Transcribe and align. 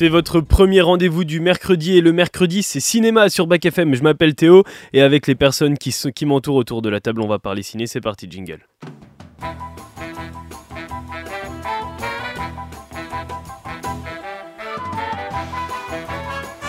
C'est 0.00 0.08
votre 0.08 0.40
premier 0.40 0.80
rendez-vous 0.80 1.24
du 1.24 1.40
mercredi 1.40 1.98
et 1.98 2.00
le 2.00 2.14
mercredi 2.14 2.62
c'est 2.62 2.80
cinéma 2.80 3.28
sur 3.28 3.46
Bac 3.46 3.66
FM. 3.66 3.94
Je 3.94 4.02
m'appelle 4.02 4.34
Théo 4.34 4.64
et 4.94 5.02
avec 5.02 5.26
les 5.26 5.34
personnes 5.34 5.76
qui, 5.76 5.94
qui 6.14 6.24
m'entourent 6.24 6.56
autour 6.56 6.80
de 6.80 6.88
la 6.88 7.00
table 7.00 7.20
on 7.20 7.28
va 7.28 7.38
parler 7.38 7.62
ciné. 7.62 7.86
C'est 7.86 8.00
parti 8.00 8.26
jingle. 8.30 8.66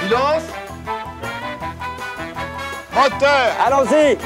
Silence 0.02 0.44
Moteur 2.94 3.56
Allons-y 3.66 4.18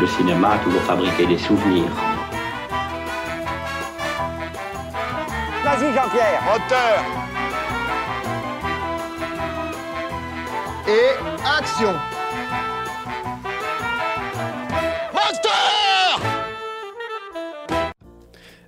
Le 0.00 0.06
cinéma 0.06 0.50
a 0.50 0.58
toujours 0.58 0.82
fabriqué 0.82 1.26
des 1.26 1.38
souvenirs. 1.38 2.09
Vas-y 5.62 5.92
Jean-Pierre. 5.94 6.42
Moteur. 6.44 7.04
Et 10.88 11.10
action. 11.58 11.94
Moteur. 15.12 16.20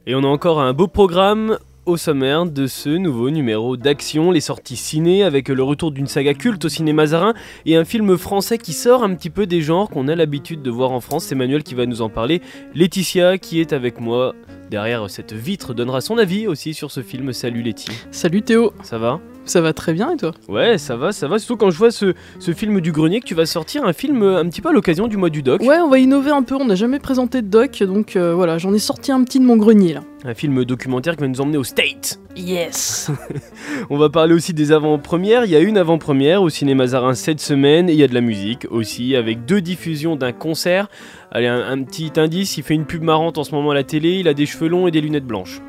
Et 0.07 0.15
on 0.15 0.23
a 0.23 0.27
encore 0.27 0.61
un 0.61 0.73
beau 0.75 0.87
programme 0.87 1.59
au 1.85 1.97
sommaire 1.97 2.47
de 2.47 2.67
ce 2.67 2.91
nouveau 2.91 3.31
numéro 3.31 3.77
d'Action, 3.77 4.31
les 4.31 4.41
sorties 4.41 4.77
ciné 4.77 5.25
avec 5.25 5.49
le 5.49 5.63
retour 5.63 5.91
d'une 5.91 6.07
saga 6.07 6.35
culte 6.35 6.65
au 6.65 6.69
cinéma 6.69 7.07
zarin 7.07 7.35
et 7.67 7.77
un 7.77 7.85
film 7.85 8.17
français 8.17 8.59
qui 8.59 8.73
sort 8.73 9.03
un 9.03 9.15
petit 9.15 9.31
peu 9.31 9.47
des 9.47 9.61
genres 9.61 9.91
qu'on 9.91 10.09
a 10.09 10.15
l'habitude 10.15 10.63
de 10.63 10.71
voir 10.71 10.93
en 10.93 11.01
France. 11.01 11.25
C'est 11.25 11.35
Manuel 11.35 11.63
qui 11.63 11.75
va 11.75 11.87
nous 11.87 12.03
en 12.03 12.09
parler. 12.09 12.41
Laetitia 12.75 13.39
qui 13.39 13.61
est 13.61 13.73
avec 13.73 14.01
moi 14.01 14.35
derrière 14.71 15.11
cette 15.11 15.33
vitre 15.33 15.75
donnera 15.75 16.01
son 16.01 16.19
avis 16.19 16.47
aussi 16.47 16.73
sur 16.73 16.91
ce 16.91 17.03
film. 17.03 17.33
Salut 17.33 17.63
Letty. 17.63 17.91
Salut 18.11 18.43
Théo, 18.43 18.73
Ça 18.83 18.99
va? 18.99 19.21
Ça 19.45 19.60
va 19.60 19.73
très 19.73 19.92
bien 19.92 20.12
et 20.12 20.16
toi? 20.16 20.32
Ouais, 20.48 20.79
ça 20.79 20.96
va, 20.96 21.12
ça 21.12 21.29
va. 21.29 21.38
Surtout 21.38 21.57
quand 21.57 21.71
je 21.71 21.79
vois 21.79 21.90
ce, 21.90 22.15
ce 22.38 22.52
film 22.52 22.80
du 22.80 22.93
grenier 22.93 23.21
que 23.21 23.26
tu 23.26 23.35
vas 23.35 23.46
sortir, 23.46 23.84
un 23.84 23.93
film 23.93 24.23
euh, 24.23 24.38
un 24.38 24.49
petit 24.49 24.60
peu 24.60 24.68
à 24.68 24.73
l'occasion 24.73 25.09
du 25.09 25.16
mois 25.16 25.30
du 25.30 25.43
doc. 25.43 25.62
Ouais, 25.62 25.79
on 25.79 25.88
va 25.88 25.99
innover 25.99 26.30
un 26.30 26.43
peu, 26.43 26.54
on 26.54 26.65
n'a 26.65 26.74
jamais 26.74 26.99
présenté 26.99 27.43
de 27.43 27.49
doc, 27.49 27.82
donc 27.82 28.16
euh, 28.16 28.34
voilà, 28.34 28.59
j'en 28.59 28.73
ai 28.73 28.79
sorti 28.79 29.12
un 29.12 29.23
petit 29.24 29.40
de 29.40 29.45
mon 29.45 29.57
grenier 29.57 29.95
là. 29.95 30.01
Un 30.24 30.34
film 30.34 30.65
documentaire 30.65 31.16
qui 31.16 31.23
va 31.23 31.29
nous 31.29 31.40
emmener 31.40 31.59
au 31.59 31.65
State. 31.65 32.21
Yes 32.37 33.10
On 33.90 33.99
va 33.99 34.09
parler 34.09 34.34
aussi 34.34 34.54
des 34.54 34.71
avant-premières. 34.71 35.45
Il 35.45 35.51
y 35.51 35.56
a 35.56 35.60
une 35.60 35.77
avant-première 35.77 36.43
au 36.43 36.49
cinéma 36.49 36.87
Zarin 36.87 37.15
cette 37.15 37.40
semaine 37.40 37.90
et 37.90 37.93
il 37.93 37.99
y 37.99 38.04
a 38.04 38.09
de 38.09 38.15
la 38.15 38.21
musique 38.21 38.66
aussi 38.71 39.16
avec 39.16 39.45
deux 39.45 39.60
diffusions 39.60 40.15
d'un 40.15 40.32
concert. 40.32 40.88
Allez, 41.32 41.49
un, 41.49 41.60
un 41.68 41.82
petit 41.82 42.12
indice, 42.16 42.56
il 42.56 42.62
fait 42.62 42.74
une 42.74 42.84
pub 42.84 43.02
marrante 43.02 43.37
en 43.37 43.45
ce 43.45 43.52
moment 43.52 43.73
à 43.73 43.74
la 43.74 43.84
télé, 43.84 44.18
il 44.21 44.29
a 44.29 44.34
des 44.34 44.46
cheveux 44.46 44.68
longs 44.68 44.87
et 44.87 44.93
des 44.93 45.01
lunettes 45.01 45.27
blanches. 45.27 45.60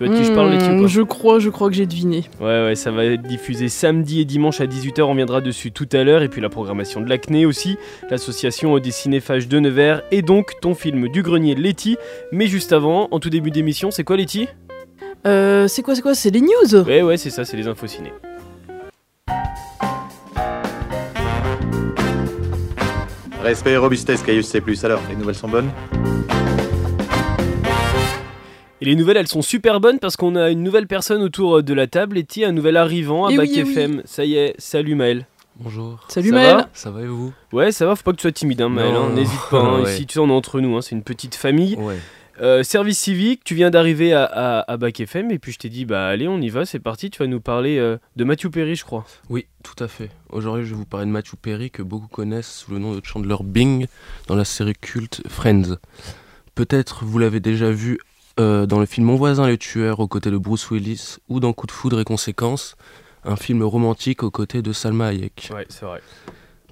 Tu 0.00 0.06
vois 0.06 0.14
de 0.16 0.18
qui 0.18 0.26
je 0.26 0.32
parle, 0.32 0.50
Letty, 0.50 0.70
ou 0.70 0.84
Hmm, 0.84 0.86
Je 0.88 1.02
crois, 1.02 1.38
je 1.40 1.50
crois 1.50 1.68
que 1.68 1.74
j'ai 1.74 1.84
deviné. 1.84 2.24
Ouais, 2.40 2.64
ouais, 2.64 2.74
ça 2.74 2.90
va 2.90 3.04
être 3.04 3.20
diffusé 3.20 3.68
samedi 3.68 4.22
et 4.22 4.24
dimanche 4.24 4.62
à 4.62 4.66
18h, 4.66 5.02
on 5.02 5.14
viendra 5.14 5.42
dessus 5.42 5.72
tout 5.72 5.88
à 5.92 6.02
l'heure. 6.04 6.22
Et 6.22 6.28
puis 6.30 6.40
la 6.40 6.48
programmation 6.48 7.02
de 7.02 7.08
l'Acné 7.10 7.44
aussi, 7.44 7.76
l'association 8.08 8.78
des 8.78 8.92
cinéphages 8.92 9.46
de 9.46 9.58
Nevers, 9.60 10.00
et 10.10 10.22
donc 10.22 10.52
ton 10.62 10.74
film 10.74 11.08
du 11.10 11.22
grenier 11.22 11.54
Letty. 11.54 11.98
Mais 12.32 12.46
juste 12.46 12.72
avant, 12.72 13.08
en 13.10 13.20
tout 13.20 13.28
début 13.28 13.50
d'émission, 13.50 13.90
c'est 13.90 14.02
quoi 14.04 14.16
Letty? 14.16 14.48
Euh, 15.26 15.68
c'est 15.68 15.82
quoi, 15.82 15.94
c'est 15.94 16.00
quoi? 16.00 16.14
C'est 16.14 16.30
les 16.30 16.40
news? 16.40 16.76
Ouais, 16.86 17.02
ouais, 17.02 17.18
c'est 17.18 17.28
ça, 17.28 17.44
c'est 17.44 17.58
les 17.58 17.66
infos 17.68 17.86
ciné. 17.86 18.10
Respect 23.42 23.72
et 23.72 23.76
robustesse, 23.76 24.22
Caius 24.22 24.46
C+. 24.46 24.62
Alors, 24.82 25.02
les 25.10 25.16
nouvelles 25.16 25.34
sont 25.34 25.48
bonnes? 25.48 25.68
Et 28.80 28.86
les 28.86 28.96
nouvelles, 28.96 29.18
elles 29.18 29.28
sont 29.28 29.42
super 29.42 29.78
bonnes 29.80 29.98
parce 29.98 30.16
qu'on 30.16 30.36
a 30.36 30.50
une 30.50 30.62
nouvelle 30.62 30.86
personne 30.86 31.22
autour 31.22 31.62
de 31.62 31.74
la 31.74 31.86
table, 31.86 32.16
Letty, 32.16 32.44
un 32.44 32.52
nouvel 32.52 32.76
arrivant 32.78 33.26
à 33.26 33.32
Eh 33.32 33.36
Bac 33.36 33.48
oui, 33.50 33.54
eh 33.58 33.62
oui. 33.64 33.72
FM. 33.72 34.02
Ça 34.06 34.24
y 34.24 34.36
est, 34.36 34.54
salut 34.58 34.94
Maël. 34.94 35.26
Bonjour. 35.56 36.02
Salut 36.08 36.30
Ça 36.30 36.34
Maël 36.34 36.56
va 36.56 36.68
Ça 36.72 36.90
va 36.90 37.02
et 37.02 37.06
vous? 37.06 37.34
Ouais, 37.52 37.72
ça 37.72 37.84
va, 37.84 37.94
faut 37.94 38.02
pas 38.02 38.12
que 38.12 38.16
tu 38.16 38.22
sois 38.22 38.32
timide, 38.32 38.62
hein, 38.62 38.70
Maël. 38.70 38.94
Hein, 38.94 39.10
N'hésite 39.14 39.40
pas, 39.50 39.60
hein, 39.60 39.80
Ouais. 39.82 39.92
ici 39.92 40.06
tu 40.06 40.14
sais, 40.14 40.20
on 40.20 40.28
est 40.28 40.32
entre 40.32 40.60
nous, 40.60 40.74
hein, 40.76 40.80
c'est 40.80 40.94
une 40.94 41.02
petite 41.02 41.34
famille. 41.34 41.76
Ouais. 41.76 41.98
Euh, 42.40 42.62
service 42.62 42.98
civique, 42.98 43.42
tu 43.44 43.54
viens 43.54 43.68
d'arriver 43.68 44.14
à, 44.14 44.24
à, 44.24 44.72
à 44.72 44.76
Bac 44.78 44.98
FM 44.98 45.30
et 45.30 45.38
puis 45.38 45.52
je 45.52 45.58
t'ai 45.58 45.68
dit 45.68 45.84
bah 45.84 46.06
allez 46.06 46.26
on 46.26 46.40
y 46.40 46.48
va, 46.48 46.64
c'est 46.64 46.78
parti, 46.78 47.10
tu 47.10 47.18
vas 47.18 47.26
nous 47.26 47.40
parler 47.40 47.76
euh, 47.76 47.98
de 48.16 48.24
Matthew 48.24 48.48
Perry 48.48 48.76
je 48.76 48.84
crois. 48.86 49.04
Oui, 49.28 49.44
tout 49.62 49.84
à 49.84 49.88
fait. 49.88 50.08
Aujourd'hui, 50.30 50.64
je 50.64 50.70
vais 50.70 50.76
vous 50.76 50.86
parler 50.86 51.04
de 51.04 51.10
Matthew 51.10 51.34
Perry, 51.42 51.70
que 51.70 51.82
beaucoup 51.82 52.08
connaissent 52.08 52.50
sous 52.64 52.70
le 52.72 52.78
nom 52.78 52.94
de 52.94 53.04
Chandler 53.04 53.36
Bing 53.44 53.86
dans 54.26 54.36
la 54.36 54.46
série 54.46 54.72
culte 54.72 55.20
Friends. 55.28 55.76
Peut-être 56.54 57.04
vous 57.04 57.18
l'avez 57.18 57.40
déjà 57.40 57.70
vu 57.70 57.98
euh, 58.40 58.66
dans 58.66 58.80
le 58.80 58.86
film 58.86 59.06
Mon 59.06 59.16
voisin 59.16 59.46
le 59.46 59.58
tueur 59.58 60.00
aux 60.00 60.08
côtés 60.08 60.30
de 60.30 60.38
Bruce 60.38 60.70
Willis 60.70 61.18
ou 61.28 61.40
dans 61.40 61.52
Coup 61.52 61.66
de 61.66 61.72
foudre 61.72 62.00
et 62.00 62.04
conséquences, 62.04 62.74
un 63.24 63.36
film 63.36 63.62
romantique 63.62 64.22
aux 64.22 64.30
côtés 64.30 64.62
de 64.62 64.72
Salma 64.72 65.08
Hayek. 65.08 65.50
Ouais 65.54 65.66
c'est 65.68 65.84
vrai. 65.84 66.00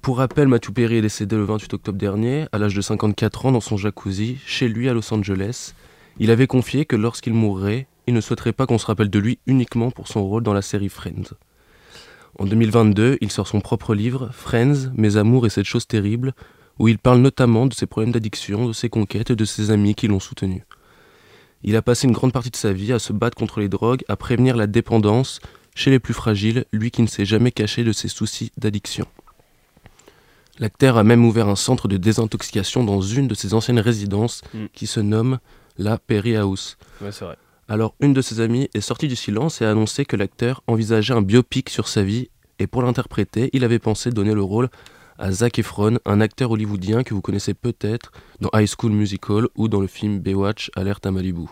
Pour 0.01 0.17
rappel, 0.17 0.47
Matthew 0.47 0.71
Perry 0.71 0.95
est 0.95 1.01
décédé 1.01 1.35
le 1.35 1.43
28 1.43 1.75
octobre 1.75 1.97
dernier, 1.97 2.47
à 2.51 2.57
l'âge 2.57 2.73
de 2.73 2.81
54 2.81 3.45
ans, 3.45 3.51
dans 3.51 3.59
son 3.59 3.77
jacuzzi, 3.77 4.37
chez 4.45 4.67
lui 4.67 4.89
à 4.89 4.93
Los 4.93 5.13
Angeles. 5.13 5.73
Il 6.19 6.31
avait 6.31 6.47
confié 6.47 6.85
que 6.85 6.95
lorsqu'il 6.95 7.33
mourrait, 7.33 7.85
il 8.07 8.13
ne 8.15 8.21
souhaiterait 8.21 8.53
pas 8.53 8.65
qu'on 8.65 8.77
se 8.79 8.87
rappelle 8.87 9.09
de 9.09 9.19
lui 9.19 9.37
uniquement 9.45 9.91
pour 9.91 10.07
son 10.07 10.23
rôle 10.25 10.41
dans 10.41 10.53
la 10.53 10.63
série 10.63 10.89
Friends. 10.89 11.35
En 12.39 12.45
2022, 12.45 13.17
il 13.21 13.31
sort 13.31 13.47
son 13.47 13.61
propre 13.61 13.93
livre, 13.93 14.29
Friends, 14.31 14.91
Mes 14.95 15.17
amours 15.17 15.45
et 15.45 15.49
cette 15.49 15.65
chose 15.65 15.85
terrible, 15.85 16.33
où 16.79 16.87
il 16.87 16.97
parle 16.97 17.19
notamment 17.19 17.67
de 17.67 17.73
ses 17.73 17.85
problèmes 17.85 18.13
d'addiction, 18.13 18.67
de 18.67 18.73
ses 18.73 18.89
conquêtes 18.89 19.29
et 19.29 19.35
de 19.35 19.45
ses 19.45 19.69
amis 19.69 19.93
qui 19.93 20.07
l'ont 20.07 20.19
soutenu. 20.19 20.63
Il 21.63 21.75
a 21.75 21.81
passé 21.81 22.07
une 22.07 22.13
grande 22.13 22.31
partie 22.33 22.49
de 22.49 22.55
sa 22.55 22.71
vie 22.71 22.93
à 22.93 22.99
se 22.99 23.11
battre 23.13 23.35
contre 23.37 23.59
les 23.59 23.69
drogues, 23.69 24.03
à 24.07 24.15
prévenir 24.15 24.55
la 24.55 24.67
dépendance 24.67 25.39
chez 25.75 25.91
les 25.91 25.99
plus 25.99 26.13
fragiles, 26.13 26.65
lui 26.71 26.91
qui 26.91 27.01
ne 27.01 27.07
s'est 27.07 27.25
jamais 27.25 27.51
caché 27.51 27.83
de 27.83 27.91
ses 27.91 28.07
soucis 28.07 28.51
d'addiction. 28.57 29.05
L'acteur 30.59 30.97
a 30.97 31.03
même 31.03 31.23
ouvert 31.25 31.47
un 31.47 31.55
centre 31.55 31.87
de 31.87 31.97
désintoxication 31.97 32.83
dans 32.83 33.01
une 33.01 33.27
de 33.27 33.35
ses 33.35 33.53
anciennes 33.53 33.79
résidences 33.79 34.41
Mm. 34.53 34.65
qui 34.73 34.87
se 34.87 34.99
nomme 34.99 35.39
la 35.77 35.97
Perry 35.97 36.35
House. 36.35 36.77
Ouais 37.01 37.11
c'est 37.11 37.23
vrai. 37.25 37.37
Alors, 37.69 37.93
une 38.01 38.13
de 38.13 38.21
ses 38.21 38.39
amies 38.41 38.67
est 38.73 38.81
sortie 38.81 39.07
du 39.07 39.15
silence 39.15 39.61
et 39.61 39.65
a 39.65 39.71
annoncé 39.71 40.03
que 40.03 40.15
l'acteur 40.15 40.63
envisageait 40.67 41.13
un 41.13 41.21
biopic 41.21 41.69
sur 41.69 41.87
sa 41.87 42.03
vie 42.03 42.29
et 42.57 42.67
pour 42.67 42.81
l'interpréter, 42.81 43.49
il 43.53 43.63
avait 43.63 43.79
pensé 43.79 44.09
donner 44.09 44.33
le 44.33 44.41
rôle 44.41 44.69
à 45.19 45.31
Zac 45.33 45.59
Efron, 45.59 45.99
un 46.05 46.21
acteur 46.21 46.51
hollywoodien 46.51 47.03
que 47.03 47.13
vous 47.13 47.21
connaissez 47.21 47.53
peut-être 47.53 48.11
dans 48.39 48.49
High 48.53 48.67
School 48.67 48.93
Musical 48.93 49.47
ou 49.55 49.67
dans 49.67 49.81
le 49.81 49.87
film 49.87 50.19
Baywatch 50.19 50.71
Alerte 50.75 51.05
à 51.05 51.11
Malibu. 51.11 51.45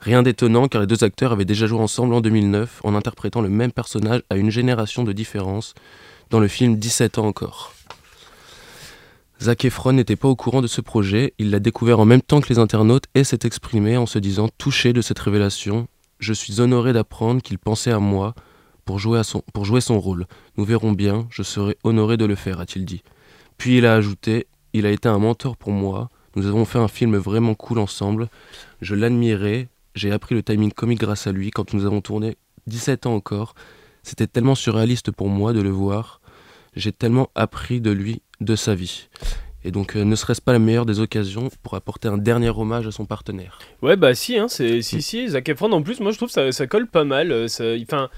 Rien 0.00 0.22
d'étonnant 0.22 0.68
car 0.68 0.82
les 0.82 0.86
deux 0.86 1.02
acteurs 1.02 1.32
avaient 1.32 1.46
déjà 1.46 1.66
joué 1.66 1.80
ensemble 1.80 2.14
en 2.14 2.20
2009 2.20 2.82
en 2.84 2.94
interprétant 2.94 3.40
le 3.40 3.48
même 3.48 3.72
personnage 3.72 4.22
à 4.28 4.36
une 4.36 4.50
génération 4.50 5.02
de 5.02 5.12
différence 5.12 5.74
dans 6.28 6.40
le 6.40 6.48
film 6.48 6.76
17 6.76 7.18
ans 7.18 7.26
encore. 7.26 7.72
Zac 9.42 9.64
Efron 9.64 9.94
n'était 9.94 10.16
pas 10.16 10.28
au 10.28 10.36
courant 10.36 10.60
de 10.60 10.66
ce 10.66 10.82
projet, 10.82 11.32
il 11.38 11.50
l'a 11.50 11.58
découvert 11.58 12.00
en 12.00 12.04
même 12.04 12.20
temps 12.20 12.42
que 12.42 12.50
les 12.50 12.58
internautes 12.58 13.06
et 13.14 13.24
s'est 13.24 13.38
exprimé 13.44 13.96
en 13.96 14.04
se 14.04 14.18
disant 14.18 14.50
touché 14.58 14.92
de 14.92 15.00
cette 15.00 15.18
révélation. 15.18 15.88
Je 16.18 16.34
suis 16.34 16.60
honoré 16.60 16.92
d'apprendre 16.92 17.40
qu'il 17.40 17.58
pensait 17.58 17.92
à 17.92 17.98
moi 17.98 18.34
pour 18.90 18.98
jouer, 18.98 19.20
à 19.20 19.22
son, 19.22 19.42
pour 19.52 19.64
jouer 19.64 19.80
son 19.80 20.00
rôle. 20.00 20.26
Nous 20.56 20.64
verrons 20.64 20.90
bien, 20.90 21.28
je 21.30 21.44
serai 21.44 21.76
honoré 21.84 22.16
de 22.16 22.24
le 22.24 22.34
faire, 22.34 22.58
a-t-il 22.58 22.84
dit. 22.84 23.04
Puis 23.56 23.78
il 23.78 23.86
a 23.86 23.94
ajouté 23.94 24.48
Il 24.72 24.84
a 24.84 24.90
été 24.90 25.08
un 25.08 25.18
mentor 25.20 25.56
pour 25.56 25.70
moi, 25.70 26.08
nous 26.34 26.46
avons 26.46 26.64
fait 26.64 26.80
un 26.80 26.88
film 26.88 27.16
vraiment 27.16 27.54
cool 27.54 27.78
ensemble, 27.78 28.28
je 28.80 28.96
l'admirais, 28.96 29.68
j'ai 29.94 30.10
appris 30.10 30.34
le 30.34 30.42
timing 30.42 30.72
comique 30.72 30.98
grâce 30.98 31.28
à 31.28 31.32
lui 31.32 31.52
quand 31.52 31.72
nous 31.72 31.86
avons 31.86 32.00
tourné 32.00 32.36
17 32.66 33.06
ans 33.06 33.14
encore. 33.14 33.54
C'était 34.02 34.26
tellement 34.26 34.56
surréaliste 34.56 35.12
pour 35.12 35.28
moi 35.28 35.52
de 35.52 35.60
le 35.60 35.70
voir, 35.70 36.20
j'ai 36.74 36.90
tellement 36.90 37.30
appris 37.36 37.80
de 37.80 37.92
lui, 37.92 38.22
de 38.40 38.56
sa 38.56 38.74
vie. 38.74 39.08
Et 39.62 39.70
donc, 39.72 39.94
euh, 39.94 40.04
ne 40.04 40.16
serait-ce 40.16 40.40
pas 40.40 40.52
la 40.54 40.58
meilleure 40.58 40.86
des 40.86 41.00
occasions 41.00 41.48
pour 41.62 41.74
apporter 41.74 42.08
un 42.08 42.16
dernier 42.16 42.48
hommage 42.48 42.86
à 42.86 42.90
son 42.92 43.04
partenaire? 43.04 43.58
Ouais 43.82 43.94
bah 43.94 44.14
si 44.14 44.38
hein, 44.38 44.48
c'est 44.48 44.80
si 44.82 45.02
si 45.02 45.28
Zac 45.28 45.48
Efron 45.50 45.70
en 45.72 45.82
plus 45.82 46.00
moi 46.00 46.10
je 46.12 46.16
trouve 46.16 46.30
ça 46.30 46.50
ça 46.50 46.66
colle 46.66 46.88
pas 46.88 47.04
mal. 47.04 47.30
euh, 47.30 47.46
Enfin 47.82 48.08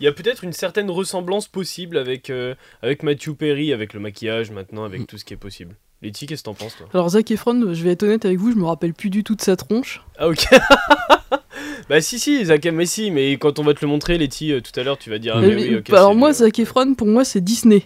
il 0.00 0.04
y 0.04 0.06
a 0.08 0.12
peut-être 0.12 0.44
une 0.44 0.52
certaine 0.52 0.90
ressemblance 0.90 1.48
possible 1.48 1.96
avec 1.98 2.30
euh, 2.30 2.54
avec 2.82 3.02
Matthew 3.02 3.30
Perry, 3.34 3.72
avec 3.72 3.92
le 3.94 4.00
maquillage 4.00 4.50
maintenant, 4.50 4.84
avec 4.84 5.02
Mm. 5.02 5.06
tout 5.06 5.18
ce 5.18 5.24
qui 5.24 5.34
est 5.34 5.38
possible. 5.38 5.74
Letty 6.02 6.26
qu'est-ce 6.26 6.42
que 6.42 6.46
t'en 6.46 6.54
penses 6.54 6.76
toi? 6.76 6.86
Alors 6.94 7.08
Zac 7.10 7.30
Efron, 7.30 7.74
je 7.74 7.82
vais 7.82 7.90
être 7.90 8.04
honnête 8.04 8.24
avec 8.24 8.38
vous, 8.38 8.52
je 8.52 8.56
me 8.56 8.64
rappelle 8.64 8.94
plus 8.94 9.10
du 9.10 9.24
tout 9.24 9.34
de 9.34 9.40
sa 9.42 9.56
tronche. 9.56 10.00
Ah 10.18 10.28
ok. 10.28 10.44
bah 11.88 12.00
si 12.00 12.18
si 12.18 12.44
Zac 12.44 12.64
mais 12.66 12.86
si 12.86 13.10
mais 13.10 13.32
quand 13.32 13.58
on 13.58 13.64
va 13.64 13.74
te 13.74 13.80
le 13.84 13.88
montrer 13.88 14.16
Letty 14.18 14.52
euh, 14.52 14.60
tout 14.60 14.78
à 14.78 14.84
l'heure 14.84 14.98
tu 14.98 15.10
vas 15.10 15.18
dire 15.18 15.34
ah, 15.36 15.40
mais 15.40 15.52
Euh, 15.52 15.56
oui 15.56 15.76
ok. 15.76 15.90
alors 15.90 16.10
c'est 16.12 16.16
moi, 16.18 16.32
Zac 16.32 16.58
Efron, 16.58 16.94
pour 16.94 17.06
moi, 17.08 17.24
c'est 17.24 17.40
Disney. 17.40 17.82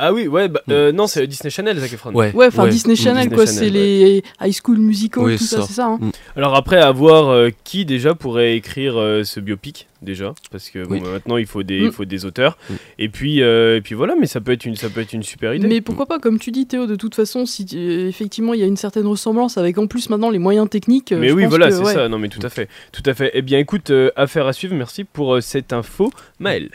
Ah 0.00 0.12
oui, 0.12 0.28
ouais, 0.28 0.48
bah, 0.48 0.62
euh, 0.70 0.92
non, 0.92 1.06
c'est 1.08 1.26
Disney 1.26 1.50
Channel, 1.50 1.76
Zac 1.78 1.92
Efron. 1.92 2.12
Ouais. 2.14 2.32
Ouais, 2.32 2.46
enfin 2.46 2.68
Disney 2.68 2.94
Channel, 2.94 3.24
Disney 3.24 3.34
quoi, 3.36 3.46
c'est 3.46 3.68
les 3.68 4.22
High 4.40 4.54
School 4.64 4.78
Musical, 4.78 5.24
Oui, 5.24 5.36
tout 5.36 5.42
ça, 5.44 5.56
ça. 5.62 5.66
c'est 5.66 5.72
ça. 5.74 5.86
hein. 5.86 5.98
Alors 6.36 6.54
après, 6.54 6.78
à 6.80 6.92
voir 6.92 7.28
euh, 7.30 7.50
qui 7.64 7.84
déjà 7.84 8.14
pourrait 8.14 8.54
écrire 8.56 8.96
euh, 8.96 9.24
ce 9.24 9.40
biopic 9.40 9.88
déjà, 10.00 10.32
parce 10.52 10.70
que 10.70 10.84
bon, 10.86 10.94
Oui. 10.94 11.00
bah, 11.02 11.10
maintenant 11.14 11.36
il 11.36 11.46
faut 11.46 11.64
des, 11.64 11.80
Mm. 11.80 11.84
il 11.86 11.92
faut 11.92 12.04
des 12.04 12.24
auteurs. 12.24 12.56
Mm. 12.70 12.74
Et 13.00 13.08
puis, 13.08 13.42
euh, 13.42 13.76
et 13.78 13.80
puis 13.80 13.96
voilà, 13.96 14.14
mais 14.14 14.26
ça 14.26 14.40
peut 14.40 14.52
être 14.52 14.64
une, 14.64 14.76
ça 14.76 14.88
peut 14.88 15.00
être 15.00 15.12
une 15.12 15.24
super 15.24 15.52
idée. 15.54 15.66
Mais 15.66 15.80
pourquoi 15.80 16.06
pas, 16.06 16.20
comme 16.20 16.38
tu 16.38 16.52
dis 16.52 16.66
Théo, 16.66 16.86
de 16.86 16.94
toute 16.94 17.16
façon, 17.16 17.44
si 17.46 17.66
euh, 17.74 18.06
effectivement 18.08 18.54
il 18.54 18.60
y 18.60 18.62
a 18.62 18.66
une 18.66 18.76
certaine 18.76 19.06
ressemblance 19.08 19.58
avec 19.58 19.76
en 19.78 19.88
plus 19.88 20.08
maintenant 20.10 20.30
les 20.30 20.38
moyens 20.38 20.70
techniques. 20.70 21.10
euh, 21.10 21.18
Mais 21.18 21.28
je 21.30 21.34
oui, 21.34 21.42
pense 21.42 21.50
voilà, 21.50 21.72
c'est 21.72 21.82
ouais. 21.82 21.94
ça. 21.94 22.08
Non, 22.08 22.18
mais 22.20 22.28
tout 22.28 22.44
à 22.44 22.48
fait, 22.50 22.68
tout 22.92 23.02
à 23.04 23.14
fait. 23.14 23.32
Eh 23.34 23.42
bien, 23.42 23.58
écoute, 23.58 23.90
euh, 23.90 24.10
affaire 24.14 24.46
à 24.46 24.52
suivre. 24.52 24.74
Merci 24.76 25.02
pour 25.02 25.34
euh, 25.34 25.40
cette 25.40 25.72
info, 25.72 26.12
Maël. 26.38 26.70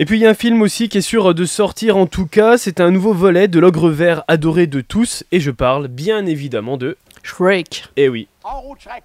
Et 0.00 0.04
puis 0.04 0.16
il 0.16 0.22
y 0.22 0.26
a 0.26 0.30
un 0.30 0.34
film 0.34 0.62
aussi 0.62 0.88
qui 0.88 0.98
est 0.98 1.00
sûr 1.02 1.34
de 1.34 1.44
sortir 1.44 1.96
en 1.96 2.06
tout 2.06 2.26
cas, 2.26 2.56
c'est 2.56 2.80
un 2.80 2.92
nouveau 2.92 3.12
volet 3.12 3.48
de 3.48 3.58
l'ogre 3.58 3.90
vert 3.90 4.22
adoré 4.28 4.68
de 4.68 4.80
tous, 4.80 5.24
et 5.32 5.40
je 5.40 5.50
parle 5.50 5.88
bien 5.88 6.24
évidemment 6.24 6.76
de... 6.76 6.96
Shrek. 7.24 7.88
Eh 7.96 8.08
oui, 8.08 8.28
En 8.44 8.60
route, 8.60 8.78
Shrek. 8.80 9.02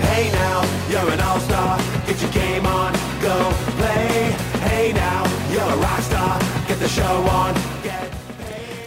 Hey 0.00 0.30
now, 0.32 0.62
you're 0.90 1.12
an 1.12 1.20
all-star. 1.20 1.78
Get 2.06 2.22
your 2.22 2.30
game 2.32 2.64
on, 2.64 2.92
go 3.20 3.71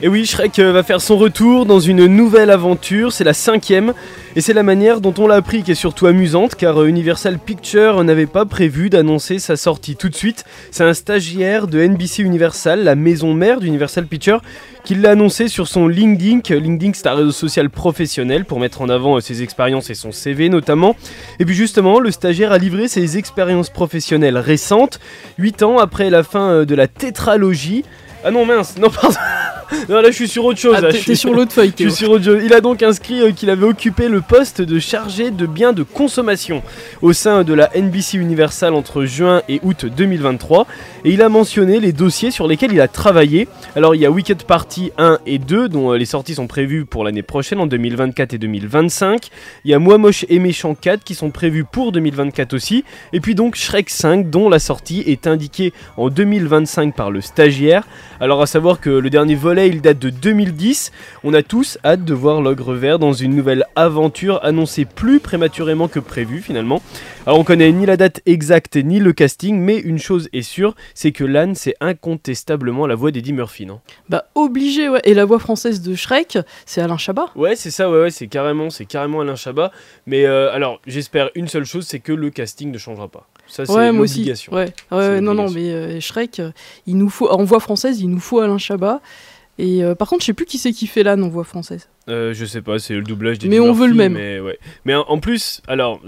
Et 0.01 0.09
oui, 0.09 0.25
Shrek 0.25 0.59
euh, 0.59 0.73
va 0.73 0.83
faire 0.83 0.99
son 0.99 1.15
retour 1.15 1.65
dans 1.65 1.79
une 1.79 2.05
nouvelle 2.07 2.49
aventure, 2.49 3.13
c'est 3.13 3.23
la 3.23 3.33
cinquième, 3.33 3.93
et 4.35 4.41
c'est 4.41 4.51
la 4.51 4.61
manière 4.61 4.99
dont 4.99 5.13
on 5.17 5.25
l'a 5.25 5.35
appris 5.35 5.63
qui 5.63 5.71
est 5.71 5.75
surtout 5.75 6.05
amusante, 6.05 6.55
car 6.55 6.81
euh, 6.81 6.87
Universal 6.87 7.39
Pictures 7.39 8.03
n'avait 8.03 8.25
pas 8.25 8.43
prévu 8.43 8.89
d'annoncer 8.89 9.39
sa 9.39 9.55
sortie 9.55 9.95
tout 9.95 10.09
de 10.09 10.15
suite. 10.15 10.43
C'est 10.69 10.83
un 10.83 10.93
stagiaire 10.93 11.67
de 11.67 11.79
NBC 11.81 12.23
Universal, 12.23 12.83
la 12.83 12.95
maison 12.95 13.33
mère 13.33 13.61
d'Universal 13.61 14.05
Pictures, 14.05 14.41
qui 14.83 14.95
l'a 14.95 15.11
annoncé 15.11 15.47
sur 15.47 15.69
son 15.69 15.87
LinkedIn. 15.87 16.41
LinkedIn, 16.49 16.91
c'est 16.93 17.07
un 17.07 17.13
réseau 17.13 17.31
social 17.31 17.69
professionnel 17.69 18.43
pour 18.43 18.59
mettre 18.59 18.81
en 18.81 18.89
avant 18.89 19.15
euh, 19.15 19.21
ses 19.21 19.43
expériences 19.43 19.89
et 19.89 19.95
son 19.95 20.11
CV 20.11 20.49
notamment. 20.49 20.97
Et 21.39 21.45
puis 21.45 21.55
justement, 21.55 22.01
le 22.01 22.11
stagiaire 22.11 22.51
a 22.51 22.57
livré 22.57 22.89
ses 22.89 23.17
expériences 23.17 23.69
professionnelles 23.69 24.37
récentes, 24.37 24.99
8 25.37 25.63
ans 25.63 25.79
après 25.79 26.09
la 26.09 26.23
fin 26.23 26.65
de 26.65 26.75
la 26.75 26.89
tétralogie. 26.89 27.85
Ah 28.25 28.31
non 28.31 28.45
mince, 28.45 28.77
non 28.77 28.89
pardon. 28.89 29.15
non 29.89 30.01
là 30.01 30.11
je 30.11 30.15
suis 30.15 30.27
sur 30.27 30.45
autre 30.45 30.59
chose. 30.59 30.75
Ah, 30.77 30.91
t'es 30.91 31.15
sur 31.15 31.33
l'autre 31.33 31.51
feuille, 31.51 31.73
je 31.77 31.89
suis 31.89 31.91
sur 31.91 32.11
autre 32.11 32.23
chose. 32.23 32.41
Il 32.43 32.53
a 32.53 32.61
donc 32.61 32.83
inscrit 32.83 33.21
euh, 33.21 33.31
qu'il 33.31 33.49
avait 33.49 33.65
occupé 33.65 34.07
le 34.07 34.21
poste 34.21 34.61
de 34.61 34.79
chargé 34.79 35.31
de 35.31 35.45
biens 35.45 35.73
de 35.73 35.83
consommation 35.83 36.63
au 37.01 37.13
sein 37.13 37.43
de 37.43 37.53
la 37.53 37.69
NBC 37.75 38.17
Universal 38.17 38.73
entre 38.73 39.05
juin 39.05 39.41
et 39.49 39.59
août 39.63 39.85
2023 39.85 40.67
et 41.03 41.11
il 41.11 41.21
a 41.21 41.29
mentionné 41.29 41.79
les 41.79 41.91
dossiers 41.91 42.31
sur 42.31 42.47
lesquels 42.47 42.71
il 42.73 42.81
a 42.81 42.87
travaillé. 42.87 43.47
Alors 43.75 43.95
il 43.95 44.01
y 44.01 44.05
a 44.05 44.11
Wicked 44.11 44.43
Party 44.43 44.91
1 44.97 45.19
et 45.25 45.37
2 45.37 45.69
dont 45.69 45.91
euh, 45.91 45.97
les 45.97 46.05
sorties 46.05 46.35
sont 46.35 46.47
prévues 46.47 46.85
pour 46.85 47.03
l'année 47.03 47.23
prochaine 47.23 47.59
en 47.59 47.67
2024 47.67 48.33
et 48.33 48.37
2025. 48.37 49.29
Il 49.63 49.71
y 49.71 49.73
a 49.73 49.79
Moi 49.79 49.97
Moche 49.97 50.25
et 50.29 50.39
Méchant 50.39 50.75
4 50.75 51.03
qui 51.03 51.15
sont 51.15 51.31
prévus 51.31 51.63
pour 51.63 51.91
2024 51.91 52.53
aussi 52.53 52.83
et 53.13 53.19
puis 53.19 53.35
donc 53.35 53.55
Shrek 53.55 53.89
5 53.89 54.29
dont 54.29 54.49
la 54.49 54.59
sortie 54.59 55.03
est 55.05 55.27
indiquée 55.27 55.73
en 55.97 56.09
2025 56.09 56.95
par 56.95 57.11
le 57.11 57.21
stagiaire. 57.21 57.87
Alors 58.19 58.41
à 58.41 58.47
savoir 58.47 58.79
que 58.79 58.89
le 58.89 59.09
dernier 59.09 59.35
il 59.63 59.81
date 59.81 59.99
de 59.99 60.09
2010. 60.09 60.91
On 61.23 61.33
a 61.33 61.41
tous 61.43 61.77
hâte 61.85 62.03
de 62.03 62.13
voir 62.13 62.41
l'ogre 62.41 62.73
vert 62.73 62.99
dans 62.99 63.13
une 63.13 63.35
nouvelle 63.35 63.65
aventure 63.75 64.39
annoncée 64.43 64.85
plus 64.85 65.19
prématurément 65.19 65.87
que 65.87 65.99
prévu 65.99 66.41
finalement. 66.41 66.81
Alors 67.25 67.39
on 67.39 67.43
connaît 67.43 67.71
ni 67.71 67.85
la 67.85 67.97
date 67.97 68.21
exacte 68.25 68.75
ni 68.75 68.99
le 68.99 69.13
casting, 69.13 69.57
mais 69.59 69.77
une 69.77 69.97
chose 69.97 70.29
est 70.33 70.41
sûre, 70.43 70.75
c'est 70.93 71.11
que 71.11 71.23
Lan 71.23 71.53
c'est 71.55 71.75
incontestablement 71.81 72.87
la 72.87 72.95
voix 72.95 73.11
d'Eddie 73.11 73.33
Murphy, 73.33 73.65
non? 73.65 73.79
Bah 74.09 74.25
obligé, 74.35 74.89
ouais. 74.89 75.01
Et 75.03 75.13
la 75.13 75.25
voix 75.25 75.39
française 75.39 75.81
de 75.81 75.95
Shrek, 75.95 76.37
c'est 76.65 76.81
Alain 76.81 76.97
Chabat. 76.97 77.27
Ouais, 77.35 77.55
c'est 77.55 77.71
ça, 77.71 77.89
ouais, 77.89 77.99
ouais, 78.01 78.09
c'est 78.11 78.27
carrément, 78.27 78.69
c'est 78.69 78.85
carrément 78.85 79.21
Alain 79.21 79.35
Chabat. 79.35 79.71
Mais 80.05 80.25
euh, 80.25 80.51
alors, 80.53 80.79
j'espère 80.85 81.29
une 81.35 81.47
seule 81.47 81.65
chose, 81.65 81.85
c'est 81.87 81.99
que 81.99 82.11
le 82.13 82.29
casting 82.29 82.71
ne 82.71 82.77
changera 82.77 83.07
pas. 83.07 83.27
Ça, 83.47 83.65
c'est 83.65 83.71
Ouais, 83.71 83.91
moi 83.91 84.03
aussi. 84.03 84.19
l'obligation. 84.19 84.53
Ouais, 84.53 85.21
non, 85.21 85.33
non, 85.33 85.49
mais 85.51 85.71
euh, 85.71 85.99
Shrek, 85.99 86.39
euh, 86.39 86.51
il 86.87 86.97
nous 86.97 87.09
faut, 87.09 87.29
en 87.29 87.43
voix 87.43 87.59
française, 87.59 87.99
il 88.01 88.09
nous 88.09 88.19
faut 88.19 88.39
Alain 88.39 88.57
Chabat. 88.57 89.01
Et 89.57 89.83
euh, 89.83 89.95
par 89.95 90.09
contre, 90.09 90.21
je 90.21 90.27
sais 90.27 90.33
plus 90.33 90.45
qui 90.45 90.57
c'est 90.57 90.73
qui 90.73 90.85
fait 90.85 91.03
l'âne 91.03 91.23
en 91.23 91.29
voix 91.29 91.45
française. 91.45 91.87
Euh, 92.09 92.33
je 92.33 92.45
sais 92.45 92.61
pas, 92.61 92.77
c'est 92.77 92.93
le 92.93 93.01
doublage 93.01 93.39
des 93.39 93.47
Mais 93.47 93.59
on 93.59 93.71
veut 93.71 93.87
le 93.87 93.93
même. 93.95 94.13
Mais, 94.13 94.39
ouais. 94.39 94.59
mais 94.83 94.93
en 94.93 95.17
plus, 95.19 95.61
alors, 95.67 96.01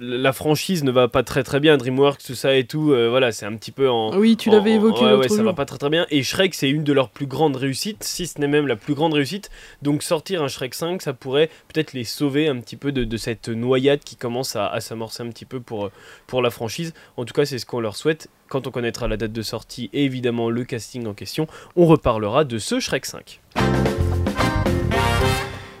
la 0.00 0.32
franchise 0.32 0.82
ne 0.82 0.90
va 0.90 1.06
pas 1.06 1.22
très 1.22 1.44
très 1.44 1.60
bien, 1.60 1.76
DreamWorks, 1.76 2.22
tout 2.24 2.34
ça 2.34 2.56
et 2.56 2.64
tout, 2.64 2.92
euh, 2.92 3.08
voilà, 3.08 3.32
c'est 3.32 3.46
un 3.46 3.54
petit 3.54 3.70
peu 3.70 3.88
en. 3.88 4.16
Oui, 4.18 4.36
tu 4.36 4.50
l'avais 4.50 4.72
évoqué 4.72 5.04
ouais, 5.04 5.14
ouais, 5.14 5.28
ça 5.28 5.36
jour. 5.36 5.44
va 5.44 5.52
pas 5.52 5.66
très 5.66 5.78
très 5.78 5.90
bien. 5.90 6.06
Et 6.10 6.22
Shrek, 6.22 6.54
c'est 6.54 6.70
une 6.70 6.84
de 6.84 6.92
leurs 6.92 7.10
plus 7.10 7.26
grandes 7.26 7.56
réussites, 7.56 8.02
si 8.02 8.26
ce 8.26 8.40
n'est 8.40 8.48
même 8.48 8.66
la 8.66 8.76
plus 8.76 8.94
grande 8.94 9.12
réussite. 9.14 9.50
Donc 9.82 10.02
sortir 10.02 10.42
un 10.42 10.48
Shrek 10.48 10.74
5, 10.74 11.02
ça 11.02 11.12
pourrait 11.12 11.50
peut-être 11.72 11.92
les 11.92 12.04
sauver 12.04 12.48
un 12.48 12.58
petit 12.60 12.76
peu 12.76 12.92
de, 12.92 13.04
de 13.04 13.16
cette 13.16 13.48
noyade 13.48 14.00
qui 14.00 14.16
commence 14.16 14.56
à, 14.56 14.66
à 14.66 14.80
s'amorcer 14.80 15.22
un 15.22 15.28
petit 15.28 15.44
peu 15.44 15.60
pour, 15.60 15.90
pour 16.26 16.40
la 16.40 16.50
franchise. 16.50 16.94
En 17.18 17.24
tout 17.24 17.34
cas, 17.34 17.44
c'est 17.44 17.58
ce 17.58 17.66
qu'on 17.66 17.80
leur 17.80 17.94
souhaite. 17.96 18.28
Quand 18.48 18.66
on 18.68 18.70
connaîtra 18.70 19.08
la 19.08 19.16
date 19.16 19.32
de 19.32 19.42
sortie 19.42 19.90
et 19.92 20.04
évidemment 20.04 20.50
le 20.50 20.64
casting 20.64 21.06
en 21.06 21.14
question, 21.14 21.48
on 21.74 21.86
reparlera 21.86 22.44
de 22.44 22.58
ce 22.58 22.78
Shrek 22.78 23.04
5. 23.04 23.40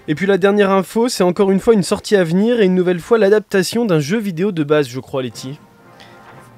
Et 0.08 0.14
puis 0.14 0.26
la 0.26 0.38
dernière 0.38 0.70
info, 0.70 1.08
c'est 1.08 1.22
encore 1.22 1.50
une 1.50 1.60
fois 1.60 1.74
une 1.74 1.82
sortie 1.82 2.16
à 2.16 2.24
venir 2.24 2.60
et 2.60 2.64
une 2.64 2.74
nouvelle 2.74 3.00
fois 3.00 3.18
l'adaptation 3.18 3.84
d'un 3.84 4.00
jeu 4.00 4.18
vidéo 4.18 4.52
de 4.52 4.64
base, 4.64 4.88
je 4.88 5.00
crois, 5.00 5.22
Letty. 5.22 5.58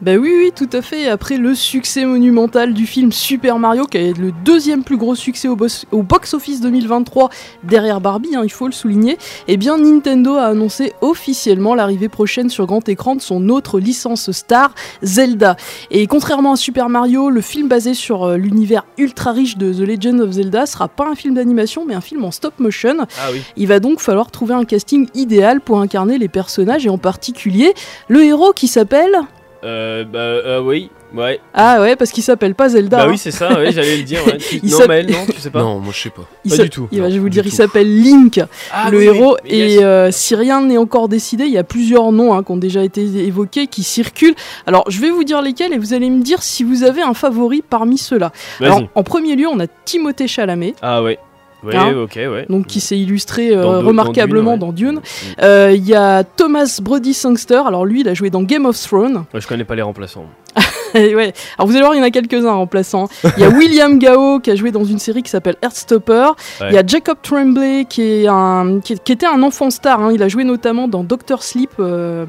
Bah 0.01 0.15
oui, 0.15 0.33
oui, 0.39 0.53
tout 0.55 0.69
à 0.73 0.81
fait. 0.81 1.09
Après 1.09 1.39
le 1.39 1.57
succès 1.57 2.05
monumental 2.05 2.73
du 2.73 2.87
film 2.87 3.11
Super 3.11 3.59
Mario, 3.59 3.85
qui 3.87 3.99
est 3.99 4.17
le 4.17 4.31
deuxième 4.45 4.85
plus 4.85 4.97
gros 4.97 5.17
succès 5.17 5.49
au, 5.49 5.57
box-office 5.57 6.61
2023 6.61 7.31
derrière 7.65 8.01
Barbie, 8.01 8.37
hein, 8.37 8.43
il 8.45 8.53
faut 8.53 8.67
le 8.67 8.73
souligner, 8.73 9.19
eh 9.49 9.57
bien 9.57 9.77
Nintendo 9.77 10.37
a 10.37 10.45
annoncé 10.45 10.93
officiellement 11.01 11.75
l'arrivée 11.75 12.09
prochaine 12.09 12.49
sur 12.49 12.65
grand 12.67 12.89
écran 12.89 13.17
de 13.17 13.21
son 13.21 13.49
autre 13.49 13.81
licence 13.81 14.31
star, 14.31 14.73
Zelda. 15.03 15.57
Et 15.91 16.07
contrairement 16.07 16.53
à 16.53 16.57
Super 16.57 16.89
Mario, 16.89 17.29
le 17.29 17.41
film 17.41 17.67
basé 17.67 17.93
sur 17.93 18.23
euh, 18.23 18.37
l'univers 18.37 18.85
ultra 18.99 19.33
riche 19.33 19.57
de 19.57 19.73
The 19.73 19.81
Legend 19.81 20.21
of 20.21 20.31
Zelda 20.31 20.67
sera 20.67 20.87
pas 20.87 21.09
un 21.09 21.17
film 21.17 21.35
d'animation, 21.35 21.85
mais 21.85 21.95
un 21.95 22.01
film 22.01 22.25
en 22.25 22.31
stop 22.31 22.61
motion. 22.61 22.99
Ah 23.01 23.31
oui. 23.33 23.43
Il 23.57 23.67
va 23.67 23.81
donc 23.81 23.99
falloir 23.99 24.31
trouver 24.31 24.55
un 24.55 24.65
casting 24.65 25.09
idéal 25.15 25.61
pour 25.61 25.81
incarner 25.81 26.19
les 26.19 26.29
personnages 26.29 26.87
et 26.87 26.89
en 26.89 26.99
particulier 26.99 27.75
le 28.07 28.23
héros 28.23 28.53
qui 28.53 28.69
s'appelle 28.69 29.27
Euh, 29.65 30.05
bah 30.05 30.19
euh, 30.21 30.61
oui, 30.61 30.89
ouais. 31.15 31.41
Ah 31.53 31.81
ouais, 31.81 31.97
parce 31.97 32.13
qu'il 32.13 32.23
s'appelle 32.23 32.55
pas 32.55 32.69
Zelda. 32.69 32.99
Bah 32.99 33.03
hein. 33.05 33.09
oui, 33.11 33.19
c'est 33.19 33.33
ça, 33.33 33.59
ouais, 33.59 33.73
j'allais 33.73 33.97
le 33.97 34.05
dire. 34.05 34.25
ouais. 34.27 34.37
Tu- 34.39 34.57
Il 34.63 34.71
non, 34.71 34.79
s'appelle- 34.79 35.07
Maël, 35.07 35.27
non, 35.27 35.33
tu 35.35 35.41
sais 35.41 35.51
pas 35.51 35.61
Non, 35.61 35.81
moi 35.81 35.93
je 35.93 36.01
sais 36.03 36.11
pas. 36.11 36.23
Il 36.45 36.57
pas 36.57 36.63
du 36.63 36.71
tout, 36.71 36.89
il 36.93 36.99
va- 36.99 37.05
non, 37.05 37.11
je 37.11 37.15
vais 37.15 37.21
vous 37.21 37.29
dire, 37.29 37.45
il 37.45 37.53
s'appelle 37.53 38.01
Link, 38.03 38.41
Ah 38.73 38.89
le 38.91 38.99
oui, 38.99 39.05
héros. 39.07 39.37
mais 39.45 39.51
et 39.51 39.69
yes. 39.75 39.81
euh, 39.83 40.09
si 40.13 40.35
rien 40.37 40.61
n'est 40.63 40.79
encore 40.79 41.09
décidé, 41.09 41.45
il 41.45 41.53
y 41.53 41.59
a 41.59 41.65
plusieurs 41.65 42.13
noms 42.13 42.35
hein, 42.35 42.45
qui 42.45 42.53
ont 42.53 42.57
déjà 42.57 42.85
été 42.85 43.01
évoqués, 43.03 43.67
qui 43.67 43.83
circulent. 43.83 44.37
Alors, 44.67 44.85
je 44.89 45.01
vais 45.01 45.11
vous 45.11 45.25
dire 45.25 45.43
lesquels 45.43 45.73
et 45.73 45.79
vous 45.79 45.93
allez 45.93 46.09
me 46.11 46.23
dire 46.23 46.43
si 46.43 46.63
vous 46.63 46.85
avez 46.85 47.03
un 47.03 47.15
favori 47.15 47.63
parmi 47.69 47.99
ceux-là. 47.99 48.31
Alors, 48.61 48.83
en 48.95 49.03
premier 49.03 49.35
lieu, 49.35 49.49
on 49.49 49.59
a 49.59 49.67
Timothée 49.85 50.29
Chalamet, 50.29 50.75
Ah 50.83 51.03
ouais. 51.03 51.19
Ouais, 51.65 51.75
Hein 51.77 51.97
ok, 51.97 52.13
ouais. 52.17 52.47
donc 52.49 52.67
qui 52.67 52.81
s'est 52.81 52.99
illustré 52.99 53.51
euh, 53.51 53.63
Dans 53.63 53.81
remarquablement 53.81 54.57
dans 54.57 54.73
Dune, 54.73 54.97
ouais. 54.97 55.45
Euh, 55.45 55.73
Il 55.75 55.85
y 55.87 55.95
a 55.95 56.23
Thomas 56.23 56.79
Brody 56.81 57.15
Sangster. 57.15 57.63
Alors 57.67 57.85
lui, 57.85 58.01
il 58.03 58.09
a 58.09 58.15
joué 58.15 58.31
dans 58.31 58.43
Game 58.43 58.65
of 58.67 58.81
Thrones. 58.81 59.25
Ouais, 59.35 59.41
je 59.41 59.49
connais 59.49 59.65
pas 59.65 59.75
les 59.75 59.83
remplaçants. 59.83 60.27
Ouais. 61.19 61.33
Alors 61.59 61.67
vous 61.69 61.73
allez 61.73 61.81
voir, 61.83 61.95
il 61.95 61.99
y 61.99 62.01
en 62.01 62.05
a 62.05 62.11
quelques-uns 62.11 62.49
en 62.51 62.59
remplaçant. 62.59 63.09
Il 63.37 63.43
y 63.43 63.45
a 63.45 63.49
William 63.59 63.99
Gao 63.99 64.41
qui 64.41 64.51
a 64.51 64.57
joué 64.57 64.71
dans 64.71 64.85
une 64.85 64.99
série 64.99 65.23
qui 65.23 65.31
s'appelle 65.31 65.57
Heartstopper. 65.63 66.29
Il 66.69 66.75
y 66.75 66.79
a 66.79 66.87
Jacob 66.87 67.19
Tremblay 67.23 67.85
qui, 67.89 68.03
est 68.03 68.27
un, 68.29 68.81
qui, 68.83 68.97
qui 68.99 69.13
était 69.13 69.27
un 69.27 69.43
enfant 69.43 69.71
star. 69.71 70.01
hein. 70.01 70.11
Il 70.13 70.23
a 70.23 70.29
joué 70.29 70.45
notamment 70.45 70.89
dans 70.89 71.05
Doctor 71.05 71.43
Sleep, 71.43 71.71
euh, 71.81 72.27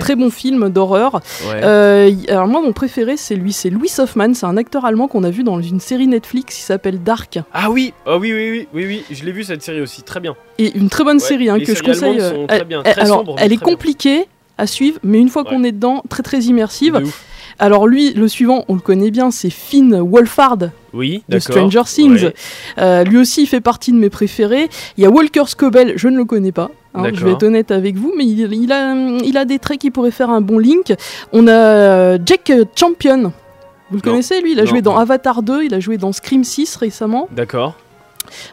très 0.00 0.14
bon 0.16 0.30
film 0.30 0.68
d'horreur. 0.70 1.14
Ouais. 1.14 1.60
Euh, 1.62 2.10
alors 2.28 2.46
moi, 2.48 2.60
mon 2.62 2.72
préféré, 2.72 3.16
c'est 3.16 3.34
lui, 3.34 3.52
c'est 3.52 3.70
Louis 3.70 3.90
Hoffman. 3.98 4.34
C'est 4.34 4.46
un 4.46 4.56
acteur 4.56 4.84
allemand 4.84 5.08
qu'on 5.08 5.24
a 5.24 5.30
vu 5.30 5.42
dans 5.44 5.60
une 5.60 5.80
série 5.80 6.06
Netflix 6.06 6.56
qui 6.56 6.62
s'appelle 6.62 7.02
Dark. 7.02 7.38
Ah 7.52 7.70
oui, 7.70 7.92
ah 8.06 8.16
oui, 8.18 8.32
oui, 8.32 8.50
oui, 8.50 8.66
oui, 8.74 8.84
oui, 8.86 9.04
je 9.16 9.24
l'ai 9.24 9.32
vu 9.32 9.44
cette 9.44 9.62
série 9.62 9.80
aussi, 9.80 10.02
très 10.02 10.20
bien. 10.20 10.34
Et 10.58 10.76
une 10.76 10.88
très 10.88 11.04
bonne 11.04 11.16
Ouais, 11.16 11.22
série 11.22 11.48
hein, 11.50 11.58
que 11.58 11.74
je 11.74 11.82
conseille. 11.82 12.20
sont 12.20 12.24
euh, 12.42 12.46
très 12.46 12.58
elle- 12.58 12.64
bien, 12.64 12.82
elle- 12.84 12.92
très 12.92 13.02
alors, 13.02 13.36
elle 13.38 13.52
est 13.52 13.56
compliquée 13.56 14.26
à 14.58 14.66
suivre, 14.66 14.98
mais 15.02 15.18
une 15.18 15.28
fois 15.28 15.44
qu'on 15.44 15.62
Ouais. 15.62 15.68
est 15.68 15.72
dedans, 15.72 16.02
très 16.08 16.22
très 16.22 16.40
immersive. 16.40 17.00
Alors 17.58 17.86
lui, 17.86 18.12
le 18.14 18.28
suivant, 18.28 18.64
on 18.68 18.74
le 18.74 18.80
connaît 18.80 19.10
bien, 19.10 19.30
c'est 19.30 19.50
Finn 19.50 19.94
Wolfhard 20.00 20.70
Oui, 20.92 21.22
de. 21.28 21.38
Stranger 21.38 21.82
Things. 21.86 22.24
Ouais. 22.24 22.34
Euh, 22.78 23.04
lui 23.04 23.18
aussi, 23.18 23.42
il 23.42 23.46
fait 23.46 23.60
partie 23.60 23.92
de 23.92 23.96
mes 23.98 24.10
préférés. 24.10 24.68
Il 24.96 25.02
y 25.04 25.06
a 25.06 25.10
Walker 25.10 25.44
Scobell, 25.46 25.92
je 25.96 26.08
ne 26.08 26.16
le 26.16 26.24
connais 26.24 26.52
pas. 26.52 26.70
hein, 26.94 27.04
je 27.14 27.24
vais 27.24 27.32
être 27.32 27.42
honnête 27.42 27.70
avec 27.70 27.96
vous, 27.96 28.12
mais 28.16 28.24
il, 28.24 28.52
il 28.52 28.72
a, 28.72 28.94
il 29.24 29.36
a 29.36 29.44
des 29.44 29.58
traits 29.58 29.80
qui 29.80 29.90
pourraient 29.90 30.10
faire 30.10 30.30
un 30.30 30.40
bon 30.40 30.58
link. 30.58 30.92
On 31.32 31.46
a 31.46 31.52
euh, 31.52 32.18
Jack 32.24 32.52
Champion. 32.78 33.32
Vous 33.90 33.96
le 33.98 34.02
Non. 34.04 34.12
connaissez, 34.12 34.40
lui? 34.40 34.52
Il 34.52 34.58
a 34.60 34.64
Non. 34.64 34.68
joué 34.70 34.82
dans 34.82 34.96
Avatar 34.96 35.42
2, 35.42 35.64
il 35.64 35.74
a 35.74 35.80
joué 35.80 35.98
dans 35.98 36.12
Scream 36.12 36.44
6 36.44 36.76
récemment. 36.76 37.28
D'accord. 37.30 37.74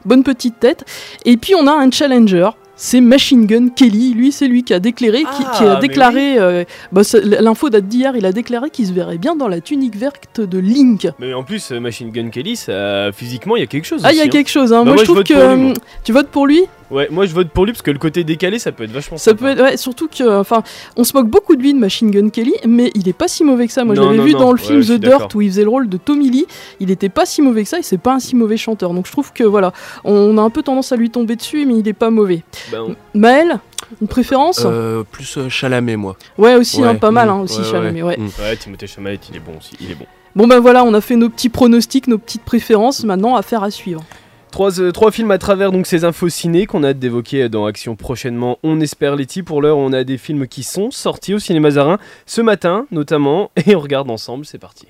Bonne 0.05 0.23
petite 0.23 0.59
tête. 0.59 0.83
Et 1.25 1.37
puis 1.37 1.55
on 1.55 1.65
a 1.67 1.71
un 1.71 1.89
challenger. 1.91 2.49
C'est 2.81 3.01
Machine 3.01 3.45
Gun 3.45 3.67
Kelly. 3.75 4.13
Lui, 4.13 4.31
c'est 4.31 4.47
lui 4.47 4.63
qui 4.63 4.73
a 4.73 4.79
déclaré, 4.79 5.19
qui, 5.19 5.43
Ah, 5.45 5.51
qui 5.57 5.63
a 5.65 5.75
mais 5.75 5.81
déclaré. 5.81 6.39
euh, 6.39 6.63
bah, 6.93 7.01
L'info 7.41 7.69
date 7.69 7.89
d'hier. 7.89 8.15
Il 8.15 8.25
a 8.25 8.31
déclaré 8.31 8.69
qu'il 8.69 8.87
se 8.87 8.93
verrait 8.93 9.17
bien 9.17 9.35
dans 9.35 9.49
la 9.49 9.59
tunique 9.59 9.97
verte 9.97 10.39
de 10.39 10.57
Link. 10.57 11.05
Mais 11.19 11.33
en 11.33 11.43
plus, 11.43 11.71
euh, 11.71 11.81
Machine 11.81 12.09
Gun 12.09 12.29
Kelly, 12.29 12.55
ça, 12.55 13.11
physiquement, 13.11 13.57
il 13.57 13.59
y 13.59 13.63
a 13.63 13.67
quelque 13.67 13.85
chose. 13.85 14.01
Ah, 14.05 14.13
il 14.13 14.17
y 14.17 14.21
a 14.21 14.23
hein. 14.23 14.27
quelque 14.29 14.49
chose. 14.49 14.71
Hein. 14.71 14.79
Bah, 14.79 14.85
moi, 14.85 14.93
moi, 14.93 15.03
je 15.03 15.11
trouve 15.11 15.23
que 15.23 15.33
lui, 15.33 15.71
euh, 15.71 15.73
tu 16.05 16.13
votes 16.13 16.29
pour 16.29 16.47
lui? 16.47 16.63
Ouais, 16.91 17.07
moi 17.11 17.25
je 17.27 17.33
vote 17.33 17.49
pour 17.49 17.65
lui 17.65 17.71
parce 17.73 17.81
que 17.83 17.91
le 17.91 17.99
côté 17.99 18.23
décalé, 18.23 18.57
ça 18.59 18.71
peut 18.71 18.83
être 18.83 18.91
vachement 18.91 19.17
Ça 19.17 19.31
sympa. 19.31 19.37
peut 19.39 19.47
être, 19.51 19.61
ouais, 19.61 19.77
surtout 19.77 20.07
que, 20.07 20.39
enfin, 20.39 20.63
on 20.97 21.03
se 21.03 21.15
moque 21.15 21.27
beaucoup 21.27 21.55
de 21.55 21.61
lui 21.61 21.73
de 21.73 21.79
Machine 21.79 22.09
Gun 22.09 22.29
Kelly, 22.29 22.53
mais 22.67 22.91
il 22.95 23.07
est 23.07 23.13
pas 23.13 23.27
si 23.27 23.43
mauvais 23.43 23.67
que 23.67 23.73
ça. 23.73 23.83
Moi, 23.85 23.95
je 23.95 24.01
l'avais 24.01 24.17
vu 24.23 24.33
non. 24.33 24.39
dans 24.39 24.51
le 24.53 24.59
Ouais, 24.59 24.65
film 24.65 24.81
The 24.83 24.99
Dirt 24.99 25.33
où 25.35 25.41
il 25.41 25.49
faisait 25.49 25.63
le 25.63 25.69
rôle 25.69 25.87
de 25.87 25.97
Tommy 25.97 26.29
Lee. 26.31 26.47
Il 26.79 26.89
était 26.91 27.09
pas 27.09 27.25
si 27.25 27.41
mauvais 27.41 27.63
que 27.63 27.69
ça, 27.69 27.79
et 27.79 27.83
c'est 27.83 27.97
pas 27.99 28.13
un 28.13 28.19
si 28.19 28.35
mauvais 28.35 28.57
chanteur. 28.57 28.93
Donc, 28.93 29.05
je 29.07 29.11
trouve 29.11 29.31
que 29.33 29.43
voilà, 29.43 29.71
on 30.03 30.37
a 30.37 30.41
un 30.41 30.49
peu 30.49 30.63
tendance 30.63 30.91
à 30.91 30.95
lui 30.95 31.09
tomber 31.09 31.35
dessus, 31.35 31.65
mais 31.65 31.75
il 31.77 31.87
est 31.87 31.93
pas 31.93 32.09
mauvais. 32.09 32.43
Ben, 32.71 32.81
on- 32.81 32.95
Maël, 33.17 33.59
une 34.01 34.07
préférence 34.07 34.63
Euh, 34.65 35.03
plus 35.11 35.37
euh, 35.37 35.47
Chalamet, 35.49 35.95
moi. 35.95 36.15
Ouais, 36.37 36.55
aussi, 36.55 36.81
hein, 36.83 36.93
Ouais, 36.93 36.97
pas 36.97 37.11
mal, 37.11 37.27
mm, 37.27 37.31
hein, 37.31 37.39
aussi, 37.41 37.59
ouais, 37.59 37.65
Chalamet, 37.65 38.01
ouais. 38.03 38.17
mm. 38.17 38.29
Ouais, 38.41 38.55
Timothée 38.57 38.87
Chalamet, 38.87 39.19
il 39.29 39.35
est 39.35 39.39
bon 39.39 39.53
aussi, 39.59 39.75
il 39.79 39.91
est 39.91 39.95
bon. 39.95 40.05
Bon, 40.35 40.47
ben 40.47 40.59
voilà, 40.59 40.83
on 40.83 40.93
a 40.93 41.01
fait 41.01 41.15
nos 41.15 41.29
petits 41.29 41.49
pronostics, 41.49 42.07
nos 42.07 42.17
petites 42.17 42.43
préférences. 42.43 43.03
Maintenant, 43.03 43.35
affaire 43.35 43.63
à 43.63 43.71
suivre. 43.71 44.03
Trois, 44.51 44.79
euh, 44.79 44.91
trois 44.91 45.11
films 45.11 45.31
à 45.31 45.37
travers 45.37 45.71
donc 45.71 45.85
ces 45.85 46.05
infos 46.05 46.27
ciné 46.29 46.65
qu'on 46.65 46.83
a 46.83 46.89
hâte 46.89 46.99
d'évoquer 46.99 47.49
dans 47.49 47.65
Action 47.65 47.95
prochainement. 47.95 48.57
On 48.63 48.79
espère 48.79 49.15
Letty. 49.15 49.43
Pour 49.43 49.61
l'heure, 49.61 49.77
on 49.77 49.93
a 49.93 50.03
des 50.03 50.17
films 50.17 50.47
qui 50.47 50.63
sont 50.63 50.91
sortis 50.91 51.33
au 51.33 51.39
cinéma 51.39 51.71
Zarin 51.71 51.99
ce 52.25 52.41
matin 52.41 52.87
notamment 52.91 53.51
et 53.65 53.75
on 53.75 53.79
regarde 53.79 54.09
ensemble. 54.09 54.45
C'est 54.45 54.57
parti. 54.57 54.87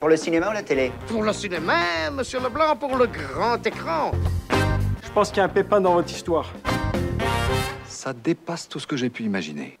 Pour 0.00 0.08
le 0.08 0.16
cinéma 0.16 0.50
ou 0.50 0.52
la 0.52 0.62
télé? 0.62 0.92
Pour 1.06 1.22
le 1.22 1.32
cinéma, 1.32 2.10
monsieur 2.12 2.38
Leblanc, 2.40 2.76
pour 2.76 2.96
le 2.96 3.06
grand 3.06 3.64
écran. 3.64 4.10
Je 4.50 5.10
pense 5.14 5.30
qu'il 5.30 5.38
y 5.38 5.40
a 5.40 5.44
un 5.44 5.48
pépin 5.48 5.80
dans 5.80 5.94
votre 5.94 6.10
histoire. 6.10 6.52
Ça 7.86 8.12
dépasse 8.12 8.68
tout 8.68 8.78
ce 8.78 8.86
que 8.86 8.96
j'ai 8.96 9.08
pu 9.08 9.22
imaginer. 9.22 9.78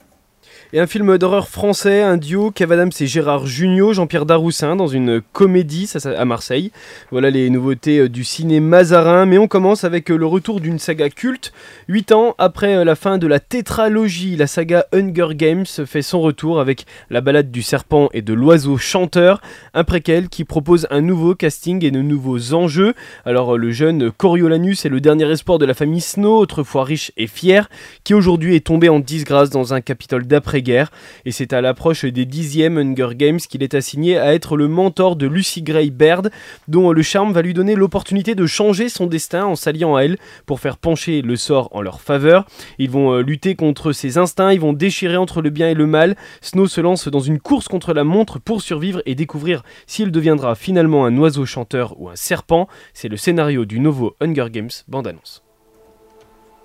Et 0.72 0.80
un 0.80 0.88
film 0.88 1.16
d'horreur 1.16 1.48
français, 1.48 2.02
un 2.02 2.16
duo, 2.16 2.50
Kev 2.50 2.72
Adams 2.72 2.90
et 2.98 3.06
Gérard 3.06 3.46
Jugnot, 3.46 3.92
Jean-Pierre 3.92 4.26
Daroussin, 4.26 4.74
dans 4.74 4.88
une 4.88 5.22
comédie 5.32 5.86
ça, 5.86 6.10
à 6.10 6.24
Marseille. 6.24 6.72
Voilà 7.12 7.30
les 7.30 7.50
nouveautés 7.50 8.00
euh, 8.00 8.08
du 8.08 8.24
ciné 8.24 8.58
mazarin, 8.58 9.26
mais 9.26 9.38
on 9.38 9.46
commence 9.46 9.84
avec 9.84 10.10
euh, 10.10 10.16
le 10.16 10.26
retour 10.26 10.60
d'une 10.60 10.80
saga 10.80 11.08
culte. 11.08 11.52
Huit 11.86 12.10
ans 12.10 12.34
après 12.38 12.74
euh, 12.74 12.84
la 12.84 12.96
fin 12.96 13.18
de 13.18 13.28
la 13.28 13.38
tétralogie, 13.38 14.34
la 14.34 14.48
saga 14.48 14.86
Hunger 14.92 15.36
Games 15.36 15.66
fait 15.66 16.02
son 16.02 16.20
retour 16.20 16.58
avec 16.58 16.84
la 17.10 17.20
balade 17.20 17.52
du 17.52 17.62
serpent 17.62 18.08
et 18.12 18.20
de 18.20 18.34
l'oiseau 18.34 18.76
chanteur, 18.76 19.40
un 19.72 19.84
préquel 19.84 20.28
qui 20.28 20.42
propose 20.42 20.88
un 20.90 21.00
nouveau 21.00 21.36
casting 21.36 21.84
et 21.84 21.92
de 21.92 22.02
nouveaux 22.02 22.54
enjeux. 22.54 22.94
Alors 23.24 23.56
le 23.56 23.70
jeune 23.70 24.10
Coriolanus 24.10 24.84
est 24.84 24.88
le 24.88 25.00
dernier 25.00 25.30
espoir 25.30 25.58
de 25.58 25.64
la 25.64 25.74
famille 25.74 26.00
Snow, 26.00 26.38
autrefois 26.38 26.82
riche 26.82 27.12
et 27.16 27.28
fier, 27.28 27.70
qui 28.02 28.14
aujourd'hui 28.14 28.56
est 28.56 28.66
tombé 28.66 28.88
en 28.88 28.98
disgrâce 28.98 29.50
dans 29.50 29.72
un 29.72 29.80
capitole 29.80 30.26
d'après-guerre. 30.56 30.90
Et 31.24 31.32
c'est 31.32 31.52
à 31.52 31.60
l'approche 31.60 32.04
des 32.04 32.24
dixièmes 32.24 32.78
Hunger 32.78 33.14
Games 33.14 33.38
qu'il 33.38 33.62
est 33.62 33.74
assigné 33.74 34.18
à 34.18 34.34
être 34.34 34.56
le 34.56 34.68
mentor 34.68 35.16
de 35.16 35.26
Lucy 35.26 35.62
Gray 35.62 35.90
Baird, 35.90 36.30
dont 36.68 36.92
le 36.92 37.02
charme 37.02 37.32
va 37.32 37.42
lui 37.42 37.52
donner 37.52 37.74
l'opportunité 37.74 38.34
de 38.34 38.46
changer 38.46 38.88
son 38.88 39.06
destin 39.06 39.44
en 39.44 39.56
s'alliant 39.56 39.96
à 39.96 40.02
elle 40.02 40.18
pour 40.46 40.60
faire 40.60 40.78
pencher 40.78 41.20
le 41.22 41.36
sort 41.36 41.68
en 41.72 41.82
leur 41.82 42.00
faveur. 42.00 42.46
Ils 42.78 42.90
vont 42.90 43.12
euh, 43.12 43.20
lutter 43.20 43.54
contre 43.54 43.92
ses 43.92 44.18
instincts, 44.18 44.52
ils 44.52 44.60
vont 44.60 44.72
déchirer 44.72 45.16
entre 45.16 45.42
le 45.42 45.50
bien 45.50 45.68
et 45.68 45.74
le 45.74 45.86
mal. 45.86 46.16
Snow 46.40 46.66
se 46.66 46.80
lance 46.80 47.08
dans 47.08 47.20
une 47.20 47.40
course 47.40 47.68
contre 47.68 47.92
la 47.92 48.04
montre 48.04 48.38
pour 48.38 48.62
survivre 48.62 49.02
et 49.04 49.14
découvrir 49.14 49.62
s'il 49.86 50.10
deviendra 50.10 50.54
finalement 50.54 51.04
un 51.04 51.16
oiseau 51.18 51.44
chanteur 51.44 52.00
ou 52.00 52.08
un 52.08 52.16
serpent. 52.16 52.68
C'est 52.94 53.08
le 53.08 53.16
scénario 53.16 53.64
du 53.64 53.80
nouveau 53.80 54.16
Hunger 54.20 54.46
Games 54.50 54.70
bande-annonce. 54.88 55.42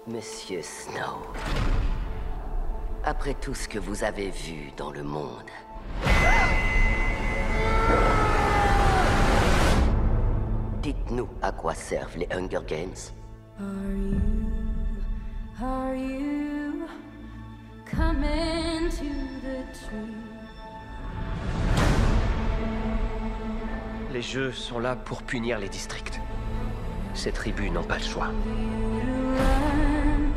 Monsieur 0.07 0.61
Snow, 0.61 1.21
après 3.03 3.33
tout 3.33 3.53
ce 3.53 3.67
que 3.67 3.79
vous 3.79 4.03
avez 4.03 4.29
vu 4.29 4.71
dans 4.77 4.91
le 4.91 5.03
monde, 5.03 5.49
dites-nous 10.81 11.27
à 11.41 11.51
quoi 11.51 11.73
servent 11.73 12.17
les 12.17 12.27
Hunger 12.31 12.61
Games. 12.67 12.95
Are 13.59 13.65
you, 13.95 14.19
are 15.61 15.95
you 15.95 16.87
coming 17.85 18.89
to 18.89 19.05
the 19.41 19.65
tree? 19.73 20.15
Les 24.11 24.21
jeux 24.21 24.51
sont 24.51 24.79
là 24.79 24.95
pour 24.95 25.23
punir 25.23 25.57
les 25.57 25.69
districts. 25.69 26.19
Ces 27.13 27.31
tribus 27.31 27.71
n'ont 27.71 27.83
pas 27.83 27.97
le 27.97 28.03
choix. 28.03 28.27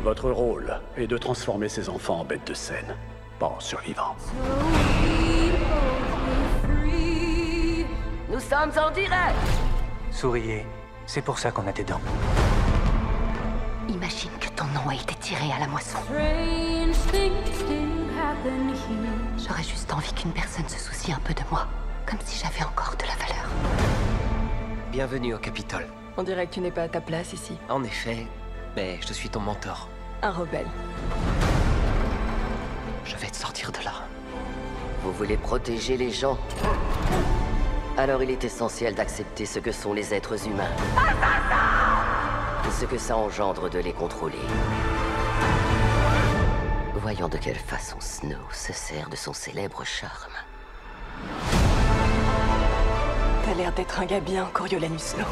Votre 0.05 0.29
rôle 0.29 0.79
est 0.97 1.07
de 1.07 1.17
transformer 1.17 1.67
ces 1.67 1.89
enfants 1.89 2.19
en 2.19 2.23
bêtes 2.23 2.45
de 2.45 2.53
scène, 2.53 2.95
pas 3.39 3.47
en 3.47 3.59
survivants. 3.59 4.15
Nous 8.29 8.39
sommes 8.39 8.71
en 8.77 8.91
direct 8.91 9.35
Souriez, 10.11 10.67
c'est 11.07 11.23
pour 11.23 11.39
ça 11.39 11.49
qu'on 11.49 11.65
a 11.65 11.71
des 11.71 11.83
dents. 11.83 12.01
Imagine 13.89 14.29
que 14.39 14.49
ton 14.49 14.65
nom 14.65 14.87
a 14.87 14.93
été 14.93 15.15
tiré 15.15 15.51
à 15.51 15.59
la 15.59 15.67
moisson. 15.67 15.97
Strange 16.03 17.11
things 17.11 17.63
do 17.67 18.05
happen 18.15 18.75
here. 18.75 19.39
J'aurais 19.39 19.63
juste 19.63 19.91
envie 19.91 20.13
qu'une 20.13 20.33
personne 20.33 20.69
se 20.69 20.77
soucie 20.77 21.13
un 21.13 21.19
peu 21.23 21.33
de 21.33 21.41
moi, 21.49 21.65
comme 22.05 22.19
si 22.23 22.39
j'avais 22.43 22.63
encore 22.63 22.95
de 22.99 23.07
la 23.07 23.15
valeur. 23.25 23.49
Bienvenue 24.91 25.33
au 25.33 25.39
Capitole. 25.39 25.87
On 26.15 26.21
dirait 26.21 26.45
que 26.45 26.53
tu 26.53 26.59
n'es 26.59 26.69
pas 26.69 26.83
à 26.83 26.89
ta 26.89 27.01
place 27.01 27.33
ici. 27.33 27.57
En 27.69 27.83
effet, 27.83 28.27
mais 28.75 28.99
je 29.01 29.13
suis 29.13 29.29
ton 29.29 29.39
mentor. 29.39 29.89
Un 30.21 30.31
rebelle. 30.31 30.67
Je 33.03 33.15
vais 33.17 33.27
te 33.27 33.35
sortir 33.35 33.71
de 33.71 33.83
là. 33.83 33.93
Vous 35.03 35.11
voulez 35.11 35.37
protéger 35.37 35.97
les 35.97 36.09
gens? 36.09 36.37
Alors 37.97 38.23
il 38.23 38.31
est 38.31 38.43
essentiel 38.43 38.95
d'accepter 38.95 39.45
ce 39.45 39.59
que 39.59 39.71
sont 39.71 39.93
les 39.93 40.13
êtres 40.13 40.47
humains. 40.47 40.71
Et 42.67 42.71
ce 42.71 42.85
que 42.85 42.97
ça 42.97 43.15
engendre 43.15 43.69
de 43.69 43.79
les 43.79 43.93
contrôler. 43.93 44.39
Voyons 46.95 47.29
de 47.29 47.37
quelle 47.37 47.55
façon 47.55 47.97
Snow 47.99 48.41
se 48.51 48.73
sert 48.73 49.09
de 49.09 49.15
son 49.15 49.33
célèbre 49.33 49.85
charme. 49.85 50.33
T'as 53.45 53.53
l'air 53.53 53.71
d'être 53.73 53.99
un 53.99 54.05
gars 54.05 54.19
bien, 54.19 54.49
Coriolanus 54.51 55.01
Snow. 55.01 55.27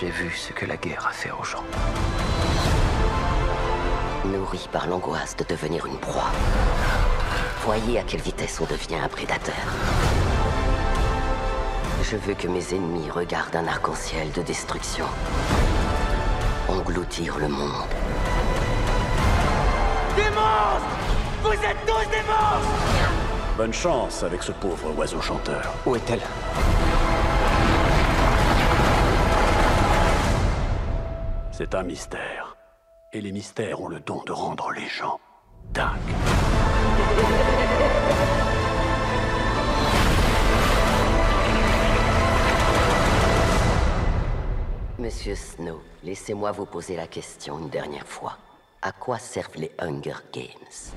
J'ai 0.00 0.08
vu 0.08 0.30
ce 0.30 0.54
que 0.54 0.64
la 0.64 0.78
guerre 0.78 1.06
a 1.06 1.12
fait 1.12 1.30
aux 1.30 1.44
gens. 1.44 1.64
Nourri 4.24 4.68
par 4.70 4.86
l'angoisse 4.86 5.34
de 5.36 5.44
devenir 5.44 5.86
une 5.86 5.96
proie. 5.96 6.30
Voyez 7.64 7.98
à 7.98 8.02
quelle 8.02 8.20
vitesse 8.20 8.60
on 8.60 8.66
devient 8.66 8.96
un 9.02 9.08
prédateur. 9.08 9.54
Je 12.02 12.16
veux 12.16 12.34
que 12.34 12.46
mes 12.46 12.74
ennemis 12.74 13.10
regardent 13.10 13.56
un 13.56 13.66
arc-en-ciel 13.66 14.30
de 14.32 14.42
destruction. 14.42 15.06
Engloutir 16.68 17.38
le 17.38 17.48
monde. 17.48 17.88
Des 20.16 20.30
monstres 20.30 20.86
Vous 21.42 21.52
êtes 21.52 21.86
tous 21.86 22.10
des 22.10 22.22
monstres 22.26 23.10
Bonne 23.56 23.72
chance 23.72 24.22
avec 24.22 24.42
ce 24.42 24.52
pauvre 24.52 24.92
oiseau 24.96 25.20
chanteur. 25.20 25.74
Où 25.86 25.96
est-elle? 25.96 26.22
C'est 31.52 31.74
un 31.74 31.82
mystère. 31.82 32.39
Et 33.12 33.20
les 33.20 33.32
mystères 33.32 33.80
ont 33.80 33.88
le 33.88 33.98
don 33.98 34.22
de 34.24 34.30
rendre 34.30 34.70
les 34.70 34.86
gens 34.86 35.18
dingues. 35.72 35.98
Monsieur 45.00 45.34
Snow, 45.34 45.82
laissez-moi 46.04 46.52
vous 46.52 46.66
poser 46.66 46.94
la 46.94 47.08
question 47.08 47.58
une 47.58 47.68
dernière 47.68 48.06
fois. 48.06 48.38
À 48.80 48.92
quoi 48.92 49.18
servent 49.18 49.56
les 49.56 49.72
Hunger 49.80 50.14
Games? 50.32 50.94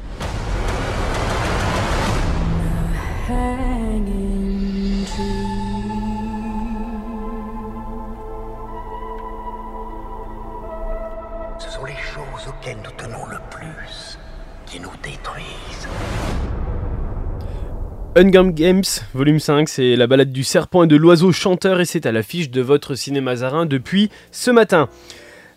Auxquelles 12.64 12.78
nous 12.84 12.92
tenons 12.98 13.26
le 13.26 13.38
plus 13.50 14.18
qui 14.66 14.80
nous 14.80 14.92
détruisent. 15.02 15.88
Hunger 18.16 18.52
Games, 18.54 18.84
volume 19.14 19.40
5, 19.40 19.68
c'est 19.68 19.96
la 19.96 20.08
balade 20.08 20.32
du 20.32 20.44
serpent 20.44 20.84
et 20.84 20.88
de 20.88 20.96
l'oiseau 20.96 21.32
chanteur 21.32 21.82
et 21.82 21.86
c'est 21.86 22.06
à 22.06 22.12
l'affiche 22.12 22.50
de 22.50 22.62
votre 22.62 22.96
cinéma 22.96 23.38
zarin 23.38 23.66
depuis 23.66 24.10
ce 24.32 24.52
matin. 24.52 24.88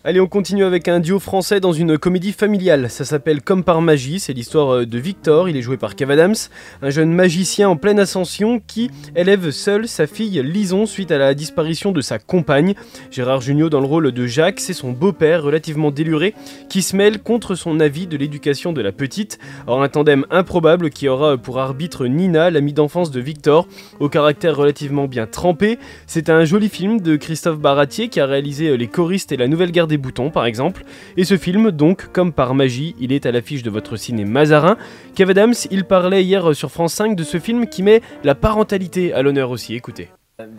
Allez, 0.07 0.21
on 0.21 0.27
continue 0.27 0.63
avec 0.63 0.87
un 0.87 1.01
duo 1.01 1.19
français 1.19 1.59
dans 1.59 1.73
une 1.73 1.97
comédie 1.97 2.31
familiale. 2.31 2.89
Ça 2.89 3.03
s'appelle 3.03 3.41
Comme 3.41 3.65
par 3.65 3.81
magie. 3.81 4.21
C'est 4.21 4.31
l'histoire 4.31 4.73
euh, 4.73 4.85
de 4.85 4.97
Victor. 4.97 5.49
Il 5.49 5.57
est 5.57 5.61
joué 5.61 5.75
par 5.75 5.97
Kev 5.97 6.13
Adams, 6.13 6.33
un 6.81 6.89
jeune 6.89 7.11
magicien 7.11 7.67
en 7.67 7.75
pleine 7.75 7.99
ascension 7.99 8.61
qui 8.65 8.89
élève 9.17 9.51
seul 9.51 9.85
sa 9.85 10.07
fille 10.07 10.41
Lison 10.41 10.85
suite 10.85 11.11
à 11.11 11.17
la 11.17 11.33
disparition 11.33 11.91
de 11.91 11.99
sa 11.99 12.19
compagne. 12.19 12.73
Gérard 13.11 13.41
Jugnot 13.41 13.67
dans 13.67 13.81
le 13.81 13.85
rôle 13.85 14.13
de 14.13 14.27
Jacques, 14.27 14.61
c'est 14.61 14.71
son 14.71 14.93
beau-père 14.93 15.43
relativement 15.43 15.91
déluré 15.91 16.33
qui 16.69 16.83
se 16.83 16.95
mêle 16.95 17.21
contre 17.21 17.55
son 17.55 17.81
avis 17.81 18.07
de 18.07 18.15
l'éducation 18.15 18.71
de 18.71 18.81
la 18.81 18.93
petite. 18.93 19.39
Or, 19.67 19.83
un 19.83 19.89
tandem 19.89 20.25
improbable 20.31 20.89
qui 20.89 21.09
aura 21.09 21.35
pour 21.37 21.59
arbitre 21.59 22.07
Nina, 22.07 22.49
l'amie 22.49 22.71
d'enfance 22.71 23.11
de 23.11 23.19
Victor, 23.19 23.67
au 23.99 24.07
caractère 24.07 24.55
relativement 24.55 25.07
bien 25.09 25.27
trempé. 25.27 25.77
C'est 26.05 26.29
un 26.29 26.45
joli 26.45 26.69
film 26.69 27.01
de 27.01 27.17
Christophe 27.17 27.59
Baratier 27.59 28.07
qui 28.07 28.21
a 28.21 28.25
réalisé 28.25 28.69
euh, 28.69 28.77
Les 28.77 28.87
choristes 28.87 29.33
et 29.33 29.37
la 29.37 29.49
nouvelle 29.49 29.73
guerre 29.73 29.87
boutons 29.97 30.29
par 30.29 30.45
exemple. 30.45 30.83
Et 31.17 31.23
ce 31.23 31.37
film, 31.37 31.71
donc, 31.71 32.11
comme 32.11 32.31
par 32.31 32.53
magie, 32.53 32.95
il 32.99 33.11
est 33.11 33.25
à 33.25 33.31
l'affiche 33.31 33.63
de 33.63 33.69
votre 33.69 33.95
ciné 33.95 34.25
Mazarin. 34.25 34.77
Kev 35.15 35.31
Adams, 35.31 35.53
il 35.71 35.85
parlait 35.85 36.23
hier 36.23 36.55
sur 36.55 36.71
France 36.71 36.93
5 36.93 37.15
de 37.15 37.23
ce 37.23 37.39
film 37.39 37.67
qui 37.67 37.83
met 37.83 38.01
la 38.23 38.35
parentalité 38.35 39.13
à 39.13 39.21
l'honneur 39.21 39.49
aussi. 39.49 39.75
Écoutez. 39.75 40.09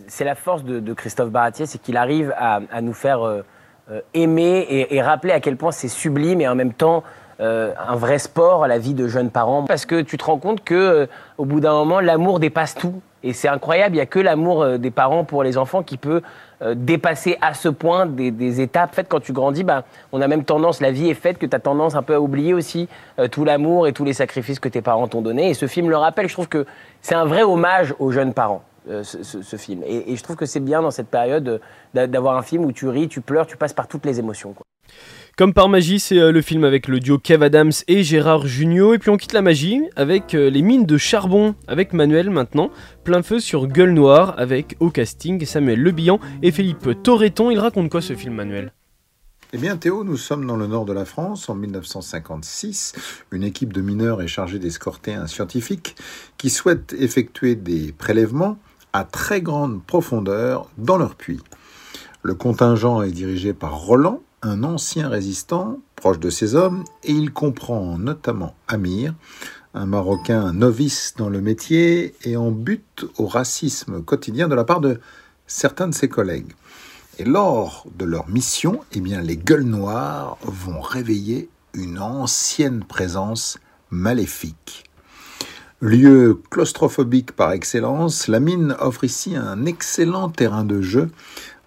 C'est 0.09 0.25
la 0.25 0.35
force 0.35 0.65
de, 0.65 0.93
Christophe 0.93 1.31
Baratier, 1.31 1.67
c'est 1.67 1.81
qu'il 1.81 1.97
arrive 1.97 2.35
à, 2.37 2.61
nous 2.83 2.93
faire 2.93 3.23
euh, 3.23 3.43
euh, 3.91 4.01
aimer 4.13 4.67
et, 4.91 5.01
rappeler 5.01 5.33
à 5.33 5.41
quel 5.41 5.57
point 5.57 5.71
c'est 5.71 5.89
sublime 5.89 6.41
et 6.41 6.49
en 6.49 6.57
même 6.57 6.73
temps 6.73 7.05
euh, 7.41 7.73
un 7.79 7.95
vrai 7.95 8.19
sport 8.19 8.67
la 8.67 8.79
vie 8.79 8.95
de 8.95 9.07
jeunes 9.07 9.31
parents. 9.31 9.65
Parce 9.65 9.87
que 9.87 10.01
tu 10.01 10.19
te 10.19 10.25
rends 10.25 10.39
compte 10.39 10.65
que 10.65 10.75
euh, 10.75 11.07
au 11.37 11.45
bout 11.45 11.61
d'un 11.61 11.73
moment, 11.73 12.01
l'amour 12.01 12.41
dépasse 12.41 12.75
tout. 12.75 13.01
Et 13.23 13.33
c'est 13.33 13.49
incroyable, 13.49 13.95
il 13.95 13.99
n'y 13.99 14.03
a 14.03 14.07
que 14.07 14.19
l'amour 14.19 14.63
euh, 14.63 14.79
des 14.79 14.91
parents 14.91 15.25
pour 15.25 15.45
les 15.45 15.57
enfants 15.57 15.85
qui 15.85 15.99
peut 15.99 16.23
euh, 16.63 16.75
dépasser 16.77 17.37
à 17.41 17.55
ce 17.55 17.69
point 17.69 18.07
des, 18.07 18.31
des 18.31 18.61
étapes. 18.61 18.91
En 18.91 18.95
fait, 18.95 19.09
quand 19.09 19.21
tu 19.21 19.33
grandis, 19.33 19.65
bah, 19.65 19.85
on 20.13 20.21
a 20.21 20.29
même 20.29 20.45
tendance, 20.45 20.81
la 20.81 20.91
vie 20.91 21.09
est 21.09 21.15
faite 21.15 21.39
que 21.39 21.47
tu 21.47 21.55
as 21.55 21.61
tendance 21.61 21.95
un 21.95 22.03
peu 22.03 22.15
à 22.15 22.21
oublier 22.21 22.55
aussi 22.55 22.89
euh, 23.19 23.29
tout 23.29 23.45
l'amour 23.45 23.87
et 23.87 23.93
tous 23.93 24.05
les 24.05 24.13
sacrifices 24.13 24.59
que 24.61 24.69
tes 24.69 24.83
parents 24.83 25.09
t'ont 25.09 25.23
donnés. 25.23 25.51
Et 25.51 25.55
ce 25.55 25.67
film 25.67 25.89
le 25.91 25.97
rappelle, 25.97 26.29
je 26.29 26.33
trouve 26.35 26.49
que 26.49 26.67
c'est 27.03 27.15
un 27.15 27.25
vrai 27.27 27.43
hommage 27.43 27.95
aux 27.99 28.11
jeunes 28.11 28.35
parents. 28.35 28.63
euh, 28.91 29.03
Ce, 29.05 29.23
ce- 29.23 29.43
ce 29.43 29.57
film. 29.57 29.83
Et, 29.87 30.13
et 30.13 30.17
je 30.17 30.23
trouve 30.23 30.37
que 30.37 30.47
c'est 30.47 30.61
bien 30.61 30.81
dans 30.83 30.91
cette 30.91 31.09
période 31.09 31.49
euh, 31.49 31.59
d'a- 31.95 32.07
d'avoir 32.07 32.37
un 32.37 32.43
film 32.43 32.65
où 32.65 32.73
tu 32.73 32.89
ris, 32.89 33.07
tu 33.09 33.21
pleures, 33.21 33.47
tu 33.47 33.57
passes 33.57 33.75
par 33.75 33.87
toutes 33.87 34.07
les 34.07 34.19
émotions. 34.19 34.53
quoi. 34.55 34.65
Comme 35.39 35.55
par 35.55 35.69
magie, 35.69 36.01
c'est 36.01 36.19
euh, 36.19 36.33
le 36.33 36.43
film 36.43 36.65
avec 36.65 36.89
le 36.89 36.99
duo 36.99 37.17
Kev 37.17 37.45
Adams 37.45 37.71
et 37.87 38.03
Gérard 38.03 38.49
Jugnot. 38.49 38.95
Et 38.95 38.99
puis 38.99 39.09
on 39.11 39.17
quitte 39.17 39.35
la 39.35 39.41
magie 39.41 39.81
avec 39.95 40.35
euh, 40.35 40.51
les 40.51 40.63
mines 40.63 40.85
de 40.85 40.99
charbon 40.99 41.55
avec 41.69 41.93
Manuel 41.93 42.29
maintenant. 42.29 42.73
Plein 43.05 43.23
feu 43.23 43.39
sur 43.39 43.69
Gueule 43.69 43.93
Noire 43.93 44.35
avec 44.37 44.75
au 44.81 44.91
casting 44.91 45.47
Samuel 45.47 45.81
Le 45.81 45.93
Bihan 45.93 46.19
et 46.43 46.51
Philippe 46.51 47.05
Torreton. 47.05 47.53
Il 47.53 47.61
raconte 47.61 47.89
quoi 47.89 48.03
ce 48.03 48.17
film, 48.17 48.35
Manuel? 48.35 48.73
Eh 49.53 49.59
bien, 49.59 49.77
Théo, 49.77 50.03
nous 50.03 50.17
sommes 50.17 50.45
dans 50.45 50.57
le 50.57 50.67
nord 50.67 50.87
de 50.87 50.93
la 50.93 51.05
France 51.05 51.49
en 51.49 51.55
1956. 51.55 52.95
Une 53.31 53.45
équipe 53.45 53.73
de 53.73 53.81
mineurs 53.81 54.21
est 54.21 54.27
chargée 54.27 54.59
d'escorter 54.59 55.15
un 55.15 55.29
scientifique 55.29 55.95
qui 56.37 56.51
souhaite 56.51 56.97
effectuer 56.99 57.55
des 57.55 57.93
prélèvements 57.93 58.59
à 58.93 59.05
très 59.05 59.41
grande 59.41 59.85
profondeur 59.85 60.69
dans 60.79 60.99
leur 60.99 61.15
puits. 61.15 61.39
Le 62.25 62.35
contingent 62.35 63.03
est 63.03 63.13
dirigé 63.13 63.55
par 63.55 63.79
Roland, 63.79 64.21
un 64.43 64.63
ancien 64.65 65.09
résistant 65.09 65.81
proche 65.97 66.19
de 66.19 66.31
ces 66.31 66.55
hommes, 66.55 66.85
et 67.05 67.13
il 67.13 67.33
comprend 67.33 67.99
notamment 67.99 68.55
Amir, 68.69 69.15
un 69.75 69.87
Marocain 69.87 70.53
novice 70.53 71.15
dans 71.17 71.29
le 71.29 71.41
métier 71.41 72.15
et 72.23 72.37
en 72.37 72.51
butte 72.51 73.07
au 73.19 73.27
racisme 73.27 74.03
quotidien 74.03 74.49
de 74.49 74.55
la 74.55 74.65
part 74.65 74.81
de 74.81 75.01
certains 75.47 75.89
de 75.89 75.95
ses 75.95 76.09
collègues. 76.09 76.53
Et 77.19 77.25
lors 77.25 77.87
de 77.97 78.05
leur 78.05 78.29
mission, 78.29 78.81
eh 78.93 79.01
bien, 79.01 79.21
les 79.21 79.37
gueules 79.37 79.65
noires 79.65 80.39
vont 80.43 80.81
réveiller 80.81 81.49
une 81.75 81.99
ancienne 81.99 82.85
présence 82.85 83.59
maléfique. 83.91 84.85
Lieu 85.81 86.41
claustrophobique 86.51 87.33
par 87.33 87.53
excellence, 87.53 88.27
la 88.27 88.41
mine 88.41 88.77
offre 88.81 89.05
ici 89.05 89.37
un 89.37 89.65
excellent 89.65 90.29
terrain 90.29 90.65
de 90.65 90.81
jeu 90.81 91.11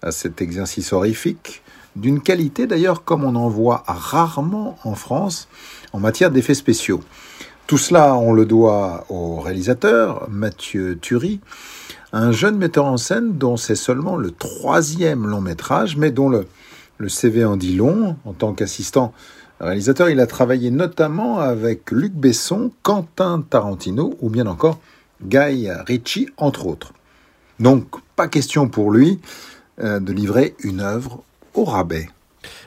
à 0.02 0.12
cet 0.12 0.42
exercice 0.42 0.92
horrifique, 0.92 1.61
d'une 1.96 2.20
qualité 2.20 2.66
d'ailleurs 2.66 3.04
comme 3.04 3.24
on 3.24 3.34
en 3.34 3.48
voit 3.48 3.82
rarement 3.86 4.78
en 4.84 4.94
France 4.94 5.48
en 5.92 6.00
matière 6.00 6.30
d'effets 6.30 6.54
spéciaux. 6.54 7.00
Tout 7.66 7.78
cela, 7.78 8.16
on 8.16 8.32
le 8.32 8.44
doit 8.44 9.06
au 9.08 9.36
réalisateur, 9.36 10.28
Mathieu 10.28 10.98
Turi, 11.00 11.40
un 12.12 12.32
jeune 12.32 12.58
metteur 12.58 12.84
en 12.84 12.96
scène 12.96 13.38
dont 13.38 13.56
c'est 13.56 13.76
seulement 13.76 14.16
le 14.16 14.30
troisième 14.30 15.26
long 15.26 15.40
métrage, 15.40 15.96
mais 15.96 16.10
dont 16.10 16.28
le, 16.28 16.46
le 16.98 17.08
CV 17.08 17.44
en 17.44 17.56
dit 17.56 17.74
long. 17.74 18.16
En 18.24 18.32
tant 18.32 18.52
qu'assistant 18.52 19.14
réalisateur, 19.60 20.10
il 20.10 20.20
a 20.20 20.26
travaillé 20.26 20.70
notamment 20.70 21.40
avec 21.40 21.90
Luc 21.90 22.12
Besson, 22.12 22.72
Quentin 22.82 23.42
Tarantino 23.48 24.16
ou 24.20 24.28
bien 24.28 24.46
encore 24.46 24.78
Guy 25.22 25.70
Ritchie, 25.70 26.28
entre 26.36 26.66
autres. 26.66 26.92
Donc, 27.60 27.86
pas 28.16 28.28
question 28.28 28.68
pour 28.68 28.90
lui 28.90 29.20
euh, 29.80 30.00
de 30.00 30.12
livrer 30.12 30.54
une 30.62 30.80
œuvre 30.80 31.22
au 31.54 31.64
rabais. 31.64 32.08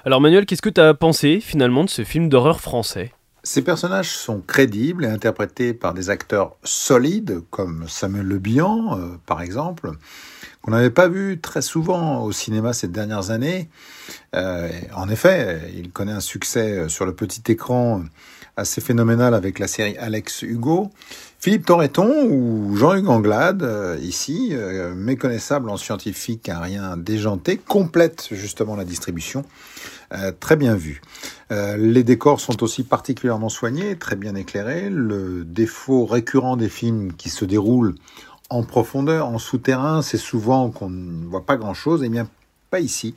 Alors 0.06 0.22
Manuel, 0.22 0.46
qu'est-ce 0.46 0.62
que 0.62 0.70
tu 0.70 0.82
as 0.82 0.94
pensé 0.94 1.39
finalement 1.39 1.84
de 1.84 1.89
ce 1.89 2.04
film 2.04 2.30
d'horreur 2.30 2.62
français? 2.62 3.12
Ces 3.44 3.63
personnages 3.63 4.10
sont 4.10 4.42
crédibles 4.42 5.06
et 5.06 5.08
interprétés 5.08 5.74
par 5.74 5.94
des 5.94 6.10
acteurs 6.10 6.56
solides, 6.63 7.42
comme 7.51 7.86
Samuel 7.88 8.25
Le 8.25 8.39
Bihan, 8.39 8.98
euh, 8.98 9.18
par 9.27 9.41
exemple, 9.41 9.91
qu'on 10.65 10.71
n'avait 10.71 10.89
pas 10.89 11.08
vu 11.08 11.39
très 11.39 11.62
souvent 11.62 12.23
au 12.23 12.32
cinéma 12.32 12.73
ces 12.73 12.88
dernières 12.88 13.30
années. 13.30 13.69
Euh, 14.36 14.67
en 14.95 15.08
effet, 15.10 15.62
il 15.75 15.91
connaît 15.91 16.12
un 16.12 16.19
succès 16.19 16.71
euh, 16.71 16.89
sur 16.89 17.06
le 17.06 17.13
petit 17.13 17.43
écran 17.51 18.04
assez 18.58 18.82
phénoménal 18.82 19.36
avec 19.36 19.60
la 19.60 19.67
série 19.67 19.95
Alex 19.97 20.41
Hugo. 20.41 20.89
Philippe 21.38 21.67
Torreton 21.67 22.28
ou 22.32 22.75
Jean-Hugues 22.75 23.10
Anglade, 23.10 23.62
euh, 23.62 23.97
ici, 24.01 24.56
méconnaissable 24.95 25.69
en 25.69 25.78
scientifique, 25.78 26.49
un 26.49 26.60
rien 26.60 26.97
déjanté, 26.97 27.58
complète 27.58 28.30
justement 28.32 28.75
la 28.75 28.86
distribution. 28.86 29.45
Très 30.39 30.56
bien 30.56 30.75
vu. 30.75 31.01
Les 31.49 32.04
décors 32.04 32.39
sont 32.39 32.63
aussi 32.63 32.84
particulièrement 32.84 33.49
soignés, 33.49 33.97
très 33.97 34.15
bien 34.15 34.36
éclairés. 34.36 34.89
Le 34.89 35.43
défaut 35.43 36.06
récurrent 36.06 36.56
des 36.56 36.69
films 36.69 37.12
qui 37.13 37.30
se 37.30 37.43
déroulent 37.43 37.95
en 38.49 38.63
profondeur, 38.63 39.27
en 39.27 39.39
souterrain, 39.39 40.01
c'est 40.01 40.17
souvent 40.17 40.69
qu'on 40.69 40.89
ne 40.89 41.25
voit 41.25 41.45
pas 41.45 41.58
grand-chose. 41.58 42.03
Eh 42.03 42.10
bien, 42.10 42.27
pas 42.69 42.79
ici, 42.79 43.15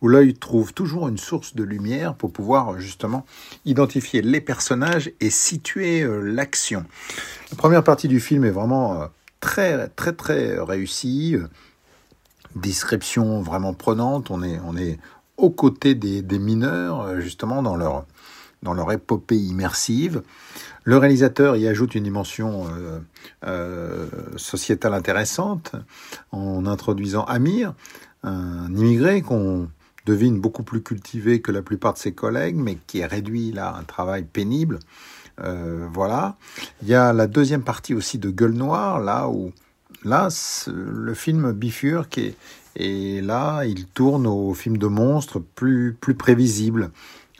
où 0.00 0.08
l'œil 0.08 0.34
trouve 0.34 0.72
toujours 0.72 1.08
une 1.08 1.18
source 1.18 1.54
de 1.54 1.62
lumière 1.62 2.14
pour 2.14 2.32
pouvoir 2.32 2.78
justement 2.80 3.24
identifier 3.64 4.22
les 4.22 4.40
personnages 4.40 5.12
et 5.20 5.30
situer 5.30 6.02
euh, 6.02 6.20
l'action. 6.20 6.84
La 7.50 7.56
première 7.56 7.84
partie 7.84 8.08
du 8.08 8.20
film 8.20 8.44
est 8.44 8.50
vraiment 8.50 9.02
euh, 9.02 9.06
très 9.40 9.88
très 9.88 10.12
très 10.12 10.58
réussie. 10.58 11.36
euh, 11.36 11.48
Description 12.54 13.42
vraiment 13.42 13.74
prenante. 13.74 14.30
On 14.30 14.42
est 14.42 14.58
on 14.64 14.76
est 14.78 14.98
aux 15.36 15.50
côtés 15.50 15.94
des, 15.94 16.22
des 16.22 16.38
mineurs 16.38 17.20
justement 17.20 17.62
dans 17.62 17.76
leur 17.76 18.06
dans 18.62 18.72
leur 18.72 18.90
épopée 18.92 19.36
immersive. 19.36 20.22
Le 20.86 20.98
réalisateur 20.98 21.56
y 21.56 21.66
ajoute 21.66 21.96
une 21.96 22.04
dimension 22.04 22.68
euh, 22.68 23.00
euh, 23.44 24.06
sociétale 24.36 24.94
intéressante 24.94 25.72
en 26.30 26.64
introduisant 26.64 27.24
Amir, 27.24 27.74
un 28.22 28.72
immigré 28.72 29.20
qu'on 29.20 29.68
devine 30.06 30.40
beaucoup 30.40 30.62
plus 30.62 30.84
cultivé 30.84 31.40
que 31.40 31.50
la 31.50 31.62
plupart 31.62 31.94
de 31.94 31.98
ses 31.98 32.12
collègues, 32.12 32.54
mais 32.54 32.78
qui 32.86 33.00
est 33.00 33.06
réduit 33.06 33.50
là 33.50 33.70
à 33.70 33.80
un 33.80 33.82
travail 33.82 34.22
pénible. 34.22 34.78
Euh, 35.40 35.88
voilà. 35.92 36.36
Il 36.82 36.88
y 36.88 36.94
a 36.94 37.12
la 37.12 37.26
deuxième 37.26 37.62
partie 37.62 37.92
aussi 37.92 38.18
de 38.18 38.30
Gueule 38.30 38.54
Noire, 38.54 39.00
là 39.00 39.28
où 39.28 39.50
là 40.04 40.28
le 40.68 41.14
film 41.14 41.50
bifurque 41.50 42.18
et, 42.18 42.36
et 42.76 43.20
là 43.22 43.64
il 43.64 43.86
tourne 43.86 44.28
au 44.28 44.54
film 44.54 44.78
de 44.78 44.86
monstres 44.86 45.40
plus 45.40 45.94
plus 45.94 46.14
prévisible 46.14 46.90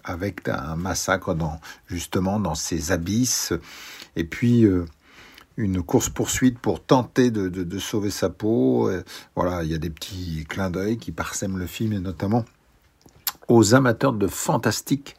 avec 0.07 0.49
un 0.49 0.77
massacre 0.77 1.35
dans 1.35 1.61
justement 1.87 2.41
dans 2.41 2.55
ces 2.55 2.93
abysses 2.93 3.53
et 4.17 4.25
puis 4.25 4.65
euh, 4.65 4.87
une 5.59 5.83
course 5.83 6.09
poursuite 6.09 6.59
pour 6.59 6.83
tenter 6.83 7.31
de, 7.31 7.79
sauver 7.79 8.11
sa 8.11 8.29
peau. 8.29 8.91
Voilà, 9.35 9.63
il 9.63 9.71
y 9.71 9.75
a 9.75 9.79
des 9.79 9.91
petits 9.91 10.45
clins 10.49 10.71
d'œil 10.71 10.99
qui 10.99 11.13
parsèment 11.13 11.59
le 11.59 11.67
film 11.67 11.93
et 11.95 11.99
notamment 11.99 12.45
aux 13.49 13.75
amateurs 13.75 14.13
de 14.13 14.27
fantastique 14.27 15.17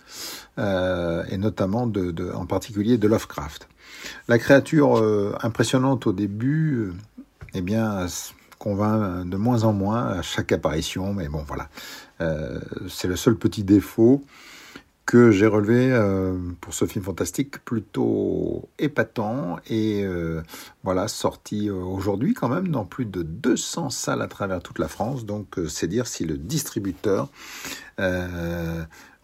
euh, 0.60 1.24
et 1.30 1.38
notamment 1.38 1.88
de, 1.88 2.32
en 2.34 2.46
particulier 2.46 2.98
de 2.98 3.08
Lovecraft. 3.08 3.68
La 4.28 4.38
créature 4.38 4.98
euh, 4.98 5.36
impressionnante 5.42 6.08
au 6.08 6.14
début, 6.14 6.76
euh, 6.76 6.94
eh 7.54 7.62
bien, 7.62 8.06
convainc 8.60 9.28
de 9.30 9.38
moins 9.38 9.64
en 9.64 9.74
moins 9.74 10.08
à 10.08 10.22
chaque 10.22 10.52
apparition, 10.52 11.14
mais 11.14 11.30
bon, 11.30 11.44
voilà, 11.48 11.70
c'est 12.90 13.08
le 13.08 13.16
seul 13.16 13.36
petit 13.36 13.64
défaut. 13.64 14.24
Que 15.08 15.32
j'ai 15.32 15.48
relevé 15.48 15.90
euh, 15.90 16.38
pour 16.60 16.74
ce 16.74 16.86
film 16.86 17.04
fantastique 17.04 17.64
plutôt 17.64 18.68
épatant 18.78 19.56
et 19.70 20.04
euh, 20.04 20.44
voilà 20.84 21.08
sorti 21.08 21.70
euh, 21.70 21.76
aujourd'hui 21.76 22.34
quand 22.34 22.50
même 22.50 22.68
dans 22.68 22.84
plus 22.84 23.06
de 23.06 23.24
200 23.24 23.90
salles 23.90 24.22
à 24.22 24.28
travers 24.28 24.62
toute 24.62 24.80
la 24.80 24.90
France. 24.90 25.26
Donc 25.26 25.58
euh, 25.58 25.68
c'est 25.68 25.88
dire 25.88 26.08
si 26.08 26.26
le 26.26 26.38
distributeur 26.38 27.30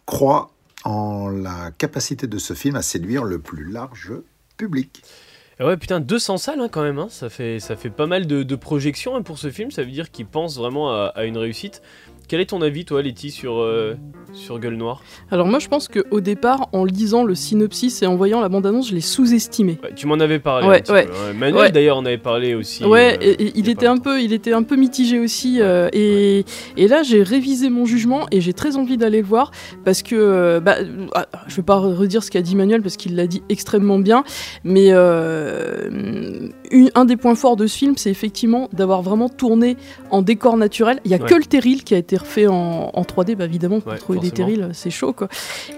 croit 0.06 0.50
en 0.84 1.28
la 1.28 1.70
capacité 1.70 2.26
de 2.26 2.38
ce 2.38 2.54
film 2.54 2.76
à 2.76 2.82
séduire 2.82 3.22
le 3.22 3.38
plus 3.38 3.70
large 3.70 4.12
public. 4.56 5.02
Ouais, 5.60 5.76
putain, 5.76 6.00
200 6.00 6.38
salles 6.38 6.60
hein, 6.60 6.68
quand 6.68 6.82
même, 6.82 6.98
hein. 6.98 7.06
ça, 7.10 7.28
fait, 7.28 7.60
ça 7.60 7.76
fait 7.76 7.90
pas 7.90 8.06
mal 8.06 8.26
de, 8.26 8.56
projections 8.56 9.14
hein, 9.14 9.22
pour 9.22 9.38
ce 9.38 9.50
film, 9.50 9.70
ça 9.70 9.84
veut 9.84 9.90
dire 9.90 10.10
qu'il 10.10 10.26
pense 10.26 10.56
vraiment 10.56 10.90
à 10.92 11.24
une 11.24 11.36
réussite. 11.36 11.80
Quel 12.26 12.40
est 12.40 12.46
ton 12.46 12.62
avis, 12.62 12.84
toi, 12.86 13.02
Letty, 13.02 13.30
sur, 13.30 13.58
euh, 13.60 13.94
sur 14.32 14.58
Gueule 14.58 14.76
Noire 14.76 15.02
Alors 15.30 15.46
moi 15.46 15.58
je 15.58 15.68
pense 15.68 15.88
qu'au 15.88 16.20
départ, 16.20 16.68
en 16.72 16.84
lisant 16.84 17.22
le 17.22 17.34
synopsis 17.34 18.02
et 18.02 18.06
en 18.06 18.16
voyant 18.16 18.40
la 18.40 18.48
bande-annonce, 18.48 18.88
je 18.88 18.94
l'ai 18.94 19.00
sous-estimé. 19.02 19.78
Ouais, 19.82 19.92
Tu 19.94 20.06
m'en 20.06 20.14
avais 20.14 20.38
parlé. 20.38 20.66
Ouais, 20.66 20.78
un 20.78 20.80
petit 20.80 20.92
ouais. 20.92 21.06
peu. 21.06 21.32
Manuel, 21.38 21.70
d'ailleurs, 21.72 21.98
en 21.98 22.04
avait 22.06 22.16
parlé 22.18 22.54
aussi. 22.54 22.82
Ouais, 22.84 23.18
euh, 23.22 23.34
et, 23.38 23.42
et 23.48 23.52
il 23.56 23.68
était 23.68 23.86
un 23.86 23.98
peu, 23.98 24.22
il 24.22 24.32
était 24.32 24.54
un 24.54 24.62
peu 24.62 24.76
mitigé 24.76 25.18
aussi. 25.18 25.58
euh, 25.60 25.88
et, 25.92 26.44
et 26.78 26.88
là, 26.88 27.02
j'ai 27.02 27.22
révisé 27.22 27.68
mon 27.68 27.84
jugement 27.84 28.26
et 28.30 28.40
j'ai 28.40 28.54
très 28.54 28.76
envie 28.76 28.96
d'aller 28.96 29.20
le 29.20 29.26
voir 29.26 29.50
parce 29.84 30.02
que, 30.02 30.58
bah, 30.60 30.76
ah, 31.14 31.26
je 31.46 31.56
vais 31.56 31.62
pas 31.62 31.76
redire 31.76 32.22
ce 32.24 32.30
qu'a 32.30 32.40
dit 32.42 32.56
Manuel 32.56 32.80
parce 32.82 32.96
qu'il 32.96 33.16
l'a 33.16 33.26
dit 33.26 33.42
extrêmement 33.50 33.98
bien. 33.98 34.24
Mais 34.64 34.92
une- 36.70 36.90
un 36.94 37.04
des 37.04 37.16
points 37.16 37.34
forts 37.34 37.56
de 37.56 37.66
ce 37.66 37.76
film, 37.76 37.94
c'est 37.96 38.10
effectivement 38.10 38.68
d'avoir 38.72 39.02
vraiment 39.02 39.28
tourné 39.28 39.76
en 40.10 40.22
décor 40.22 40.56
naturel. 40.56 41.00
Il 41.04 41.10
y 41.10 41.14
a 41.14 41.18
Ouais. 41.18 41.28
que 41.28 41.34
le 41.34 41.44
terril 41.44 41.84
qui 41.84 41.94
a 41.94 41.98
été 41.98 42.16
refait 42.16 42.46
en, 42.46 42.90
en 42.92 43.02
3D, 43.04 43.34
bah 43.36 43.44
évidemment, 43.44 43.80
pour 43.80 43.92
Ouais, 43.92 43.98
trouver 43.98 44.18
des 44.20 44.30
terrils, 44.30 44.68
c'est 44.72 44.90
chaud 44.90 45.12
quoi. 45.12 45.28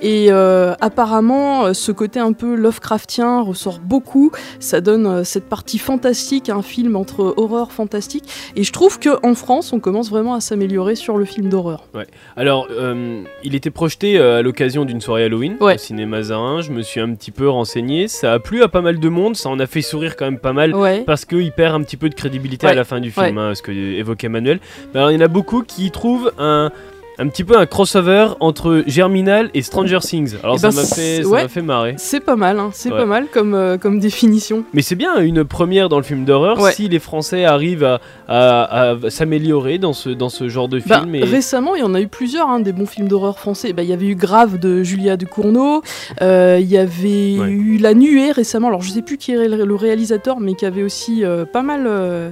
Et 0.03 0.27
euh, 0.31 0.75
apparemment, 0.81 1.67
euh, 1.67 1.73
ce 1.75 1.93
côté 1.93 2.21
un 2.21 2.33
peu 2.33 2.55
Lovecraftien 2.55 3.41
ressort 3.43 3.79
beaucoup. 3.81 4.31
Ça 4.61 4.81
donne 4.81 5.07
euh, 5.07 5.25
cette 5.25 5.49
partie 5.49 5.79
fantastique, 5.79 6.49
un 6.51 6.63
film 6.63 6.97
entre 6.97 7.35
horreur 7.37 7.73
fantastique. 7.73 8.25
Et 8.57 8.63
je 8.65 8.73
trouve 8.73 8.99
que 8.99 9.11
en 9.27 9.35
France, 9.35 9.73
on 9.73 9.81
commence 9.81 10.11
vraiment 10.11 10.35
à 10.35 10.41
s'améliorer 10.41 10.95
sur 10.95 11.17
le 11.19 11.25
film 11.25 11.49
d'horreur. 11.49 11.85
Ouais. 11.95 12.07
Alors, 12.37 12.69
euh, 12.71 13.23
il 13.45 13.55
était 13.55 13.71
projeté 13.71 14.19
à 14.19 14.43
l'occasion 14.43 14.85
d'une 14.85 15.01
soirée 15.01 15.25
Halloween 15.25 15.57
au 15.61 15.77
cinéma 15.79 16.23
Zarin. 16.23 16.61
Je 16.61 16.71
me 16.73 16.83
suis 16.83 17.01
un 17.01 17.13
petit 17.15 17.31
peu 17.31 17.49
renseigné. 17.49 18.09
Ça 18.09 18.33
a 18.33 18.39
plu 18.39 18.63
à 18.63 18.69
pas 18.69 18.81
mal 18.83 18.99
de 19.01 19.09
monde. 19.09 19.37
Ça 19.37 19.49
en 19.49 19.59
a 19.59 19.67
fait 19.67 19.83
sourire 19.83 20.17
quand 20.17 20.25
même 20.25 20.39
pas 20.39 20.53
mal. 20.53 20.75
Ouais. 20.87 21.03
Parce 21.05 21.25
qu'il 21.25 21.53
perd 21.53 21.75
un 21.75 21.83
petit 21.83 21.97
peu 21.97 22.09
de 22.09 22.15
crédibilité 22.15 22.67
à 22.67 22.75
la 22.75 22.85
fin 22.85 23.01
du 23.01 23.11
film, 23.11 23.37
Ouais. 23.37 23.43
hein, 23.43 23.55
ce 23.55 23.63
que 23.63 23.73
évoquait 23.73 24.29
Manuel. 24.29 24.61
Mais 24.95 25.01
alors, 25.01 25.11
il 25.11 25.15
y 25.15 25.17
en 25.19 25.25
a 25.25 25.29
beaucoup 25.29 25.63
qui 25.63 25.91
trouvent 25.91 26.33
un. 26.39 26.71
Un 27.19 27.29
petit 27.29 27.45
peu 27.45 27.57
un 27.59 27.65
crossover 27.65 28.29
entre 28.41 28.83
Germinal 28.87 29.51
et 29.55 29.63
Stranger 29.63 30.01
Things. 30.03 30.35
Alors 30.43 30.57
Eh 30.57 30.59
ça 30.59 30.69
ben, 30.69 30.77
m'a 30.77 30.85
fait, 30.85 31.23
ça 31.23 31.29
ouais. 31.29 31.49
fait 31.49 31.63
marrer. 31.63 31.95
C'est 31.97 32.21
pas 32.21 32.37
mal, 32.37 32.59
hein, 32.59 32.71
c'est 32.75 32.91
Ouais. 32.91 32.99
pas 32.99 33.07
mal 33.07 33.27
comme, 33.33 33.55
euh, 33.55 33.79
comme 33.79 34.01
définition. 34.01 34.65
Mais 34.75 34.83
c'est 34.83 34.97
bien 34.97 35.19
une 35.21 35.43
première 35.45 35.89
dans 35.89 35.97
le 35.97 36.03
film 36.03 36.27
d'horreur 36.27 36.61
Ouais. 36.61 36.73
si 36.73 36.89
les 36.89 36.99
Français 36.99 37.45
arrivent 37.47 37.85
à, 37.85 38.01
à- 38.29 38.91
à 38.91 39.11
s'améliorer 39.11 39.79
dans 39.79 39.95
ce, 39.95 40.11
dans 40.11 40.29
ce 40.29 40.49
genre 40.51 40.69
de 40.69 40.79
Bah, 40.87 41.01
film. 41.01 41.15
et- 41.15 41.25
Récemment, 41.25 41.75
il 41.75 41.81
y 41.81 41.85
en 41.85 41.95
a 41.95 42.01
eu 42.03 42.07
plusieurs, 42.09 42.49
hein, 42.51 42.61
des 42.61 42.73
bons 42.73 42.85
films 42.87 43.09
d'horreur 43.09 43.39
français. 43.39 43.73
Bah, 43.73 43.83
Il 43.83 43.89
y 43.89 43.95
avait 43.95 44.09
eu 44.09 44.15
Grave 44.15 44.59
de 44.59 44.83
Julia 44.83 45.17
Ducournau, 45.17 45.83
euh, 46.21 46.59
il 46.61 46.67
y 46.69 46.77
avait 46.77 47.35
eu 47.37 47.79
La 47.79 47.95
Nuée 47.95 48.31
récemment, 48.33 48.69
alors 48.69 48.83
je 48.83 48.91
sais 48.91 49.01
plus 49.03 49.17
qui 49.17 49.33
est 49.33 49.49
le 49.49 49.75
réalisateur, 49.75 50.39
mais 50.41 50.55
qui 50.55 50.67
avait 50.67 50.83
aussi 50.83 51.25
euh, 51.25 51.45
pas 51.47 51.63
mal, 51.63 51.89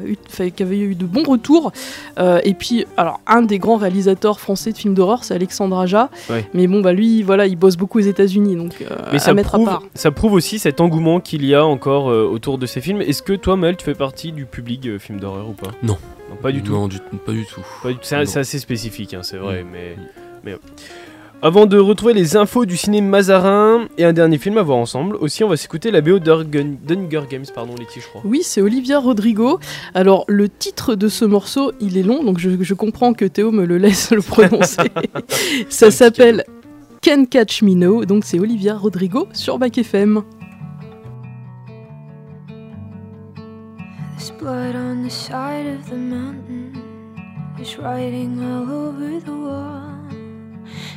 eu, 0.06 0.16
qui 0.50 0.62
avait 0.62 0.78
eu 0.78 0.94
de 0.94 1.06
bons 1.06 1.22
retours. 1.22 1.72
Et 2.18 2.52
puis, 2.52 2.84
alors, 2.98 3.20
un 3.26 3.40
des 3.40 3.58
grands 3.58 3.76
réalisateurs 3.76 4.40
français 4.40 4.72
de 4.74 4.78
films 4.78 4.92
d'horreur, 4.94 5.24
c'est 5.24 5.32
Alexandre 5.34 5.78
Aja. 5.78 6.10
Ouais. 6.28 6.46
Mais 6.52 6.66
bon, 6.66 6.82
bah 6.82 6.92
lui, 6.92 7.22
voilà, 7.22 7.46
il 7.46 7.56
bosse 7.56 7.76
beaucoup 7.78 7.98
aux 7.98 8.02
États-Unis, 8.02 8.56
donc 8.56 8.74
euh, 8.82 8.94
Mais 9.10 9.16
à 9.16 9.18
ça 9.20 9.32
mettre 9.32 9.52
prouve, 9.52 9.68
à 9.68 9.72
part. 9.72 9.82
ça 9.94 10.10
prouve 10.10 10.34
aussi 10.34 10.58
cet 10.58 10.80
engouement 10.82 11.20
qu'il 11.20 11.44
y 11.46 11.54
a 11.54 11.64
encore 11.64 12.10
euh, 12.10 12.24
autour 12.26 12.58
de 12.58 12.66
ces 12.66 12.80
films. 12.82 13.00
Est-ce 13.00 13.22
que 13.22 13.32
toi, 13.32 13.56
Mel, 13.56 13.76
tu 13.76 13.84
fais 13.86 13.94
partie 13.94 14.32
du 14.32 14.44
public 14.44 14.86
euh, 14.86 14.98
film 14.98 15.18
d'horreur 15.18 15.48
ou 15.48 15.52
pas? 15.52 15.70
Non. 15.82 15.96
Non, 16.30 16.36
pas 16.36 16.52
du 16.52 16.62
tout. 16.62 16.72
Non, 16.72 16.88
du- 16.88 16.98
pas 17.24 17.32
du 17.32 17.46
tout. 17.46 17.60
C'est 18.02 18.16
assez 18.16 18.58
spécifique, 18.58 19.14
hein, 19.14 19.20
c'est 19.22 19.36
vrai. 19.36 19.62
Mm. 19.62 19.66
Mais, 19.72 19.96
mais 20.44 20.56
avant 21.44 21.66
de 21.66 21.76
retrouver 21.76 22.14
les 22.14 22.38
infos 22.38 22.64
du 22.64 22.78
cinéma 22.78 23.18
Mazarin 23.18 23.86
et 23.98 24.04
un 24.06 24.14
dernier 24.14 24.38
film 24.38 24.56
à 24.56 24.62
voir 24.62 24.78
ensemble, 24.78 25.16
aussi 25.16 25.44
on 25.44 25.48
va 25.48 25.58
s'écouter 25.58 25.90
la 25.90 26.00
BO 26.00 26.18
d'Hunger 26.18 27.26
Games, 27.28 27.44
pardon, 27.54 27.74
Letty, 27.78 28.00
je 28.00 28.08
crois. 28.08 28.22
Oui, 28.24 28.40
c'est 28.42 28.62
Olivia 28.62 28.98
Rodrigo. 28.98 29.60
Alors, 29.92 30.24
le 30.26 30.48
titre 30.48 30.94
de 30.94 31.06
ce 31.06 31.26
morceau, 31.26 31.72
il 31.80 31.98
est 31.98 32.02
long, 32.02 32.24
donc 32.24 32.38
je, 32.38 32.48
je 32.58 32.74
comprends 32.74 33.12
que 33.12 33.26
Théo 33.26 33.52
me 33.52 33.66
le 33.66 33.76
laisse 33.76 34.10
le 34.10 34.22
prononcer. 34.22 34.90
Ça 35.68 35.90
s'appelle 35.90 36.44
Can 37.04 37.26
Catch 37.26 37.60
Me 37.60 37.74
Now, 37.74 38.06
donc 38.06 38.24
c'est 38.24 38.40
Olivia 38.40 38.74
Rodrigo 38.74 39.28
sur 39.34 39.58
Bac 39.58 39.76
FM. 39.76 40.22
There's 44.16 44.32
blood 44.40 44.74
on 44.74 45.06
the 45.06 45.10
side 45.10 45.66
of 45.66 45.90
the 45.90 45.98
mountain. 45.98 46.72
There's 47.58 47.76
writing 47.76 48.40
all 48.40 48.70
over 48.70 49.20
the 49.22 49.30
wall. 49.30 49.93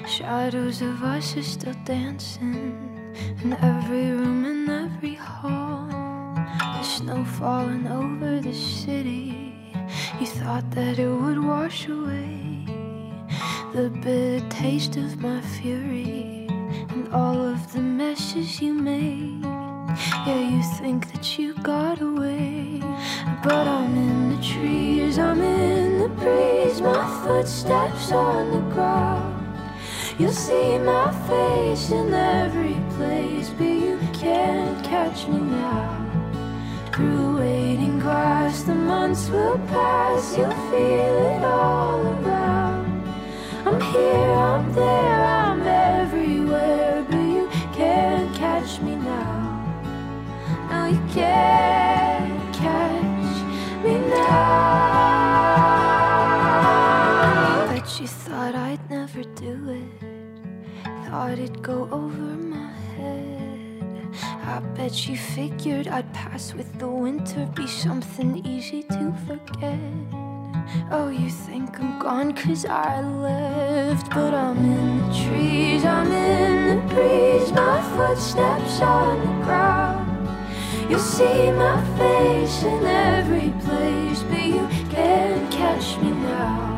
Shadows 0.07 0.81
of 0.81 1.03
us 1.03 1.37
are 1.37 1.43
still 1.43 1.75
dancing 1.85 3.13
in 3.43 3.53
every 3.53 4.11
room 4.11 4.45
and 4.45 4.69
every 4.69 5.15
hall. 5.15 5.87
The 6.57 6.83
snow 6.83 7.23
falling 7.23 7.87
over 7.87 8.39
the 8.39 8.53
city. 8.53 9.73
You 10.19 10.25
thought 10.25 10.69
that 10.71 10.99
it 10.99 11.09
would 11.09 11.43
wash 11.43 11.87
away 11.87 12.65
the 13.73 13.89
bitter 13.89 14.47
taste 14.49 14.97
of 14.97 15.21
my 15.21 15.39
fury 15.41 16.47
and 16.89 17.13
all 17.13 17.39
of 17.39 17.71
the 17.73 17.79
messes 17.79 18.59
you 18.59 18.73
made. 18.73 19.43
Yeah, 20.25 20.49
you 20.49 20.63
think 20.79 21.11
that 21.11 21.37
you 21.37 21.53
got 21.55 22.01
away, 22.01 22.81
but 23.43 23.67
I'm 23.67 23.95
in 23.95 24.35
the 24.35 24.41
trees, 24.41 25.19
I'm 25.19 25.41
in 25.41 25.99
the 25.99 26.09
breeze, 26.09 26.81
my 26.81 27.05
footsteps 27.23 28.11
on 28.11 28.51
the 28.51 28.73
ground. 28.73 29.46
You'll 30.19 30.31
see 30.31 30.79
my 30.79 31.11
face 31.27 31.91
in 31.91 32.11
every 32.11 32.75
place, 32.95 33.51
but 33.51 33.65
you 33.67 33.99
can't 34.13 34.83
catch 34.83 35.27
me 35.27 35.37
now. 35.37 36.05
Through 36.91 37.37
waiting 37.37 37.99
grass, 37.99 38.63
the 38.63 38.73
months 38.73 39.29
will 39.29 39.59
pass, 39.67 40.35
you'll 40.35 40.49
feel 40.71 41.17
it 41.35 41.43
all 41.43 42.01
around. 42.01 43.03
I'm 43.67 43.79
here, 43.79 44.33
I'm 44.33 44.73
there, 44.73 45.23
I'm 45.23 45.61
everywhere, 45.61 47.05
but 47.07 47.21
you 47.21 47.47
can't 47.73 48.35
catch 48.35 48.81
me 48.81 48.95
now. 48.95 49.61
No, 50.71 50.85
you 50.87 50.99
can't 51.13 52.55
catch 52.55 53.43
me 53.85 53.99
now. 53.99 54.47
Bet 57.69 57.99
you 58.01 58.07
thought 58.07 58.55
I'd 58.55 58.89
never 58.89 59.21
do 59.23 59.69
it. 59.69 59.96
Thought 61.17 61.39
it'd 61.39 61.63
go 61.63 61.89
over 61.91 62.29
my 62.53 62.71
head. 62.95 64.07
I 64.21 64.59
bet 64.75 65.07
you 65.07 65.17
figured 65.17 65.87
I'd 65.87 66.13
pass 66.13 66.53
with 66.53 66.71
the 66.77 66.87
winter, 66.87 67.49
be 67.55 67.65
something 67.65 68.45
easy 68.45 68.83
to 68.83 69.15
forget. 69.25 69.79
Oh, 70.91 71.09
you 71.09 71.31
think 71.31 71.79
I'm 71.79 71.97
gone 71.97 72.33
cause 72.33 72.65
I 72.65 73.01
left, 73.01 74.11
but 74.11 74.35
I'm 74.35 74.57
in 74.57 74.97
the 74.99 75.13
trees, 75.23 75.85
I'm 75.85 76.11
in 76.11 76.87
the 76.87 76.93
breeze, 76.93 77.51
my 77.51 77.81
footsteps 77.95 78.79
on 78.81 79.17
the 79.17 79.43
ground. 79.43 80.29
You'll 80.87 80.99
see 80.99 81.49
my 81.49 81.81
face 81.97 82.61
in 82.61 82.85
every 82.85 83.49
place, 83.65 84.21
but 84.21 84.45
you 84.45 84.67
can't 84.91 85.51
catch 85.51 85.97
me 85.97 86.11
now. 86.11 86.76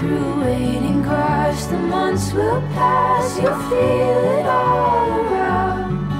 Through 0.00 0.40
waiting 0.40 1.02
grass, 1.02 1.66
the 1.66 1.76
months 1.76 2.32
will 2.32 2.62
pass, 2.72 3.36
you'll 3.36 3.54
feel 3.68 4.24
it 4.38 4.46
all 4.46 5.10
around. 5.10 6.10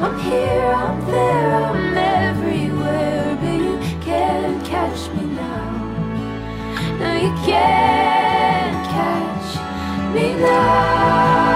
I'm 0.00 0.18
here, 0.20 0.72
I'm 0.72 1.04
there, 1.04 1.54
I'm 1.56 1.94
everywhere, 1.94 3.36
but 3.38 3.52
you 3.52 4.00
can't 4.00 4.64
catch 4.64 5.10
me 5.10 5.26
now. 5.26 5.76
No, 7.00 7.16
you 7.16 7.32
can't 7.44 8.86
catch 8.96 10.14
me 10.14 10.34
now. 10.40 11.47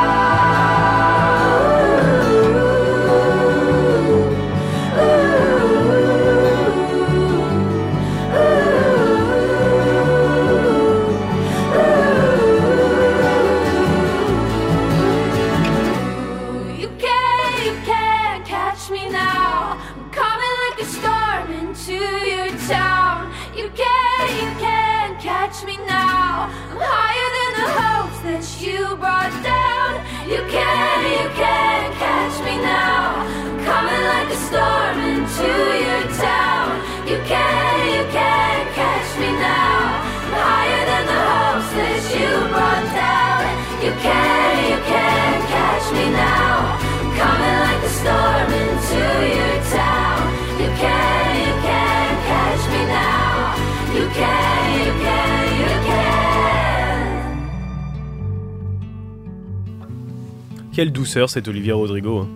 Catch 25.53 25.67
me 25.67 25.77
now. 25.87 26.49
I'm 26.71 26.81
higher 26.81 27.31
than 27.37 27.53
the 27.61 27.69
hopes 27.77 28.19
that 28.25 28.45
you 28.57 28.97
brought 28.97 29.35
down. 29.45 30.01
You 30.25 30.41
can't, 30.49 31.05
you 31.13 31.29
can't 31.37 31.93
catch 32.01 32.37
me 32.41 32.57
now. 32.57 33.21
Coming 33.61 34.05
like 34.13 34.31
a 34.33 34.39
storm 34.49 34.97
into 35.13 35.53
your 35.77 36.05
town. 36.17 36.81
You 37.05 37.19
can't, 37.29 37.85
you 37.93 38.05
can't 38.17 38.69
catch 38.73 39.11
me 39.21 39.31
now. 39.37 40.01
Higher 40.33 40.85
than 40.89 41.05
the 41.13 41.21
hopes 41.21 41.71
that 41.77 42.01
you 42.17 42.31
brought 42.49 42.89
down. 42.97 43.45
You 43.85 43.93
can't, 44.01 44.61
you 44.73 44.79
can't 44.89 45.43
catch 45.53 45.87
me 45.93 46.07
now. 46.17 46.81
Coming 47.21 47.57
like 47.69 47.83
a 47.85 47.93
storm 48.01 48.49
into 48.57 49.05
your 49.37 49.52
Quelle 60.73 60.91
douceur 60.93 61.29
cette 61.31 61.49
Olivia 61.49 61.75
Rodrigo. 61.75 62.21
hein. 62.21 62.29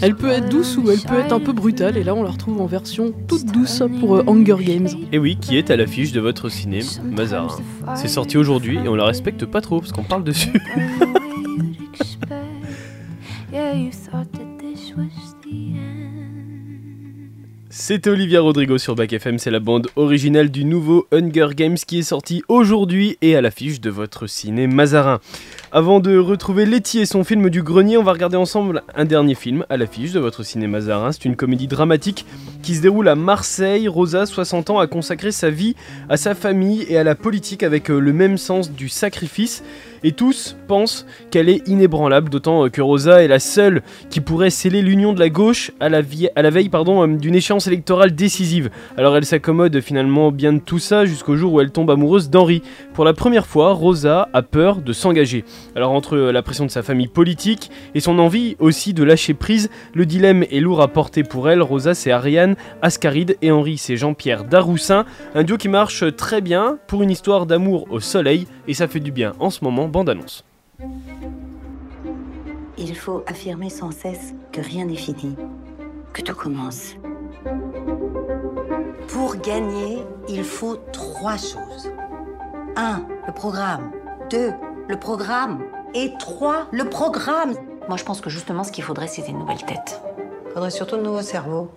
Elle 0.00 0.16
peut 0.16 0.30
être 0.30 0.48
douce 0.48 0.76
ou 0.78 0.90
elle 0.90 0.98
peut 0.98 1.18
être 1.18 1.32
un 1.32 1.38
peu 1.38 1.52
brutale, 1.52 1.96
et 1.96 2.02
là 2.02 2.14
on 2.14 2.22
la 2.24 2.30
retrouve 2.30 2.60
en 2.60 2.66
version 2.66 3.12
toute 3.28 3.44
douce 3.46 3.82
pour 4.00 4.16
euh, 4.16 4.24
Hunger 4.26 4.56
Games. 4.60 4.88
Et 5.12 5.18
oui, 5.18 5.36
qui 5.40 5.56
est 5.56 5.70
à 5.70 5.76
l'affiche 5.76 6.10
de 6.12 6.20
votre 6.20 6.48
ciné 6.48 6.80
Mazarin. 7.04 7.56
C'est 7.94 8.08
sorti 8.08 8.36
aujourd'hui 8.36 8.78
et 8.78 8.88
on 8.88 8.96
la 8.96 9.04
respecte 9.04 9.44
pas 9.46 9.60
trop 9.60 9.80
parce 9.80 9.92
qu'on 9.92 10.02
parle 10.02 10.24
dessus. 10.24 10.50
C'était 17.74 18.10
Olivia 18.10 18.40
Rodrigo 18.40 18.76
sur 18.76 18.94
Bac 18.94 19.12
FM, 19.12 19.38
c'est 19.38 19.50
la 19.50 19.58
bande 19.60 19.88
originale 19.96 20.50
du 20.50 20.64
nouveau 20.64 21.06
Hunger 21.10 21.48
Games 21.56 21.76
qui 21.76 21.98
est 22.00 22.02
sorti 22.02 22.42
aujourd'hui 22.48 23.16
et 23.22 23.34
à 23.34 23.40
l'affiche 23.40 23.80
de 23.80 23.88
votre 23.88 24.26
ciné 24.26 24.66
Mazarin. 24.66 25.20
Avant 25.74 26.00
de 26.00 26.18
retrouver 26.18 26.66
Letty 26.66 26.98
et 26.98 27.06
son 27.06 27.24
film 27.24 27.48
du 27.48 27.62
grenier, 27.62 27.96
on 27.96 28.02
va 28.02 28.12
regarder 28.12 28.36
ensemble 28.36 28.82
un 28.94 29.06
dernier 29.06 29.34
film 29.34 29.64
à 29.70 29.78
l'affiche 29.78 30.12
de 30.12 30.20
votre 30.20 30.42
ciné 30.42 30.66
Mazarin. 30.66 31.12
C'est 31.12 31.24
une 31.24 31.34
comédie 31.34 31.66
dramatique 31.66 32.26
qui 32.62 32.74
se 32.74 32.82
déroule 32.82 33.08
à 33.08 33.14
Marseille. 33.14 33.88
Rosa, 33.88 34.26
60 34.26 34.68
ans, 34.68 34.80
a 34.80 34.86
consacré 34.86 35.32
sa 35.32 35.48
vie 35.48 35.74
à 36.10 36.18
sa 36.18 36.34
famille 36.34 36.84
et 36.90 36.98
à 36.98 37.04
la 37.04 37.14
politique 37.14 37.62
avec 37.62 37.90
euh, 37.90 37.98
le 38.00 38.12
même 38.12 38.36
sens 38.36 38.70
du 38.70 38.90
sacrifice. 38.90 39.64
Et 40.04 40.12
tous 40.12 40.56
pensent 40.66 41.06
qu'elle 41.30 41.48
est 41.48 41.66
inébranlable, 41.68 42.28
d'autant 42.28 42.66
euh, 42.66 42.68
que 42.68 42.82
Rosa 42.82 43.22
est 43.22 43.28
la 43.28 43.38
seule 43.38 43.82
qui 44.10 44.20
pourrait 44.20 44.50
sceller 44.50 44.82
l'union 44.82 45.12
de 45.12 45.20
la 45.20 45.30
gauche 45.30 45.70
à 45.80 45.88
la, 45.88 46.02
à 46.36 46.42
la 46.42 46.50
veille 46.50 46.70
euh, 46.74 47.16
d'une 47.16 47.34
échéance 47.34 47.66
électorale 47.66 48.14
décisive. 48.14 48.70
Alors 48.98 49.16
elle 49.16 49.24
s'accommode 49.24 49.80
finalement 49.80 50.32
bien 50.32 50.52
de 50.52 50.58
tout 50.58 50.80
ça 50.80 51.06
jusqu'au 51.06 51.36
jour 51.36 51.54
où 51.54 51.60
elle 51.60 51.70
tombe 51.70 51.90
amoureuse 51.90 52.28
d'Henri. 52.28 52.62
Pour 52.92 53.04
la 53.06 53.14
première 53.14 53.46
fois, 53.46 53.72
Rosa 53.72 54.28
a 54.34 54.42
peur 54.42 54.82
de 54.82 54.92
s'engager. 54.92 55.44
Alors 55.76 55.92
entre 55.92 56.16
euh, 56.16 56.32
la 56.32 56.42
pression 56.42 56.66
de 56.66 56.70
sa 56.70 56.82
famille 56.82 57.08
politique 57.08 57.70
et 57.94 58.00
son 58.00 58.18
envie 58.18 58.56
aussi 58.58 58.94
de 58.94 59.02
lâcher 59.02 59.34
prise, 59.34 59.70
le 59.94 60.06
dilemme 60.06 60.44
est 60.44 60.60
lourd 60.60 60.82
à 60.82 60.88
porter 60.88 61.22
pour 61.22 61.48
elle. 61.48 61.62
Rosa 61.62 61.94
c'est 61.94 62.10
Ariane 62.10 62.56
Ascaride 62.82 63.36
et 63.42 63.50
Henri 63.50 63.78
c'est 63.78 63.96
Jean-Pierre 63.96 64.44
Daroussin. 64.44 65.04
Un 65.34 65.44
duo 65.44 65.56
qui 65.56 65.68
marche 65.68 66.04
très 66.16 66.40
bien 66.40 66.78
pour 66.86 67.02
une 67.02 67.10
histoire 67.10 67.46
d'amour 67.46 67.86
au 67.90 68.00
soleil 68.00 68.46
et 68.68 68.74
ça 68.74 68.88
fait 68.88 69.00
du 69.00 69.12
bien 69.12 69.32
en 69.38 69.50
ce 69.50 69.64
moment, 69.64 69.88
bande 69.88 70.08
annonce. 70.08 70.44
Il 72.78 72.96
faut 72.96 73.22
affirmer 73.26 73.70
sans 73.70 73.90
cesse 73.90 74.34
que 74.50 74.60
rien 74.60 74.86
n'est 74.86 74.96
fini, 74.96 75.36
que 76.12 76.22
tout 76.22 76.34
commence. 76.34 76.96
Pour 79.08 79.36
gagner, 79.36 79.98
il 80.28 80.42
faut 80.42 80.76
trois 80.92 81.36
choses. 81.36 81.90
Un, 82.76 83.06
le 83.26 83.32
programme. 83.32 83.92
Deux, 84.30 84.50
le 84.92 84.98
programme. 84.98 85.64
Et 85.94 86.12
trois, 86.18 86.66
le 86.70 86.84
programme. 86.84 87.54
Moi, 87.88 87.96
je 87.96 88.04
pense 88.04 88.20
que 88.20 88.28
justement, 88.28 88.62
ce 88.62 88.70
qu'il 88.70 88.84
faudrait, 88.84 89.08
c'est 89.08 89.22
des 89.22 89.32
nouvelles 89.32 89.64
têtes. 89.64 90.02
Faudrait 90.52 90.70
surtout 90.70 90.98
de 90.98 91.02
nouveaux 91.02 91.22
cerveaux. 91.22 91.70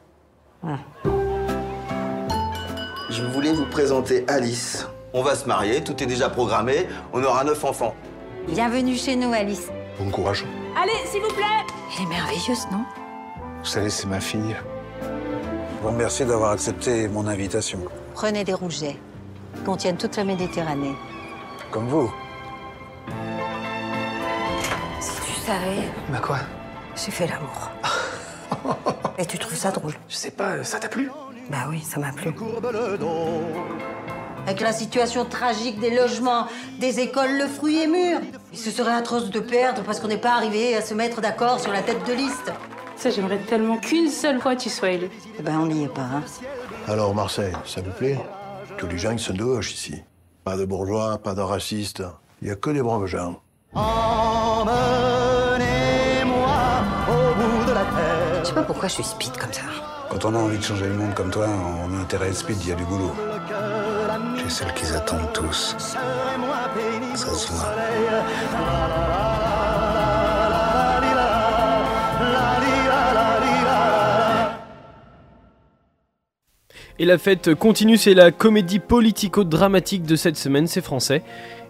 Je 3.09 3.23
voulais 3.23 3.53
vous 3.53 3.65
présenter 3.67 4.25
Alice. 4.27 4.85
On 5.13 5.23
va 5.23 5.35
se 5.35 5.47
marier, 5.47 5.81
tout 5.81 6.03
est 6.03 6.05
déjà 6.05 6.29
programmé, 6.29 6.87
on 7.13 7.23
aura 7.23 7.45
neuf 7.45 7.63
enfants. 7.63 7.95
Bienvenue 8.49 8.97
chez 8.97 9.15
nous, 9.15 9.31
Alice. 9.31 9.69
Bon 9.97 10.11
courage. 10.11 10.45
Allez, 10.75 10.91
s'il 11.05 11.21
vous 11.21 11.29
plaît 11.29 11.45
Elle 11.97 12.03
est 12.03 12.09
merveilleuse, 12.09 12.67
non? 12.69 12.83
Vous 13.59 13.69
savez, 13.69 13.89
c'est 13.89 14.07
ma 14.07 14.19
fille. 14.19 14.57
Je 15.01 15.81
vous 15.81 15.87
remercie 15.87 16.25
d'avoir 16.25 16.51
accepté 16.51 17.07
mon 17.07 17.27
invitation. 17.27 17.79
Prenez 18.13 18.43
des 18.43 18.53
rougets. 18.53 18.97
Ils 19.55 19.63
contiennent 19.63 19.97
toute 19.97 20.17
la 20.17 20.25
Méditerranée. 20.25 20.95
Comme 21.71 21.87
vous. 21.87 22.11
Bah 25.47 26.19
quoi? 26.23 26.37
J'ai 26.95 27.11
fait 27.11 27.27
l'amour. 27.27 27.69
Et 29.19 29.25
tu 29.25 29.37
trouves 29.37 29.55
ça 29.55 29.69
drôle? 29.69 29.93
Je 30.09 30.15
sais 30.15 30.31
pas, 30.31 30.63
ça 30.63 30.79
t'a 30.79 30.87
plu? 30.87 31.11
Bah 31.51 31.67
oui, 31.69 31.81
ça 31.81 31.99
m'a 31.99 32.11
plu. 32.11 32.33
Avec 34.47 34.61
la 34.61 34.73
situation 34.73 35.23
tragique 35.25 35.79
des 35.79 35.95
logements, 35.95 36.47
des 36.79 36.99
écoles, 36.99 37.37
le 37.37 37.47
fruit 37.47 37.79
est 37.79 37.87
mûr. 37.87 38.19
Et 38.53 38.57
ce 38.57 38.71
serait 38.71 38.93
atroce 38.93 39.29
de 39.29 39.39
perdre 39.39 39.83
parce 39.83 39.99
qu'on 39.99 40.07
n'est 40.07 40.17
pas 40.17 40.33
arrivé 40.35 40.75
à 40.75 40.81
se 40.81 40.95
mettre 40.95 41.21
d'accord 41.21 41.59
sur 41.59 41.71
la 41.71 41.83
tête 41.83 42.05
de 42.07 42.13
liste. 42.13 42.51
Ça, 42.95 43.11
j'aimerais 43.11 43.39
tellement 43.39 43.77
qu'une 43.77 44.09
seule 44.09 44.39
fois 44.41 44.55
tu 44.55 44.69
sois 44.69 44.91
élu. 44.91 45.09
Eh 45.37 45.43
ben, 45.43 45.59
on 45.59 45.67
n'y 45.67 45.83
est 45.83 45.93
pas, 45.93 46.01
hein. 46.01 46.23
Alors 46.87 47.13
Marseille, 47.13 47.53
ça 47.65 47.81
vous 47.81 47.91
plaît? 47.91 48.19
Tous 48.77 48.87
les 48.87 48.97
gens 48.97 49.11
ils 49.11 49.19
sont 49.19 49.33
de 49.33 49.43
gauche 49.43 49.73
ici. 49.73 50.01
Pas 50.43 50.57
de 50.57 50.65
bourgeois, 50.65 51.19
pas 51.19 51.35
de 51.35 51.41
racistes. 51.41 52.03
Il 52.41 52.47
y 52.47 52.51
a 52.51 52.55
que 52.55 52.71
des 52.71 52.81
braves 52.81 53.05
gens. 53.05 53.41
Pas 58.55 58.63
pourquoi 58.63 58.87
je 58.87 58.93
suis 58.95 59.03
speed 59.03 59.37
comme 59.37 59.51
ça. 59.51 59.61
Quand 60.09 60.23
on 60.25 60.33
a 60.33 60.37
envie 60.37 60.57
de 60.57 60.63
changer 60.63 60.87
le 60.87 60.93
monde 60.93 61.13
comme 61.13 61.29
toi, 61.29 61.47
on 61.47 61.93
a 61.93 61.99
intérêt 61.99 62.27
à 62.27 62.29
être 62.29 62.37
speed, 62.37 62.57
il 62.61 62.69
y 62.69 62.71
a 62.71 62.75
du 62.75 62.85
boulot. 62.85 63.13
Es 64.45 64.49
celle 64.49 64.73
qu'ils 64.73 64.95
attendent 64.95 65.33
tous. 65.33 65.75
Ça 67.15 67.33
se 67.33 67.51
voit. 67.51 67.73
Et 76.97 77.03
la 77.03 77.17
fête 77.17 77.53
continue, 77.55 77.97
c'est 77.97 78.13
la 78.13 78.31
comédie 78.31 78.79
politico-dramatique 78.79 80.03
de 80.03 80.15
cette 80.15 80.37
semaine, 80.37 80.65
c'est 80.65 80.79
français. 80.81 81.23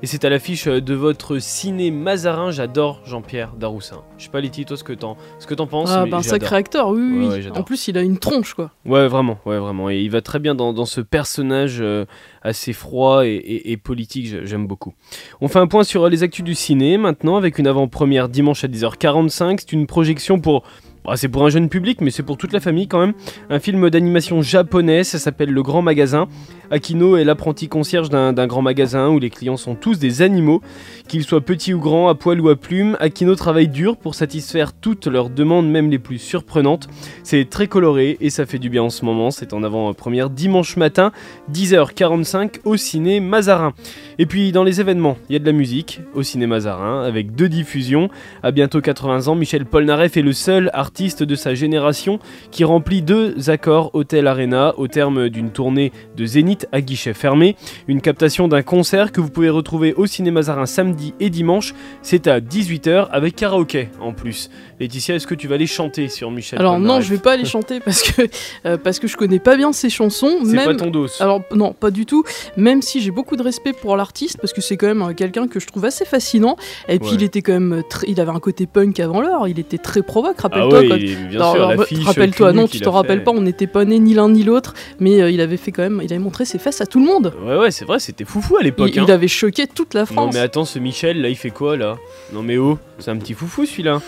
Et 0.03 0.07
c'est 0.07 0.23
à 0.23 0.29
l'affiche 0.29 0.65
de 0.67 0.93
votre 0.93 1.39
ciné 1.39 1.89
Mazarin, 1.89 2.51
j'adore 2.51 3.01
Jean-Pierre 3.05 3.53
Daroussin. 3.57 4.03
Je 4.19 4.25
sais 4.25 4.29
pas 4.29 4.39
Letty, 4.39 4.65
toi 4.65 4.77
ce 4.77 4.83
que 4.83 4.93
t'en, 4.93 5.17
ce 5.39 5.47
que 5.47 5.55
t'en 5.55 5.65
penses 5.65 5.89
Ah, 5.91 6.03
mais 6.05 6.11
bah, 6.11 6.17
un 6.17 6.21
sacré 6.21 6.55
acteur, 6.57 6.89
oui, 6.89 6.99
oui. 7.01 7.11
Ouais, 7.11 7.17
oui. 7.25 7.27
ouais, 7.33 7.41
j'adore. 7.41 7.57
en 7.57 7.63
plus, 7.63 7.87
il 7.87 7.97
a 7.97 8.01
une 8.01 8.19
tronche, 8.19 8.53
quoi. 8.53 8.69
Ouais, 8.85 9.07
vraiment, 9.07 9.39
ouais, 9.47 9.57
vraiment. 9.57 9.89
Et 9.89 9.99
il 10.01 10.11
va 10.11 10.21
très 10.21 10.37
bien 10.37 10.53
dans, 10.53 10.73
dans 10.73 10.85
ce 10.85 11.01
personnage 11.01 11.77
euh, 11.81 12.05
assez 12.43 12.71
froid 12.73 13.25
et, 13.25 13.29
et- 13.31 13.71
et 13.71 13.77
politique, 13.77 14.27
j'aime 14.45 14.67
beaucoup. 14.67 14.93
On 15.41 15.47
fait 15.47 15.59
un 15.59 15.67
point 15.67 15.83
sur 15.83 16.07
les 16.07 16.21
actus 16.21 16.45
du 16.45 16.53
ciné 16.53 16.97
maintenant 16.99 17.35
avec 17.37 17.57
une 17.57 17.65
avant-première 17.65 18.29
dimanche 18.29 18.63
à 18.63 18.67
10h45. 18.67 19.57
C'est 19.61 19.71
une 19.71 19.87
projection 19.87 20.39
pour. 20.39 20.61
Bah, 21.05 21.17
c'est 21.17 21.29
pour 21.29 21.45
un 21.45 21.49
jeune 21.49 21.69
public, 21.69 22.01
mais 22.01 22.11
c'est 22.11 22.23
pour 22.23 22.37
toute 22.37 22.53
la 22.53 22.59
famille 22.59 22.87
quand 22.87 22.99
même. 22.99 23.13
Un 23.49 23.59
film 23.59 23.89
d'animation 23.89 24.41
japonais, 24.41 25.03
ça 25.03 25.19
s'appelle 25.19 25.51
Le 25.51 25.63
Grand 25.63 25.81
Magasin. 25.81 26.27
Akino 26.71 27.15
est 27.15 27.23
l'apprenti 27.23 27.67
concierge 27.67 28.09
d'un 28.09 28.33
d'un 28.33 28.47
grand 28.47 28.61
magasin 28.61 29.09
où 29.09 29.19
les 29.19 29.29
clients 29.29 29.57
sont 29.57 29.75
tous 29.75 29.99
des 29.99 30.21
animaux. 30.21 30.61
Qu'ils 31.07 31.23
soient 31.23 31.41
petits 31.41 31.73
ou 31.73 31.79
grands, 31.79 32.09
à 32.09 32.15
poil 32.15 32.41
ou 32.41 32.49
à 32.49 32.55
plumes, 32.55 32.97
Akino 32.99 33.35
travaille 33.35 33.67
dur 33.67 33.97
pour 33.97 34.15
satisfaire 34.15 34.73
toutes 34.73 35.07
leurs 35.07 35.29
demandes, 35.29 35.69
même 35.69 35.89
les 35.89 35.99
plus 35.99 36.17
surprenantes. 36.17 36.87
C'est 37.23 37.49
très 37.49 37.67
coloré 37.67 38.17
et 38.19 38.29
ça 38.29 38.45
fait 38.45 38.59
du 38.59 38.69
bien 38.69 38.83
en 38.83 38.89
ce 38.89 39.05
moment. 39.05 39.31
C'est 39.31 39.53
en 39.53 39.63
avant-première 39.63 40.29
dimanche 40.29 40.77
matin, 40.77 41.11
10h45 41.51 42.61
au 42.65 42.77
ciné 42.77 43.19
Mazarin. 43.19 43.73
Et 44.17 44.25
puis 44.25 44.51
dans 44.51 44.63
les 44.63 44.79
événements, 44.79 45.17
il 45.29 45.33
y 45.33 45.35
a 45.35 45.39
de 45.39 45.45
la 45.45 45.51
musique 45.51 46.01
au 46.13 46.23
ciné 46.23 46.47
Mazarin 46.47 47.03
avec 47.03 47.35
deux 47.35 47.49
diffusions. 47.49 48.09
À 48.43 48.51
bientôt 48.51 48.81
80 48.81 49.27
ans, 49.27 49.35
Michel 49.35 49.65
Polnareff 49.65 50.17
est 50.17 50.21
le 50.21 50.33
seul 50.33 50.69
artiste 50.73 51.23
de 51.23 51.35
sa 51.35 51.53
génération 51.53 52.19
qui 52.51 52.63
remplit 52.63 53.01
deux 53.01 53.49
accords 53.49 53.91
Hotel 53.93 54.27
Arena 54.27 54.73
au 54.77 54.87
terme 54.87 55.29
d'une 55.29 55.51
tournée 55.51 55.91
de 56.15 56.25
Zénith 56.25 56.67
à 56.71 56.81
guichet 56.81 57.13
fermé. 57.13 57.55
Une 57.87 58.01
captation 58.01 58.47
d'un 58.47 58.61
concert 58.61 59.11
que 59.11 59.19
vous 59.19 59.29
pouvez 59.29 59.49
retrouver 59.49 59.93
au 59.93 60.05
ciné 60.05 60.31
Mazarin 60.31 60.65
samedi 60.65 61.13
et 61.19 61.29
dimanche. 61.29 61.73
C'est 62.01 62.27
à 62.27 62.39
18h 62.39 63.09
avec 63.11 63.35
karaoké 63.35 63.89
en 63.99 64.13
plus. 64.13 64.49
Laetitia, 64.79 65.15
est-ce 65.15 65.27
que 65.27 65.35
tu 65.35 65.47
vas 65.47 65.55
aller 65.55 65.67
chanter 65.67 66.07
sur 66.09 66.31
Michel 66.31 66.59
Alors 66.59 66.79
non, 66.79 67.01
je 67.01 67.09
vais 67.09 67.19
pas 67.19 67.33
aller 67.33 67.45
chanter 67.45 67.79
parce 67.79 68.01
que 68.01 68.23
euh, 68.65 68.77
parce 68.77 68.99
que 68.99 69.07
je 69.07 69.17
connais 69.17 69.39
pas 69.39 69.55
bien 69.55 69.73
ses 69.73 69.89
chansons. 69.89 70.37
C'est 70.43 70.55
même... 70.55 70.65
pas 70.65 70.75
ton 70.75 70.89
dos. 70.89 71.07
Alors 71.19 71.41
non, 71.51 71.73
pas 71.73 71.91
du 71.91 72.05
tout. 72.05 72.23
Même 72.57 72.81
si 72.81 73.01
j'ai 73.01 73.11
beaucoup 73.11 73.35
de 73.35 73.43
respect 73.43 73.73
pour 73.73 73.93
l'artiste 74.05 74.37
parce 74.39 74.53
que 74.53 74.61
c'est 74.61 74.77
quand 74.77 74.87
même 74.87 75.01
euh, 75.01 75.13
quelqu'un 75.13 75.47
que 75.47 75.59
je 75.59 75.67
trouve 75.67 75.83
assez 75.85 76.05
fascinant. 76.05 76.55
Et 76.87 76.99
puis 76.99 77.09
Ouais. 77.09 77.15
il 77.15 77.23
était 77.23 77.41
quand 77.41 77.53
même 77.53 77.81
très, 77.89 78.07
il 78.07 78.19
avait 78.21 78.31
un 78.31 78.39
côté 78.39 78.67
punk 78.67 78.99
avant 78.99 79.19
l'heure. 79.21 79.47
Il 79.47 79.59
était 79.59 79.77
très 79.77 80.01
provoque. 80.03 80.39
Rappelle-toi. 80.39 80.79
Ah 80.79 80.81
ouais, 80.81 80.87
quand- 80.89 81.37
Non, 81.39 82.03
Rappelle-toi, 82.05 82.51
cul 82.51 82.57
non, 82.57 82.67
tu 82.67 82.79
t'en 82.79 82.91
rappelles 82.91 83.23
pas. 83.23 83.31
On 83.31 83.41
n'était 83.41 83.67
pas 83.67 83.83
nés 83.85 83.99
ni 83.99 84.13
l'un 84.13 84.29
ni 84.29 84.43
l'autre, 84.43 84.73
mais 84.99 85.21
euh, 85.21 85.29
il 85.31 85.41
avait 85.41 85.57
fait 85.57 85.71
quand 85.71 85.81
même, 85.83 85.99
il 86.03 86.11
avait 86.13 86.21
montré 86.23 86.45
ses 86.45 86.59
fesses 86.59 86.81
à 86.81 86.85
tout 86.85 86.99
le 86.99 87.05
monde. 87.05 87.33
Ouais, 87.43 87.57
ouais, 87.57 87.71
c'est 87.71 87.85
vrai, 87.85 87.99
c'était 87.99 88.25
foufou 88.25 88.57
à 88.57 88.63
l'époque. 88.63 88.91
Il, 88.93 88.99
hein. 88.99 89.05
il 89.07 89.11
avait 89.11 89.27
choqué 89.27 89.65
toute 89.67 89.93
la 89.93 90.01
Non 90.01 90.05
France. 90.05 90.33
mais 90.33 90.39
attends, 90.39 90.65
ce 90.65 90.79
Michel 90.79 91.21
là, 91.21 91.29
il 91.29 91.35
fait 91.35 91.49
quoi 91.49 91.75
là? 91.77 91.97
Non 92.33 92.43
mais 92.43 92.57
oh, 92.57 92.77
c'est 92.99 93.11
un 93.11 93.17
petit 93.17 93.33
foufou 93.33 93.65
celui-là. 93.65 94.01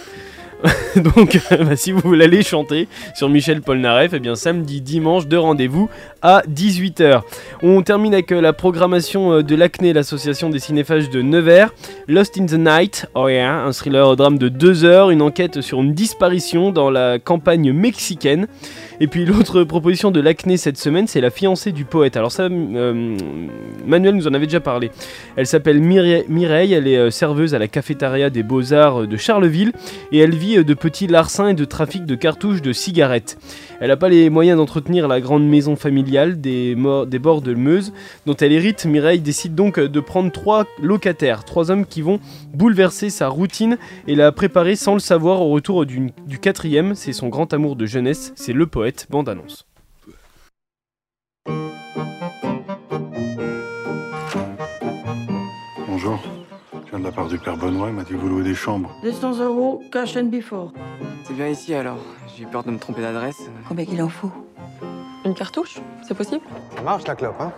Donc 0.96 1.40
bah, 1.52 1.76
si 1.76 1.92
vous 1.92 2.00
voulez 2.02 2.26
aller 2.26 2.42
chanter 2.42 2.88
sur 3.14 3.30
Michel 3.30 3.62
Polnareff, 3.62 4.14
eh 4.16 4.20
bien 4.20 4.36
samedi, 4.36 4.82
dimanche, 4.82 5.28
deux 5.28 5.38
rendez-vous 5.38 5.88
à 6.22 6.42
18h. 6.50 7.22
On 7.62 7.82
termine 7.82 8.14
avec 8.14 8.32
euh, 8.32 8.42
la 8.42 8.54
programmation 8.54 9.34
euh, 9.34 9.44
de 9.44 9.56
l'Acné, 9.56 9.94
l'association 9.94 10.50
des 10.50 10.60
cinéphages 10.60 11.10
de 11.10 11.22
Nevers. 11.22 11.74
Lost 12.08 12.38
in 12.40 12.46
the 12.46 12.54
Night, 12.54 13.06
oh 13.16 13.28
yeah, 13.28 13.64
un 13.64 13.72
thriller 13.72 14.16
drame 14.16 14.38
de 14.38 14.50
2 14.50 14.86
heures, 14.86 15.10
une 15.10 15.22
enquête 15.22 15.62
sur 15.62 15.82
une 15.82 15.94
disparition 15.94 16.72
dans 16.72 16.90
la 16.90 17.20
campagne 17.20 17.72
mexicaine. 17.72 18.48
Et 19.00 19.08
puis 19.08 19.26
l'autre 19.26 19.64
proposition 19.64 20.10
de 20.10 20.20
l'Acné 20.20 20.58
cette 20.58 20.78
semaine, 20.78 21.08
c'est 21.08 21.22
la 21.22 21.30
fiancée 21.30 21.72
du 21.72 21.86
poète. 21.86 22.18
Alors 22.18 22.32
ça, 22.32 22.44
euh, 22.44 23.18
Manuel 23.86 24.16
nous 24.16 24.28
en 24.28 24.34
avait 24.34 24.48
déjà 24.48 24.60
parlé. 24.60 24.90
Elle 25.36 25.46
s'appelle 25.46 25.80
Mireille, 25.80 26.74
elle 26.74 26.88
est 26.88 27.12
serveuse 27.12 27.54
à 27.54 27.60
la 27.60 27.68
cafétéria 27.68 28.30
des 28.30 28.44
Beaux-Arts 28.44 29.08
de 29.08 29.18
Charleville 29.18 29.72
et 30.12 30.18
elle 30.20 30.36
vit 30.36 30.64
de 30.64 30.74
petits 30.74 31.08
larcins 31.08 31.50
et 31.50 31.54
de 31.54 31.66
trafic 31.66 32.06
de 32.06 32.16
cartouches 32.16 32.62
de 32.62 32.74
cigarettes. 32.74 33.38
Elle 33.80 33.90
n'a 33.90 33.98
pas 33.98 34.10
les 34.10 34.32
moyens 34.32 34.58
d'entretenir 34.58 35.08
la 35.08 35.22
grande 35.22 35.48
maison 35.48 35.76
familiale 35.76 36.17
des, 36.26 36.76
bords 36.76 37.42
de 37.42 37.54
Meuse 37.54 37.94
dont 38.26 38.36
elle 38.36 38.52
hérite. 38.52 38.86
Mireille 38.86 39.20
décide 39.20 39.56
donc 39.56 39.78
euh, 39.78 39.88
de 39.88 40.00
prendre 40.00 40.32
trois 40.32 40.66
locataires, 40.82 41.46
trois 41.46 41.72
hommes 41.72 41.86
qui 41.86 42.02
vont 42.02 42.20
bouleverser 42.54 43.10
sa 43.10 43.28
routine 43.28 43.78
et 44.08 44.16
la 44.16 44.32
préparer 44.32 44.76
sans 44.76 44.94
le 44.94 45.00
savoir 45.00 45.42
au 45.42 45.50
retour 45.50 45.86
du 45.86 46.12
quatrième. 46.42 46.96
C'est 46.96 47.14
son 47.14 47.30
grand 47.30 47.54
amour 47.54 47.76
de 47.76 47.86
jeunesse, 47.86 48.34
c'est 48.36 48.54
le 48.54 48.66
poète. 48.68 49.08
Bande 49.10 49.30
annonce. 49.30 49.66
Bonjour. 55.88 56.20
Je 56.86 56.90
viens 56.92 57.00
de 57.00 57.04
la 57.04 57.12
part 57.12 57.28
du 57.28 57.38
père 57.38 57.58
Benoît, 57.58 57.90
il 57.90 57.96
m'a 57.96 58.04
dit 58.04 58.12
que 58.12 58.18
vous 58.18 58.30
louez 58.30 58.44
des 58.44 58.56
chambres. 58.56 58.92
200 59.04 59.44
euros, 59.44 59.84
cash 59.92 60.16
and 60.16 60.26
before. 60.26 60.74
C'est 61.24 61.34
bien 61.34 61.48
ici 61.48 61.74
alors. 61.74 62.00
J'ai 62.36 62.44
eu 62.44 62.48
peur 62.48 62.64
de 62.64 62.72
me 62.72 62.78
tromper 62.78 63.02
d'adresse. 63.02 63.50
Combien 63.68 63.86
qu'il 63.86 64.02
en 64.02 64.10
faut? 64.10 64.32
Une 65.28 65.34
cartouche 65.34 65.76
C'est 66.08 66.14
possible? 66.14 66.42
Ça 66.74 66.82
marche 66.84 67.06
la 67.06 67.14
clope, 67.14 67.36
hein? 67.42 67.52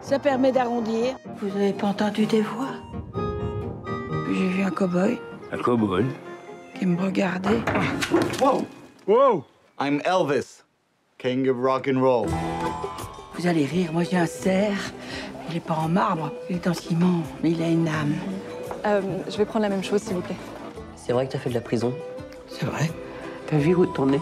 Ça 0.00 0.20
permet 0.20 0.52
d'arrondir. 0.52 1.16
Vous 1.42 1.48
avez 1.56 1.72
pas 1.72 1.88
entendu 1.88 2.24
des 2.24 2.40
voix? 2.40 2.68
J'ai 4.28 4.46
vu 4.48 4.62
un 4.62 4.70
cow-boy 4.70 5.18
Un 5.50 5.58
cowboy. 5.58 6.04
qui 6.78 6.86
me 6.86 7.00
regardait. 7.02 7.60
Wow! 8.40 8.64
Wow! 9.08 9.44
I'm 9.80 10.00
Elvis, 10.04 10.62
king 11.18 11.48
of 11.48 11.56
rock 11.58 11.88
and 11.92 12.00
roll. 12.00 12.28
Vous 13.36 13.48
allez 13.48 13.64
rire, 13.66 13.92
moi 13.92 14.04
j'ai 14.04 14.16
un 14.16 14.26
cerf. 14.26 14.92
Il 15.50 15.56
est 15.56 15.60
pas 15.66 15.74
en 15.74 15.88
marbre, 15.88 16.30
il 16.48 16.56
est 16.56 16.66
en 16.68 16.74
ciment, 16.74 17.22
mais 17.42 17.50
il 17.50 17.60
a 17.62 17.68
une 17.68 17.88
âme. 17.88 18.14
Euh, 18.86 19.00
je 19.28 19.36
vais 19.36 19.44
prendre 19.44 19.64
la 19.64 19.68
même 19.68 19.82
chose 19.82 20.00
s'il 20.00 20.14
vous 20.14 20.20
plaît. 20.22 20.36
C'est 20.94 21.12
vrai 21.12 21.26
que 21.26 21.32
t'as 21.32 21.38
fait 21.40 21.50
de 21.50 21.54
la 21.54 21.60
prison? 21.60 21.92
C'est 22.46 22.66
vrai. 22.66 22.88
T'as 23.48 23.58
vu 23.58 23.74
où 23.74 23.84
ton 23.84 24.06
nez 24.06 24.20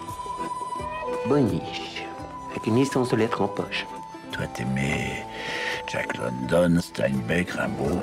Boniche. 1.28 1.91
Avec 2.62 2.74
une 2.74 2.80
licence 2.80 3.08
de 3.10 3.16
lettres 3.16 3.42
en 3.42 3.48
poche. 3.48 3.84
Toi, 4.30 4.46
t'aimais 4.54 5.26
Jack 5.88 6.16
London, 6.16 6.80
Steinbeck, 6.80 7.50
Rimbaud. 7.50 8.00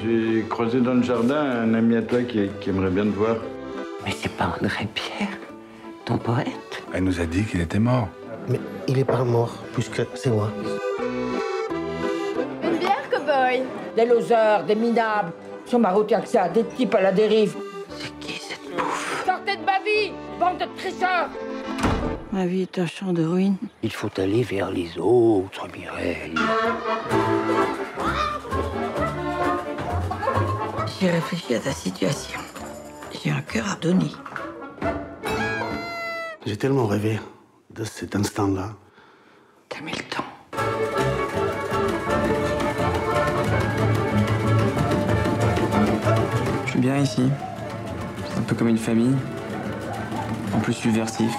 J'ai 0.00 0.46
croisé 0.48 0.80
dans 0.80 0.94
le 0.94 1.02
jardin 1.02 1.36
un 1.36 1.74
ami 1.74 1.96
à 1.96 2.02
toi 2.02 2.22
qui, 2.22 2.48
qui 2.62 2.70
aimerait 2.70 2.88
bien 2.88 3.04
te 3.04 3.10
voir. 3.10 3.36
Mais 4.06 4.12
c'est 4.12 4.32
pas 4.32 4.56
André 4.58 4.88
Pierre, 4.94 5.28
ton 6.06 6.16
poète. 6.16 6.82
Elle 6.94 7.04
nous 7.04 7.20
a 7.20 7.26
dit 7.26 7.44
qu'il 7.44 7.60
était 7.60 7.78
mort. 7.78 8.08
Mais 8.48 8.58
il 8.88 8.98
est 8.98 9.04
pas 9.04 9.24
mort, 9.24 9.58
puisque 9.74 10.00
c'est 10.14 10.30
moi. 10.30 10.50
Une 12.64 12.78
bière, 12.78 13.10
cow-boy 13.10 13.62
Des 13.94 14.06
losers, 14.06 14.64
des 14.64 14.74
minables. 14.74 15.32
Sur 15.66 15.78
ma 15.78 15.90
route, 15.90 16.08
que 16.08 16.28
ça, 16.28 16.48
des 16.48 16.64
types 16.64 16.94
à 16.94 17.02
la 17.02 17.12
dérive. 17.12 17.56
C'est 17.90 18.18
qui 18.20 18.40
cette 18.40 18.74
bouffe? 18.74 19.22
Sortez 19.26 19.56
de 19.56 19.66
ma 19.66 19.80
vie, 19.80 20.12
bande 20.40 20.56
de 20.56 20.64
tricheurs 20.78 21.28
Ma 22.32 22.46
vie 22.46 22.62
est 22.62 22.78
un 22.78 22.86
champ 22.86 23.12
de 23.12 23.22
ruines. 23.22 23.56
Il 23.82 23.92
faut 23.92 24.08
aller 24.16 24.42
vers 24.42 24.70
les 24.70 24.96
autres, 24.96 25.68
Mireille. 25.76 26.34
J'ai 30.98 31.10
réfléchi 31.10 31.54
à 31.54 31.58
ta 31.58 31.72
situation. 31.72 32.40
J'ai 33.22 33.30
un 33.30 33.42
cœur 33.42 33.70
à 33.70 33.76
donner. 33.76 34.10
J'ai 36.46 36.56
tellement 36.56 36.86
rêvé 36.86 37.20
de 37.74 37.84
cet 37.84 38.16
instant-là. 38.16 38.76
T'as 39.68 39.82
mis 39.82 39.92
le 39.92 40.04
temps. 40.04 40.24
Je 46.64 46.70
suis 46.70 46.80
bien 46.80 46.96
ici. 46.96 47.28
C'est 48.30 48.38
un 48.38 48.42
peu 48.42 48.54
comme 48.54 48.68
une 48.68 48.78
famille. 48.78 49.16
En 50.54 50.60
plus 50.60 50.72
subversif. 50.72 51.30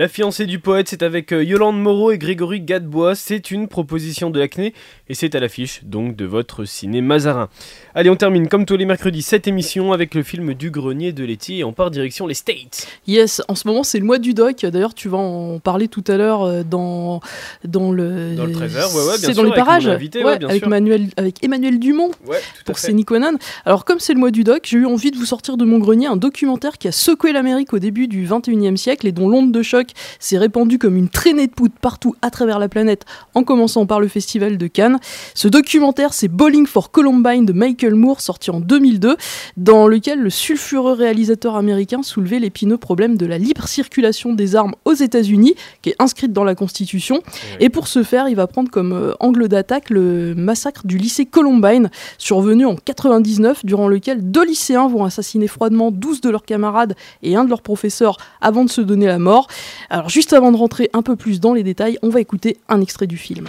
La 0.00 0.08
fiancée 0.08 0.46
du 0.46 0.60
poète, 0.60 0.88
c'est 0.88 1.02
avec 1.02 1.30
euh, 1.30 1.44
Yolande 1.44 1.78
Moreau 1.78 2.10
et 2.10 2.16
Grégory 2.16 2.62
Gadebois. 2.62 3.14
C'est 3.14 3.50
une 3.50 3.68
proposition 3.68 4.30
de 4.30 4.38
l'acné 4.38 4.72
et 5.10 5.14
c'est 5.14 5.34
à 5.34 5.40
l'affiche 5.40 5.82
donc 5.84 6.16
de 6.16 6.24
votre 6.24 6.64
ciné 6.64 7.02
Mazarin. 7.02 7.50
Allez, 7.94 8.08
on 8.08 8.16
termine 8.16 8.48
comme 8.48 8.64
tous 8.64 8.78
les 8.78 8.86
mercredis 8.86 9.20
cette 9.20 9.46
émission 9.46 9.92
avec 9.92 10.14
le 10.14 10.22
film 10.22 10.54
du 10.54 10.70
grenier 10.70 11.12
de 11.12 11.22
Letty 11.22 11.58
et 11.58 11.64
on 11.64 11.74
part 11.74 11.90
direction 11.90 12.26
les 12.26 12.32
States. 12.32 12.88
Yes, 13.06 13.42
en 13.48 13.54
ce 13.54 13.68
moment 13.68 13.82
c'est 13.82 13.98
le 13.98 14.06
mois 14.06 14.16
du 14.16 14.32
doc. 14.32 14.64
D'ailleurs, 14.64 14.94
tu 14.94 15.10
vas 15.10 15.18
en 15.18 15.58
parler 15.58 15.86
tout 15.86 16.04
à 16.08 16.16
l'heure 16.16 16.44
euh, 16.44 16.62
dans 16.62 17.20
dans 17.64 17.92
le. 17.92 18.36
Dans 18.36 18.46
le 18.46 18.54
13h, 18.54 18.96
ouais, 18.96 19.06
ouais, 19.06 19.18
bien 19.18 19.28
C'est 19.28 19.34
dans 19.34 19.42
les 19.42 19.52
parages. 19.52 19.86
invité, 19.86 20.20
Ouais, 20.20 20.30
ouais, 20.30 20.38
bien 20.38 20.48
avec 20.48 20.62
sûr. 20.62 20.70
Manuel, 20.70 21.08
avec 21.18 21.44
Emmanuel 21.44 21.78
Dumont. 21.78 22.08
Tout 22.08 22.30
pour 22.64 22.78
fait. 22.78 22.86
C'est 22.86 22.94
Niconan. 22.94 23.34
Alors 23.66 23.84
comme 23.84 23.98
c'est 23.98 24.14
le 24.14 24.20
mois 24.20 24.30
du 24.30 24.44
doc, 24.44 24.62
j'ai 24.64 24.78
eu 24.78 24.86
envie 24.86 25.10
de 25.10 25.18
vous 25.18 25.26
sortir 25.26 25.58
de 25.58 25.66
mon 25.66 25.78
grenier 25.78 26.06
un 26.06 26.16
documentaire 26.16 26.78
qui 26.78 26.88
a 26.88 26.92
secoué 26.92 27.34
l'Amérique 27.34 27.74
au 27.74 27.78
début 27.78 28.08
du 28.08 28.26
21e 28.26 28.78
siècle 28.78 29.06
et 29.06 29.12
dont 29.12 29.28
l'onde 29.28 29.52
de 29.52 29.60
choc 29.60 29.88
s'est 30.18 30.38
répandue 30.38 30.78
comme 30.78 30.96
une 30.96 31.08
traînée 31.08 31.46
de 31.46 31.52
poudre 31.52 31.74
partout 31.80 32.14
à 32.22 32.30
travers 32.30 32.58
la 32.58 32.68
planète, 32.68 33.04
en 33.34 33.44
commençant 33.44 33.86
par 33.86 34.00
le 34.00 34.08
festival 34.08 34.58
de 34.58 34.66
Cannes. 34.66 34.98
Ce 35.34 35.48
documentaire, 35.48 36.12
c'est 36.12 36.28
Bowling 36.28 36.66
for 36.66 36.90
Columbine 36.90 37.46
de 37.46 37.52
Michael 37.52 37.94
Moore, 37.94 38.20
sorti 38.20 38.50
en 38.50 38.60
2002, 38.60 39.16
dans 39.56 39.86
lequel 39.86 40.20
le 40.20 40.30
sulfureux 40.30 40.92
réalisateur 40.92 41.56
américain 41.56 42.02
soulevait 42.02 42.38
l'épineux 42.38 42.78
problème 42.78 43.16
de 43.16 43.26
la 43.26 43.38
libre 43.38 43.68
circulation 43.68 44.32
des 44.32 44.56
armes 44.56 44.74
aux 44.84 44.94
États-Unis, 44.94 45.54
qui 45.82 45.90
est 45.90 45.96
inscrite 45.98 46.32
dans 46.32 46.44
la 46.44 46.54
Constitution. 46.54 47.22
Et 47.60 47.68
pour 47.68 47.88
ce 47.88 48.02
faire, 48.02 48.28
il 48.28 48.36
va 48.36 48.46
prendre 48.46 48.70
comme 48.70 48.92
euh, 48.92 49.12
angle 49.20 49.48
d'attaque 49.48 49.90
le 49.90 50.34
massacre 50.34 50.86
du 50.86 50.98
lycée 50.98 51.26
Columbine, 51.26 51.90
survenu 52.18 52.66
en 52.66 52.76
99, 52.76 53.64
durant 53.64 53.88
lequel 53.88 54.30
deux 54.30 54.44
lycéens 54.44 54.88
vont 54.88 55.04
assassiner 55.04 55.48
froidement 55.48 55.90
12 55.90 56.20
de 56.20 56.30
leurs 56.30 56.44
camarades 56.44 56.94
et 57.22 57.36
un 57.36 57.44
de 57.44 57.50
leurs 57.50 57.62
professeurs 57.62 58.16
avant 58.40 58.64
de 58.64 58.70
se 58.70 58.80
donner 58.80 59.06
la 59.06 59.18
mort. 59.18 59.46
Alors 59.88 60.08
juste 60.08 60.32
avant 60.32 60.52
de 60.52 60.56
rentrer 60.56 60.90
un 60.92 61.02
peu 61.02 61.16
plus 61.16 61.40
dans 61.40 61.54
les 61.54 61.62
détails, 61.62 61.98
on 62.02 62.08
va 62.08 62.20
écouter 62.20 62.58
un 62.68 62.80
extrait 62.80 63.06
du 63.06 63.16
film. 63.16 63.48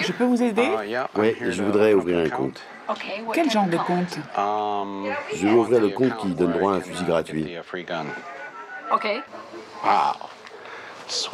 Je 0.00 0.12
peux 0.12 0.24
vous 0.24 0.42
aider 0.42 0.68
Oui, 1.16 1.34
je 1.40 1.62
voudrais 1.62 1.94
ouvrir 1.94 2.18
un 2.18 2.28
compte. 2.28 2.60
Quel 3.32 3.50
genre 3.50 3.66
de 3.66 3.76
compte? 3.76 4.18
Je 5.34 5.46
veux 5.46 5.54
ouvrir 5.54 5.80
le 5.80 5.88
compte 5.88 6.16
qui 6.18 6.28
donne 6.28 6.52
droit 6.52 6.74
à 6.74 6.76
un 6.76 6.80
fusil 6.80 7.04
gratuit. 7.04 7.56
Ok. 8.92 9.08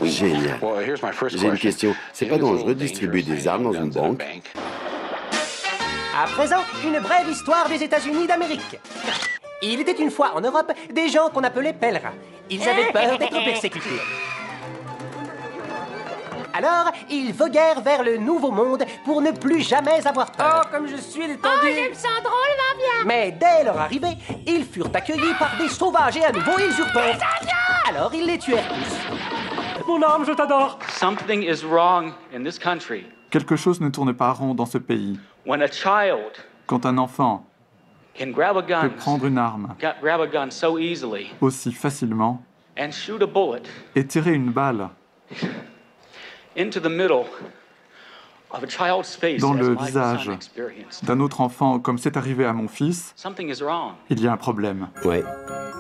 Génial. 0.03 0.59
J'ai 1.29 1.47
une 1.47 1.59
question. 1.59 1.95
C'est 2.12 2.27
pas 2.27 2.38
dangereux 2.38 2.75
de 2.75 2.81
distribuer 2.81 3.23
des 3.23 3.47
armes 3.49 3.64
dans 3.64 3.73
une 3.73 3.90
banque? 3.90 4.23
À 6.21 6.27
présent, 6.27 6.62
une 6.85 6.99
brève 7.01 7.29
histoire 7.31 7.69
des 7.69 7.83
États-Unis 7.83 8.27
d'Amérique. 8.27 8.79
Il 9.62 9.81
était 9.81 9.92
une 10.01 10.11
fois 10.11 10.33
en 10.35 10.40
Europe 10.40 10.73
des 10.90 11.09
gens 11.09 11.29
qu'on 11.29 11.44
appelait 11.44 11.73
pèlerins. 11.73 12.14
Ils 12.49 12.66
avaient 12.68 12.90
peur 12.92 13.18
d'être 13.18 13.44
persécutés. 13.44 14.01
Alors, 16.53 16.90
ils 17.09 17.33
voguèrent 17.33 17.81
vers 17.81 18.03
le 18.03 18.16
Nouveau 18.16 18.51
Monde 18.51 18.85
pour 19.05 19.23
ne 19.23 19.31
plus 19.31 19.61
jamais 19.62 20.05
avoir 20.07 20.33
peur. 20.33 20.62
Oh, 20.66 20.68
comme 20.73 20.88
je 20.88 20.96
suis 20.96 21.27
détendu 21.27 21.44
Oh, 21.62 21.66
j'aime 21.75 21.94
ça 21.94 22.09
drôle, 22.23 22.33
va 22.33 22.77
bien 22.77 23.05
Mais 23.07 23.31
dès 23.31 23.64
leur 23.64 23.79
arrivée, 23.79 24.16
ils 24.46 24.64
furent 24.64 24.90
accueillis 24.92 25.35
par 25.38 25.57
des 25.59 25.68
sauvages 25.68 26.16
et 26.16 26.25
à 26.25 26.33
nouveau 26.33 26.53
ils 26.59 26.79
eurent 26.81 26.92
peur. 26.92 27.14
Alors, 27.88 28.12
ils 28.14 28.27
les 28.27 28.38
tuèrent 28.38 28.66
tous. 28.68 29.87
Mon 29.87 30.03
âme, 30.03 30.25
je 30.27 30.33
t'adore 30.33 30.79
Something 30.88 31.42
is 31.44 31.64
wrong 31.64 32.12
in 32.35 32.42
this 32.42 32.59
country 32.59 33.07
Quelque 33.31 33.55
chose 33.57 33.81
ne 33.81 33.88
tourne 33.88 34.12
pas 34.12 34.33
rond 34.33 34.55
dans 34.55 34.66
ce 34.66 34.79
pays. 34.79 35.18
when 35.46 35.62
a 35.62 35.68
child 35.68 36.33
Quand 36.66 36.85
un 36.85 36.99
enfant 36.99 37.44
peut 38.24 38.90
prendre 38.98 39.24
une 39.26 39.38
arme 39.38 39.74
got- 39.80 39.94
grab 40.02 40.20
a 40.20 40.26
gun 40.26 40.50
so 40.50 40.78
easily, 40.78 41.30
aussi 41.40 41.72
facilement 41.72 42.42
and 42.78 42.90
shoot 42.92 43.22
a 43.22 43.26
bullet. 43.26 43.62
et 43.94 44.06
tirer 44.06 44.35
une 44.35 44.50
balle, 44.52 44.88
into 46.56 46.80
the 46.80 46.90
middle 46.90 47.24
of 48.50 48.62
a 48.62 48.66
child's 48.66 49.14
face 49.16 49.40
dans 49.40 49.54
le 49.54 49.74
visage 49.76 50.28
d'un 51.02 51.20
autre 51.20 51.40
enfant, 51.40 51.78
comme 51.78 51.98
c'est 51.98 52.16
arrivé 52.16 52.44
à 52.44 52.52
mon 52.52 52.68
fils, 52.68 53.12
Something 53.16 53.48
is 53.48 53.62
wrong. 53.62 53.92
il 54.11 54.20
y 54.20 54.26
a 54.26 54.33
un 54.33 54.37
problème. 54.37 54.88
Ouais, 55.04 55.22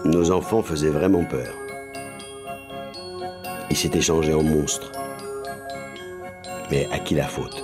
nos 0.04 0.30
enfants 0.30 0.62
faisaient 0.62 0.90
vraiment 0.90 1.24
peur. 1.24 1.52
Ils 3.70 3.76
s'étaient 3.76 4.00
changés 4.00 4.34
en 4.34 4.42
monstres. 4.42 4.90
Mais 6.70 6.88
à 6.92 6.98
qui 7.00 7.14
la 7.14 7.26
faute? 7.26 7.62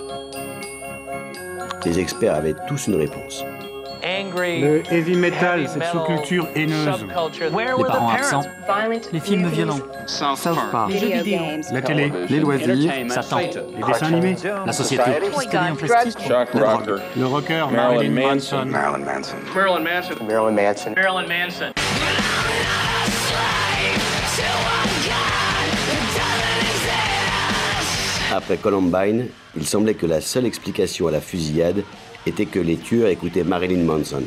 Les 1.85 1.99
experts 2.01 2.35
avaient 2.35 2.55
tous 2.69 2.89
une 2.89 2.97
réponse. 2.97 3.45
Le 4.07 4.83
heavy 4.93 5.17
metal, 5.17 5.69
cette 5.69 5.83
sous-culture 5.87 6.47
haineuse. 6.55 7.05
Les 7.43 7.85
parents 7.85 8.11
absents. 8.11 8.43
Les 9.13 9.19
films 9.19 9.49
violents. 9.49 9.81
South 10.07 10.59
Park, 10.71 10.93
Les 10.93 10.99
jeux 10.99 11.23
vidéo. 11.23 11.43
la 11.73 11.83
télé, 11.83 12.13
les 12.29 12.39
loisirs, 12.39 12.93
Satan. 13.09 13.39
Les 13.39 13.83
dessins 13.83 14.07
animés. 14.07 14.37
La 14.65 14.73
société. 14.73 15.03
Pistolet 15.21 15.59
en 15.71 15.75
plastique. 15.75 16.29
La 16.29 16.45
drogue. 16.45 17.01
Le 17.17 17.27
rocker 17.27 17.67
Marilyn 17.73 18.11
Manson. 18.11 18.65
Marilyn 18.67 19.05
Manson. 19.05 19.37
Marilyn 19.53 19.81
Manson. 19.81 20.25
Marilyn 20.25 20.53
Manson. 20.53 20.95
Marilyn 20.97 21.27
Manson. 21.47 21.73
Après 28.33 28.57
Columbine, 28.57 29.29
il 29.57 29.67
semblait 29.67 29.95
que 29.95 30.07
la 30.07 30.21
seule 30.21 30.47
explication 30.47 31.07
à 31.09 31.11
la 31.11 31.21
fusillade 31.21 31.83
était 32.27 32.47
que 32.47 32.59
les 32.59 32.77
tueurs 32.77 33.09
écoutaient 33.09 33.45
Marilyn 33.45 33.85
Manson. 33.85 34.23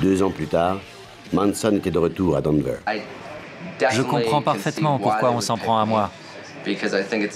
Deux 0.00 0.22
ans 0.22 0.30
plus 0.30 0.46
tard, 0.46 0.78
Manson 1.32 1.72
était 1.76 1.90
de 1.90 1.98
retour 1.98 2.36
à 2.36 2.40
Denver. 2.40 2.76
Je 3.90 4.02
comprends 4.02 4.42
parfaitement 4.42 4.98
pourquoi 4.98 5.30
on 5.32 5.40
s'en 5.40 5.56
prend 5.56 5.80
à 5.80 5.84
moi. 5.84 6.10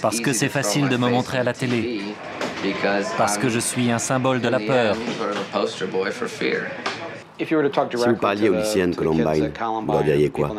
Parce 0.01 0.19
que 0.19 0.33
c'est 0.33 0.49
facile 0.49 0.87
de 0.87 0.97
me 0.97 1.09
montrer 1.09 1.39
à 1.39 1.43
la 1.43 1.53
télé. 1.53 2.01
Parce 3.17 3.37
que 3.37 3.49
je 3.49 3.59
suis 3.59 3.91
un 3.91 3.99
symbole 3.99 4.41
de 4.41 4.47
la 4.49 4.59
peur. 4.59 4.95
Si 7.37 7.43
vous 8.07 8.15
parliez 8.15 8.49
aux 8.49 8.55
lycéens 8.55 8.87
de 8.87 8.95
Columbine, 8.95 9.51
vous 9.85 9.91
leur 9.91 10.03
diriez 10.03 10.29
quoi? 10.29 10.51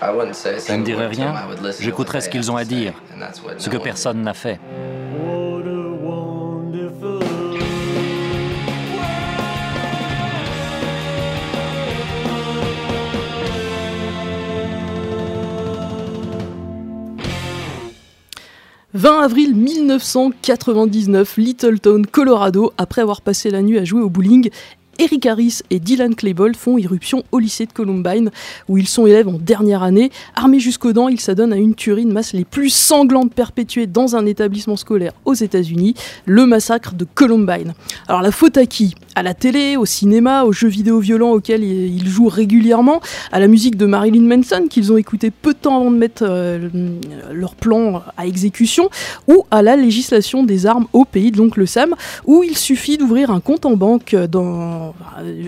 Je 0.00 0.72
ne 0.74 0.84
dirai 0.84 1.06
rien, 1.08 1.34
j'écouterai 1.80 2.20
ce 2.20 2.28
qu'ils 2.28 2.50
ont 2.50 2.56
à 2.56 2.64
dire, 2.64 2.92
ce 3.58 3.68
que 3.68 3.76
personne 3.76 4.22
n'a 4.22 4.34
fait. 4.34 4.60
«20 18.94 19.20
avril 19.20 19.54
1999, 19.54 21.36
Littleton, 21.36 22.02
Colorado, 22.10 22.72
après 22.78 23.02
avoir 23.02 23.20
passé 23.20 23.50
la 23.50 23.62
nuit 23.62 23.78
à 23.78 23.84
jouer 23.84 24.00
au 24.00 24.08
bowling, 24.08 24.50
Eric 25.00 25.26
Harris 25.26 25.60
et 25.70 25.78
Dylan 25.78 26.16
Klebold 26.16 26.56
font 26.56 26.76
irruption 26.76 27.22
au 27.30 27.38
lycée 27.38 27.66
de 27.66 27.72
Columbine, 27.72 28.30
où 28.68 28.78
ils 28.78 28.88
sont 28.88 29.06
élèves 29.06 29.28
en 29.28 29.38
dernière 29.38 29.84
année. 29.84 30.10
Armés 30.34 30.58
jusqu'aux 30.58 30.92
dents, 30.92 31.06
ils 31.06 31.20
s'adonnent 31.20 31.52
à 31.52 31.56
une 31.56 31.76
tuerie 31.76 32.04
de 32.04 32.12
masse 32.12 32.32
les 32.32 32.44
plus 32.44 32.70
sanglantes 32.70 33.32
perpétuées 33.32 33.86
dans 33.86 34.16
un 34.16 34.26
établissement 34.26 34.76
scolaire 34.76 35.12
aux 35.24 35.34
États-Unis, 35.34 35.94
le 36.26 36.46
massacre 36.46 36.94
de 36.94 37.06
Columbine. 37.14 37.74
Alors 38.08 38.22
la 38.22 38.32
faute 38.32 38.56
à 38.56 38.66
qui? 38.66 38.96
À 39.14 39.22
la 39.22 39.34
télé, 39.34 39.76
au 39.76 39.84
cinéma, 39.84 40.44
aux 40.44 40.52
jeux 40.52 40.68
vidéo 40.68 40.98
violents 40.98 41.30
auxquels 41.30 41.62
ils 41.62 42.08
jouent 42.08 42.28
régulièrement, 42.28 43.00
à 43.30 43.38
la 43.38 43.46
musique 43.46 43.76
de 43.76 43.86
Marilyn 43.86 44.22
Manson 44.22 44.66
qu'ils 44.68 44.92
ont 44.92 44.96
écouté 44.96 45.30
peu 45.30 45.52
de 45.52 45.58
temps 45.58 45.76
avant 45.76 45.90
de 45.90 45.96
mettre 45.96 46.24
euh, 46.28 46.68
leur 47.32 47.54
plan 47.54 48.02
à 48.16 48.26
exécution, 48.26 48.90
ou 49.28 49.44
à 49.52 49.62
la 49.62 49.76
législation 49.76 50.42
des 50.42 50.66
armes 50.66 50.86
au 50.92 51.04
pays 51.04 51.30
de 51.30 51.38
l'oncle 51.38 51.66
Sam, 51.68 51.94
où 52.26 52.42
il 52.42 52.56
suffit 52.56 52.98
d'ouvrir 52.98 53.30
un 53.30 53.40
compte 53.40 53.64
en 53.64 53.76
banque 53.76 54.14
dans 54.14 54.87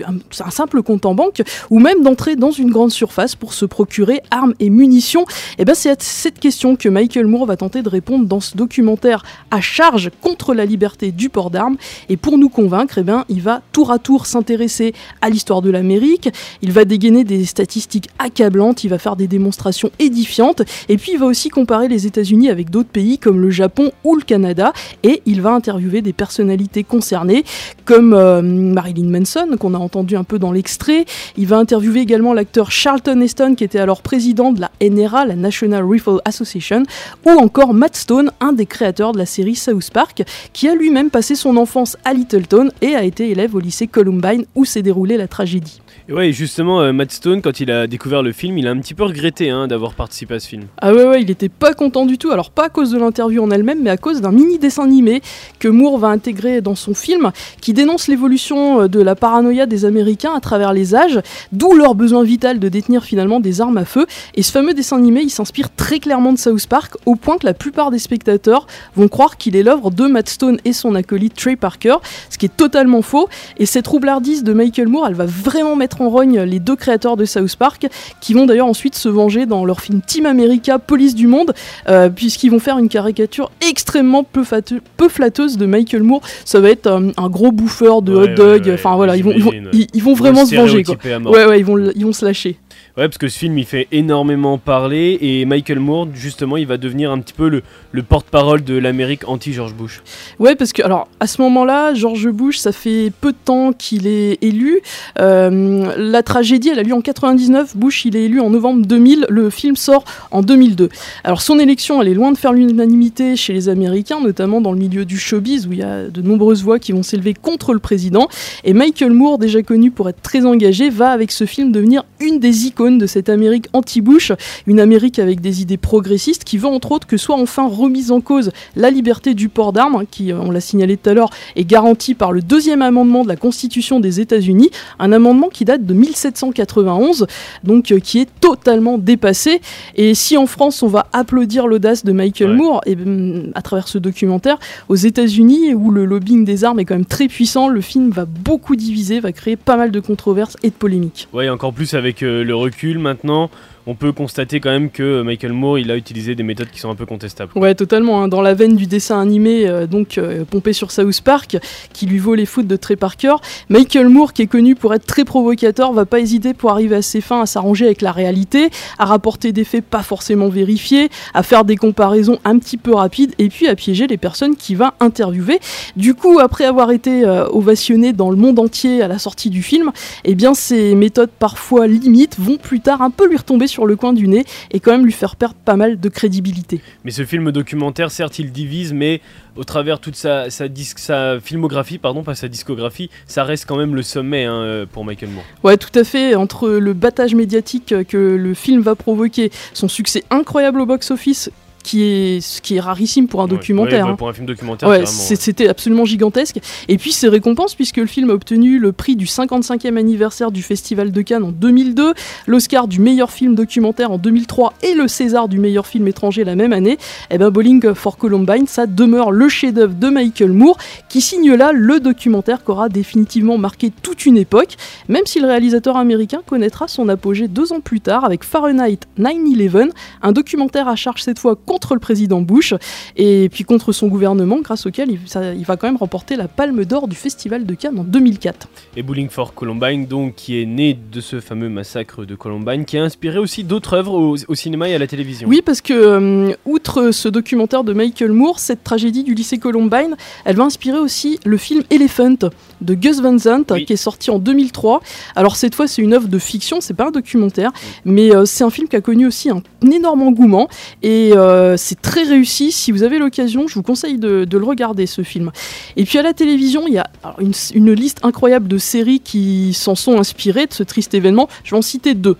un, 0.07 0.15
un 0.45 0.51
simple 0.51 0.83
compte 0.83 1.05
en 1.05 1.15
banque, 1.15 1.41
ou 1.69 1.79
même 1.79 2.03
d'entrer 2.03 2.35
dans 2.35 2.51
une 2.51 2.71
grande 2.71 2.91
surface 2.91 3.35
pour 3.35 3.53
se 3.53 3.65
procurer 3.65 4.21
armes 4.31 4.53
et 4.59 4.69
munitions. 4.69 5.25
Et 5.57 5.65
ben 5.65 5.75
c'est 5.75 5.89
à 5.89 5.95
cette 5.99 6.39
question 6.39 6.75
que 6.75 6.89
Michael 6.89 7.27
Moore 7.27 7.45
va 7.45 7.57
tenter 7.57 7.81
de 7.81 7.89
répondre 7.89 8.25
dans 8.25 8.39
ce 8.39 8.55
documentaire 8.57 9.23
à 9.49 9.61
charge 9.61 10.11
contre 10.21 10.53
la 10.53 10.65
liberté 10.65 11.11
du 11.11 11.29
port 11.29 11.49
d'armes. 11.49 11.77
Et 12.09 12.17
pour 12.17 12.37
nous 12.37 12.49
convaincre, 12.49 12.97
eh 12.97 13.03
ben, 13.03 13.25
il 13.29 13.41
va 13.41 13.61
tour 13.71 13.91
à 13.91 13.99
tour 13.99 14.25
s'intéresser 14.25 14.93
à 15.21 15.29
l'histoire 15.29 15.61
de 15.61 15.69
l'Amérique. 15.69 16.29
Il 16.61 16.71
va 16.71 16.85
dégainer 16.85 17.23
des 17.23 17.45
statistiques 17.45 18.09
accablantes. 18.19 18.83
Il 18.83 18.89
va 18.89 18.99
faire 18.99 19.15
des 19.15 19.27
démonstrations 19.27 19.91
édifiantes. 19.99 20.61
Et 20.89 20.97
puis 20.97 21.13
il 21.13 21.19
va 21.19 21.25
aussi 21.25 21.49
comparer 21.49 21.87
les 21.87 22.05
États-Unis 22.05 22.49
avec 22.49 22.69
d'autres 22.69 22.89
pays 22.89 23.17
comme 23.17 23.39
le 23.39 23.49
Japon 23.49 23.91
ou 24.03 24.15
le 24.15 24.21
Canada. 24.21 24.73
Et 25.03 25.21
il 25.25 25.41
va 25.41 25.51
interviewer 25.51 26.01
des 26.01 26.13
personnalités 26.13 26.83
concernées 26.83 27.43
comme 27.85 28.13
euh, 28.13 28.41
Marilyn 28.41 29.09
Manson 29.09 29.30
qu'on 29.59 29.73
a 29.73 29.77
entendu 29.77 30.15
un 30.15 30.23
peu 30.23 30.39
dans 30.39 30.51
l'extrait. 30.51 31.05
Il 31.37 31.47
va 31.47 31.57
interviewer 31.57 32.01
également 32.01 32.33
l'acteur 32.33 32.71
Charlton 32.71 33.21
Heston 33.21 33.55
qui 33.55 33.63
était 33.63 33.79
alors 33.79 34.01
président 34.01 34.51
de 34.51 34.61
la 34.61 34.71
NRA, 34.81 35.25
la 35.25 35.35
National 35.35 35.83
Rifle 35.83 36.21
Association, 36.25 36.83
ou 37.25 37.31
encore 37.31 37.73
Matt 37.73 37.95
Stone, 37.95 38.31
un 38.39 38.53
des 38.53 38.65
créateurs 38.65 39.13
de 39.13 39.17
la 39.17 39.25
série 39.25 39.55
South 39.55 39.89
Park, 39.91 40.23
qui 40.53 40.67
a 40.67 40.75
lui-même 40.75 41.09
passé 41.09 41.35
son 41.35 41.57
enfance 41.57 41.97
à 42.05 42.13
Littleton 42.13 42.69
et 42.81 42.95
a 42.95 43.03
été 43.03 43.29
élève 43.29 43.55
au 43.55 43.59
lycée 43.59 43.87
Columbine 43.87 44.45
où 44.55 44.65
s'est 44.65 44.81
déroulée 44.81 45.17
la 45.17 45.27
tragédie. 45.27 45.81
Et 46.09 46.13
ouais, 46.13 46.31
justement, 46.31 46.81
euh, 46.81 46.93
Matt 46.93 47.11
Stone, 47.11 47.41
quand 47.41 47.59
il 47.59 47.71
a 47.71 47.87
découvert 47.87 48.23
le 48.23 48.31
film, 48.31 48.57
il 48.57 48.67
a 48.67 48.71
un 48.71 48.77
petit 48.79 48.93
peu 48.93 49.03
regretté 49.03 49.49
hein, 49.49 49.67
d'avoir 49.67 49.93
participé 49.93 50.35
à 50.35 50.39
ce 50.39 50.47
film. 50.47 50.63
Ah 50.81 50.93
ouais, 50.93 51.05
ouais, 51.05 51.21
il 51.21 51.29
était 51.29 51.49
pas 51.49 51.73
content 51.73 52.05
du 52.05 52.17
tout. 52.17 52.31
Alors, 52.31 52.51
pas 52.51 52.65
à 52.65 52.69
cause 52.69 52.91
de 52.91 52.97
l'interview 52.97 53.43
en 53.43 53.51
elle-même, 53.51 53.81
mais 53.81 53.89
à 53.89 53.97
cause 53.97 54.21
d'un 54.21 54.31
mini 54.31 54.57
dessin 54.57 54.83
animé 54.83 55.21
que 55.59 55.67
Moore 55.67 55.97
va 55.99 56.07
intégrer 56.09 56.61
dans 56.61 56.75
son 56.75 56.93
film, 56.93 57.31
qui 57.61 57.73
dénonce 57.73 58.07
l'évolution 58.07 58.81
euh, 58.81 58.87
de 58.87 59.01
la 59.01 59.15
paranoïa 59.15 59.65
des 59.65 59.85
Américains 59.85 60.33
à 60.35 60.39
travers 60.39 60.73
les 60.73 60.95
âges, 60.95 61.19
d'où 61.51 61.73
leur 61.73 61.95
besoin 61.95 62.23
vital 62.23 62.59
de 62.59 62.69
détenir 62.69 63.03
finalement 63.03 63.39
des 63.39 63.61
armes 63.61 63.77
à 63.77 63.85
feu. 63.85 64.05
Et 64.35 64.43
ce 64.43 64.51
fameux 64.51 64.73
dessin 64.73 64.97
animé, 64.97 65.21
il 65.21 65.29
s'inspire 65.29 65.73
très 65.73 65.99
clairement 65.99 66.33
de 66.33 66.37
South 66.37 66.67
Park, 66.67 66.95
au 67.05 67.15
point 67.15 67.37
que 67.37 67.45
la 67.45 67.53
plupart 67.53 67.91
des 67.91 67.99
spectateurs 67.99 68.67
vont 68.95 69.07
croire 69.07 69.37
qu'il 69.37 69.55
est 69.55 69.63
l'œuvre 69.63 69.91
de 69.91 70.07
Matt 70.07 70.29
Stone 70.29 70.57
et 70.65 70.73
son 70.73 70.95
acolyte 70.95 71.35
Trey 71.35 71.55
Parker, 71.55 71.97
ce 72.29 72.37
qui 72.37 72.47
est 72.47 72.57
totalement 72.57 73.01
faux. 73.01 73.29
Et 73.57 73.65
cette 73.65 73.87
roublardise 73.87 74.43
de 74.43 74.53
Michael 74.53 74.87
Moore, 74.87 75.07
elle 75.07 75.13
va 75.13 75.25
vraiment 75.25 75.75
mettre 75.81 76.01
en 76.01 76.09
rogne 76.09 76.41
les 76.41 76.59
deux 76.59 76.75
créateurs 76.75 77.17
de 77.17 77.25
South 77.25 77.55
Park, 77.55 77.87
qui 78.21 78.33
vont 78.35 78.45
d'ailleurs 78.45 78.67
ensuite 78.67 78.95
se 78.95 79.09
venger 79.09 79.47
dans 79.47 79.65
leur 79.65 79.81
film 79.81 79.99
Team 80.05 80.27
America, 80.27 80.77
Police 80.77 81.15
du 81.15 81.25
Monde, 81.25 81.53
euh, 81.89 82.09
puisqu'ils 82.09 82.49
vont 82.51 82.59
faire 82.59 82.77
une 82.77 82.87
caricature 82.87 83.51
extrêmement 83.67 84.23
peu, 84.23 84.43
flatte- 84.43 84.79
peu 84.97 85.09
flatteuse 85.09 85.57
de 85.57 85.65
Michael 85.65 86.03
Moore. 86.03 86.21
Ça 86.45 86.59
va 86.59 86.69
être 86.69 86.85
euh, 86.87 87.11
un 87.17 87.29
gros 87.29 87.51
bouffeur 87.51 88.01
de 88.03 88.13
Ouais, 88.15 88.23
hot 88.31 88.35
dog. 88.35 88.61
ouais, 88.61 88.67
ouais, 88.69 88.73
enfin 88.75 88.95
voilà, 88.95 89.17
ils 89.17 89.23
vont, 89.23 89.31
ils 89.31 89.43
vont, 89.43 89.51
j'imagine, 89.51 89.65
ouais. 89.65 89.71
ils, 89.73 89.87
ils 89.95 90.03
vont 90.03 90.11
Ils 90.11 90.15
vont 90.17 90.23
vraiment 90.23 90.45
se 90.45 90.55
venger. 90.55 90.83
Quoi. 90.83 90.95
Ouais, 91.31 91.45
ouais, 91.45 91.59
ils 91.59 91.65
vont, 91.65 91.77
ils 91.95 92.05
vont 92.05 92.13
se 92.13 92.23
lâcher. 92.25 92.57
Ouais, 92.97 93.07
parce 93.07 93.17
que 93.17 93.29
ce 93.29 93.39
film 93.39 93.57
il 93.57 93.63
fait 93.63 93.87
énormément 93.93 94.57
parler 94.57 95.17
et 95.21 95.45
Michael 95.45 95.79
Moore, 95.79 96.09
justement, 96.13 96.57
il 96.57 96.67
va 96.67 96.75
devenir 96.75 97.09
un 97.09 97.19
petit 97.19 97.33
peu 97.33 97.47
le, 97.47 97.63
le 97.93 98.03
porte-parole 98.03 98.65
de 98.65 98.77
l'Amérique 98.77 99.25
anti-George 99.29 99.73
Bush. 99.73 100.01
Ouais, 100.39 100.55
parce 100.55 100.73
que 100.73 100.83
alors 100.83 101.07
à 101.21 101.27
ce 101.27 101.41
moment-là, 101.41 101.93
George 101.93 102.27
Bush, 102.29 102.57
ça 102.57 102.73
fait 102.73 103.13
peu 103.21 103.31
de 103.31 103.37
temps 103.45 103.71
qu'il 103.71 104.07
est 104.07 104.37
élu. 104.43 104.81
Euh, 105.21 105.93
la 105.95 106.21
tragédie, 106.21 106.67
elle 106.67 106.79
a 106.79 106.83
lieu 106.83 106.93
en 106.93 106.99
99. 106.99 107.77
Bush, 107.77 108.03
il 108.03 108.17
est 108.17 108.25
élu 108.25 108.41
en 108.41 108.49
novembre 108.49 108.85
2000. 108.85 109.27
Le 109.29 109.49
film 109.49 109.77
sort 109.77 110.03
en 110.31 110.41
2002. 110.41 110.89
Alors 111.23 111.41
son 111.41 111.59
élection, 111.59 112.01
elle 112.01 112.09
est 112.09 112.13
loin 112.13 112.33
de 112.33 112.37
faire 112.37 112.51
l'unanimité 112.51 113.37
chez 113.37 113.53
les 113.53 113.69
Américains, 113.69 114.19
notamment 114.19 114.59
dans 114.59 114.73
le 114.73 114.79
milieu 114.79 115.05
du 115.05 115.17
showbiz 115.17 115.65
où 115.65 115.71
il 115.71 115.79
y 115.79 115.83
a 115.83 116.09
de 116.09 116.21
nombreuses 116.21 116.61
voix 116.61 116.77
qui 116.77 116.91
vont 116.91 117.03
s'élever 117.03 117.33
contre 117.33 117.73
le 117.73 117.79
président. 117.79 118.27
Et 118.65 118.73
Michael 118.73 119.11
Moore, 119.11 119.37
déjà 119.37 119.63
connu 119.63 119.91
pour 119.91 120.09
être 120.09 120.21
très 120.21 120.45
engagé, 120.45 120.89
va 120.89 121.11
avec 121.11 121.31
ce 121.31 121.45
film 121.45 121.71
devenir 121.71 122.03
une 122.19 122.39
des 122.39 122.65
icônes 122.65 122.80
de 122.89 123.05
cette 123.05 123.29
Amérique 123.29 123.67
anti-Bush, 123.73 124.31
une 124.65 124.79
Amérique 124.79 125.19
avec 125.19 125.41
des 125.41 125.61
idées 125.61 125.77
progressistes 125.77 126.43
qui 126.43 126.57
veut 126.57 126.67
entre 126.67 126.91
autres 126.91 127.07
que 127.07 127.17
soit 127.17 127.35
enfin 127.35 127.67
remise 127.67 128.11
en 128.11 128.21
cause 128.21 128.51
la 128.75 128.89
liberté 128.89 129.33
du 129.33 129.49
port 129.49 129.73
d'armes, 129.73 129.95
hein, 129.95 130.05
qui, 130.09 130.31
euh, 130.31 130.39
on 130.39 130.51
l'a 130.51 130.61
signalé 130.61 130.97
tout 130.97 131.09
à 131.09 131.13
l'heure, 131.13 131.29
est 131.55 131.65
garantie 131.65 132.15
par 132.15 132.31
le 132.31 132.41
deuxième 132.41 132.81
amendement 132.81 133.23
de 133.23 133.29
la 133.29 133.35
Constitution 133.35 133.99
des 133.99 134.19
États-Unis, 134.19 134.71
un 134.99 135.11
amendement 135.11 135.49
qui 135.49 135.65
date 135.65 135.85
de 135.85 135.93
1791, 135.93 137.27
donc 137.63 137.91
euh, 137.91 137.99
qui 137.99 138.19
est 138.19 138.29
totalement 138.39 138.97
dépassé. 138.97 139.61
Et 139.95 140.15
si 140.15 140.37
en 140.37 140.47
France 140.47 140.81
on 140.81 140.87
va 140.87 141.07
applaudir 141.13 141.67
l'audace 141.67 142.03
de 142.03 142.11
Michael 142.11 142.53
Moore, 142.53 142.81
et, 142.85 142.95
hum, 142.95 143.51
à 143.53 143.61
travers 143.61 143.87
ce 143.87 143.97
documentaire, 143.97 144.57
aux 144.89 144.95
États-Unis 144.95 145.73
où 145.73 145.91
le 145.91 146.05
lobbying 146.05 146.45
des 146.45 146.63
armes 146.63 146.79
est 146.79 146.85
quand 146.85 146.95
même 146.95 147.05
très 147.05 147.27
puissant, 147.27 147.67
le 147.67 147.81
film 147.81 148.09
va 148.09 148.25
beaucoup 148.25 148.75
diviser, 148.75 149.19
va 149.19 149.31
créer 149.31 149.55
pas 149.55 149.77
mal 149.77 149.91
de 149.91 149.99
controverses 149.99 150.57
et 150.63 150.69
de 150.69 150.73
polémiques. 150.73 151.27
Et 151.39 151.49
encore 151.49 151.73
plus 151.73 151.93
avec 151.93 152.23
euh, 152.23 152.43
le 152.43 152.55
recul 152.55 152.70
maintenant, 152.99 153.49
on 153.87 153.95
peut 153.95 154.11
constater 154.11 154.59
quand 154.59 154.69
même 154.69 154.89
que 154.89 155.21
Michael 155.21 155.53
Moore, 155.53 155.79
il 155.79 155.89
a 155.91 155.95
utilisé 155.95 156.35
des 156.35 156.43
méthodes 156.43 156.69
qui 156.71 156.79
sont 156.79 156.89
un 156.89 156.95
peu 156.95 157.05
contestables. 157.05 157.51
Ouais, 157.55 157.75
totalement. 157.75 158.23
hein. 158.23 158.27
Dans 158.27 158.41
la 158.41 158.53
veine 158.53 158.75
du 158.75 158.85
dessin 158.85 159.19
animé, 159.19 159.67
euh, 159.67 159.87
donc 159.87 160.17
euh, 160.17 160.45
pompé 160.45 160.73
sur 160.73 160.91
South 160.91 161.21
Park, 161.21 161.57
qui 161.93 162.05
lui 162.05 162.19
vaut 162.19 162.35
les 162.35 162.45
foot 162.45 162.67
de 162.67 162.75
Trey 162.75 162.95
Parker, 162.95 163.35
Michael 163.69 164.09
Moore, 164.09 164.33
qui 164.33 164.43
est 164.43 164.47
connu 164.47 164.75
pour 164.75 164.93
être 164.93 165.05
très 165.05 165.25
provocateur, 165.25 165.93
va 165.93 166.05
pas 166.05 166.19
hésiter 166.19 166.53
pour 166.53 166.71
arriver 166.71 166.95
à 166.95 167.01
ses 167.01 167.21
fins 167.21 167.41
à 167.41 167.45
s'arranger 167.45 167.85
avec 167.85 168.01
la 168.01 168.11
réalité, 168.11 168.69
à 168.99 169.05
rapporter 169.05 169.51
des 169.51 169.63
faits 169.63 169.83
pas 169.83 170.03
forcément 170.03 170.49
vérifiés, 170.49 171.09
à 171.33 171.43
faire 171.43 171.65
des 171.65 171.75
comparaisons 171.75 172.39
un 172.45 172.59
petit 172.59 172.77
peu 172.77 172.93
rapides, 172.93 173.33
et 173.39 173.49
puis 173.49 173.67
à 173.67 173.75
piéger 173.75 174.07
les 174.07 174.17
personnes 174.17 174.55
qu'il 174.55 174.77
va 174.77 174.93
interviewer. 174.99 175.59
Du 175.95 176.13
coup, 176.13 176.39
après 176.39 176.65
avoir 176.65 176.91
été 176.91 177.25
euh, 177.25 177.47
ovationné 177.49 178.13
dans 178.13 178.29
le 178.29 178.35
monde 178.37 178.59
entier 178.59 179.01
à 179.01 179.07
la 179.07 179.17
sortie 179.17 179.49
du 179.49 179.63
film, 179.63 179.91
eh 180.23 180.35
bien, 180.35 180.53
ces 180.53 180.95
méthodes 180.95 181.31
parfois 181.39 181.87
limites 181.87 182.37
vont 182.39 182.57
plus 182.57 182.79
tard 182.79 183.01
un 183.01 183.09
peu 183.09 183.27
lui 183.27 183.37
retomber 183.37 183.67
sur 183.71 183.85
le 183.85 183.95
coin 183.95 184.13
du 184.13 184.27
nez 184.27 184.45
et 184.71 184.79
quand 184.79 184.91
même 184.91 185.05
lui 185.05 185.11
faire 185.11 185.35
perdre 185.35 185.55
pas 185.55 185.75
mal 185.75 185.99
de 185.99 186.09
crédibilité. 186.09 186.81
Mais 187.03 187.11
ce 187.11 187.25
film 187.25 187.51
documentaire, 187.51 188.11
certes, 188.11 188.37
il 188.37 188.51
divise, 188.51 188.93
mais 188.93 189.21
au 189.55 189.63
travers 189.63 189.99
toute 189.99 190.15
sa, 190.15 190.49
sa, 190.49 190.67
disque, 190.67 190.99
sa 190.99 191.39
filmographie, 191.39 191.97
pardon, 191.97 192.23
pas 192.23 192.35
sa 192.35 192.47
discographie, 192.47 193.09
ça 193.25 193.43
reste 193.43 193.65
quand 193.67 193.77
même 193.77 193.95
le 193.95 194.03
sommet 194.03 194.45
hein, 194.45 194.61
euh, 194.61 194.85
pour 194.85 195.05
Michael 195.05 195.29
Moore. 195.29 195.43
Ouais, 195.63 195.77
tout 195.77 195.97
à 195.97 196.03
fait. 196.03 196.35
Entre 196.35 196.69
le 196.69 196.93
battage 196.93 197.35
médiatique 197.35 197.93
que 198.07 198.17
le 198.17 198.53
film 198.53 198.81
va 198.81 198.95
provoquer, 198.95 199.51
son 199.73 199.87
succès 199.87 200.23
incroyable 200.29 200.81
au 200.81 200.85
box-office, 200.85 201.49
qui 201.81 202.03
est 202.03 202.41
ce 202.41 202.61
qui 202.61 202.75
est 202.75 202.79
rarissime 202.79 203.27
pour 203.27 203.41
un 203.41 203.47
documentaire. 203.47 204.05
Ouais, 204.05 204.11
hein. 204.11 204.15
pour 204.15 204.29
un 204.29 204.33
film 204.33 204.45
documentaire, 204.45 204.89
Ouais, 204.89 205.05
c'était 205.05 205.67
absolument 205.67 206.05
gigantesque. 206.05 206.59
Et 206.87 206.97
puis 206.97 207.11
ses 207.11 207.27
récompenses, 207.27 207.75
puisque 207.75 207.97
le 207.97 208.05
film 208.05 208.29
a 208.29 208.33
obtenu 208.33 208.79
le 208.79 208.91
prix 208.91 209.15
du 209.15 209.25
55e 209.25 209.97
anniversaire 209.97 210.51
du 210.51 210.61
Festival 210.61 211.11
de 211.11 211.21
Cannes 211.21 211.43
en 211.43 211.51
2002, 211.51 212.13
l'Oscar 212.47 212.87
du 212.87 212.99
meilleur 212.99 213.31
film 213.31 213.55
documentaire 213.55 214.11
en 214.11 214.17
2003 214.17 214.73
et 214.83 214.93
le 214.93 215.07
César 215.07 215.47
du 215.47 215.59
meilleur 215.59 215.87
film 215.87 216.07
étranger 216.07 216.43
la 216.43 216.55
même 216.55 216.73
année, 216.73 216.97
et 217.29 217.37
ben 217.37 217.49
Bowling 217.49 217.93
for 217.93 218.17
Columbine, 218.17 218.67
ça 218.67 218.85
demeure 218.85 219.31
le 219.31 219.49
chef-d'œuvre 219.49 219.93
de 219.93 220.09
Michael 220.09 220.51
Moore, 220.51 220.77
qui 221.09 221.21
signe 221.21 221.53
là 221.53 221.71
le 221.73 221.99
documentaire 221.99 222.63
qu'aura 222.63 222.89
définitivement 222.89 223.57
marqué 223.57 223.91
toute 224.01 224.25
une 224.25 224.37
époque, 224.37 224.75
même 225.07 225.25
si 225.25 225.39
le 225.39 225.47
réalisateur 225.47 225.97
américain 225.97 226.41
connaîtra 226.45 226.87
son 226.87 227.09
apogée 227.09 227.47
deux 227.47 227.73
ans 227.73 227.81
plus 227.81 228.01
tard 228.01 228.25
avec 228.25 228.43
Fahrenheit 228.43 228.99
9/11, 229.19 229.89
un 230.21 230.31
documentaire 230.31 230.87
à 230.87 230.95
charge 230.95 231.23
cette 231.23 231.39
fois 231.39 231.55
contre 231.71 231.93
le 231.93 232.01
président 232.01 232.41
Bush 232.41 232.73
et 233.15 233.47
puis 233.49 233.63
contre 233.63 233.93
son 233.93 234.07
gouvernement, 234.09 234.59
grâce 234.61 234.85
auquel 234.85 235.09
il, 235.11 235.19
ça- 235.25 235.53
il 235.53 235.63
va 235.63 235.77
quand 235.77 235.87
même 235.87 235.95
remporter 235.95 236.35
la 236.35 236.49
Palme 236.49 236.83
d'Or 236.83 237.07
du 237.07 237.15
Festival 237.15 237.65
de 237.65 237.73
Cannes 237.75 237.97
en 237.97 238.03
2004. 238.03 238.67
Et 238.97 239.03
Bowling 239.03 239.29
for 239.29 239.53
Columbine, 239.53 240.05
donc, 240.05 240.35
qui 240.35 240.61
est 240.61 240.65
né 240.65 240.97
de 241.13 241.21
ce 241.21 241.39
fameux 241.39 241.69
massacre 241.69 242.25
de 242.25 242.35
Columbine, 242.35 242.83
qui 242.83 242.97
a 242.97 243.03
inspiré 243.03 243.37
aussi 243.39 243.63
d'autres 243.63 243.93
œuvres 243.93 244.13
au, 244.13 244.35
au 244.49 244.55
cinéma 244.55 244.89
et 244.89 244.95
à 244.95 244.97
la 244.99 245.07
télévision. 245.07 245.47
Oui, 245.47 245.61
parce 245.65 245.79
que, 245.79 245.93
euh, 245.93 246.53
outre 246.65 247.11
ce 247.11 247.29
documentaire 247.29 247.85
de 247.85 247.93
Michael 247.93 248.33
Moore, 248.33 248.59
cette 248.59 248.83
tragédie 248.83 249.23
du 249.23 249.33
lycée 249.33 249.57
Columbine, 249.57 250.17
elle 250.43 250.57
va 250.57 250.63
inspirer 250.65 250.99
aussi 250.99 251.39
le 251.45 251.55
film 251.55 251.83
Elephant 251.89 252.35
de 252.81 252.93
Gus 252.93 253.21
Van 253.21 253.37
Sant, 253.37 253.63
qui 253.85 253.93
est 253.93 254.03
sorti 254.09 254.29
en 254.29 254.39
2003. 254.39 254.99
Alors, 255.37 255.55
cette 255.55 255.73
fois, 255.75 255.87
c'est 255.87 256.01
une 256.01 256.13
œuvre 256.13 256.27
de 256.27 256.37
fiction, 256.37 256.81
c'est 256.81 256.93
pas 256.95 257.07
un 257.07 257.11
documentaire, 257.11 257.71
mais 258.03 258.35
euh, 258.35 258.43
c'est 258.45 258.65
un 258.65 258.69
film 258.69 258.89
qui 258.89 258.97
a 258.97 259.01
connu 259.01 259.25
aussi 259.25 259.49
un 259.49 259.61
énorme 259.89 260.23
engouement 260.23 260.67
et 261.01 261.31
euh, 261.35 261.60
c'est 261.77 262.01
très 262.01 262.23
réussi. 262.23 262.71
Si 262.71 262.91
vous 262.91 263.03
avez 263.03 263.19
l'occasion, 263.19 263.67
je 263.67 263.75
vous 263.75 263.83
conseille 263.83 264.17
de, 264.17 264.45
de 264.45 264.57
le 264.57 264.65
regarder, 264.65 265.05
ce 265.05 265.21
film. 265.23 265.51
Et 265.95 266.05
puis, 266.05 266.17
à 266.17 266.21
la 266.21 266.33
télévision, 266.33 266.87
il 266.87 266.93
y 266.93 266.97
a 266.97 267.07
une, 267.39 267.53
une 267.73 267.93
liste 267.93 268.19
incroyable 268.23 268.67
de 268.67 268.77
séries 268.77 269.19
qui 269.19 269.73
s'en 269.73 269.95
sont 269.95 270.17
inspirées 270.17 270.67
de 270.67 270.73
ce 270.73 270.83
triste 270.83 271.13
événement. 271.13 271.47
Je 271.63 271.71
vais 271.71 271.77
en 271.77 271.81
citer 271.81 272.13
deux. 272.13 272.37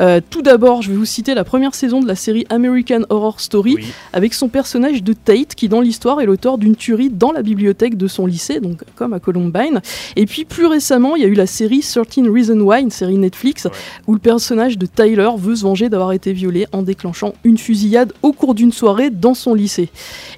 Euh, 0.00 0.20
tout 0.30 0.42
d'abord, 0.42 0.82
je 0.82 0.90
vais 0.90 0.96
vous 0.96 1.04
citer 1.04 1.34
la 1.34 1.44
première 1.44 1.74
saison 1.74 2.00
de 2.00 2.06
la 2.06 2.14
série 2.14 2.46
American 2.50 3.02
Horror 3.10 3.40
Story 3.40 3.76
avec 4.12 4.34
son 4.34 4.48
personnage 4.48 5.02
de 5.02 5.12
Tate 5.12 5.54
qui, 5.54 5.68
dans 5.68 5.80
l'histoire, 5.80 6.20
est 6.20 6.26
l'auteur 6.26 6.58
d'une 6.58 6.76
tuerie 6.76 7.10
dans 7.10 7.32
la 7.32 7.42
bibliothèque 7.42 7.96
de 7.96 8.06
son 8.06 8.26
lycée, 8.26 8.60
donc 8.60 8.82
comme 8.94 9.12
à 9.12 9.20
Columbine. 9.20 9.80
Et 10.16 10.26
puis 10.26 10.44
plus 10.44 10.66
récemment, 10.66 11.16
il 11.16 11.22
y 11.22 11.24
a 11.24 11.28
eu 11.28 11.34
la 11.34 11.46
série 11.46 11.80
13 11.80 12.28
Reasons 12.28 12.60
Why, 12.60 12.82
une 12.82 12.90
série 12.90 13.18
Netflix, 13.18 13.68
où 14.06 14.14
le 14.14 14.20
personnage 14.20 14.78
de 14.78 14.86
Tyler 14.86 15.30
veut 15.36 15.56
se 15.56 15.62
venger 15.62 15.88
d'avoir 15.88 16.12
été 16.12 16.32
violé 16.32 16.66
en 16.72 16.82
déclenchant 16.82 17.34
une 17.44 17.58
fusillade 17.58 18.12
au 18.22 18.32
cours 18.32 18.54
soirée 18.70 19.10
dans 19.10 19.34
son 19.34 19.54
lycée. 19.54 19.88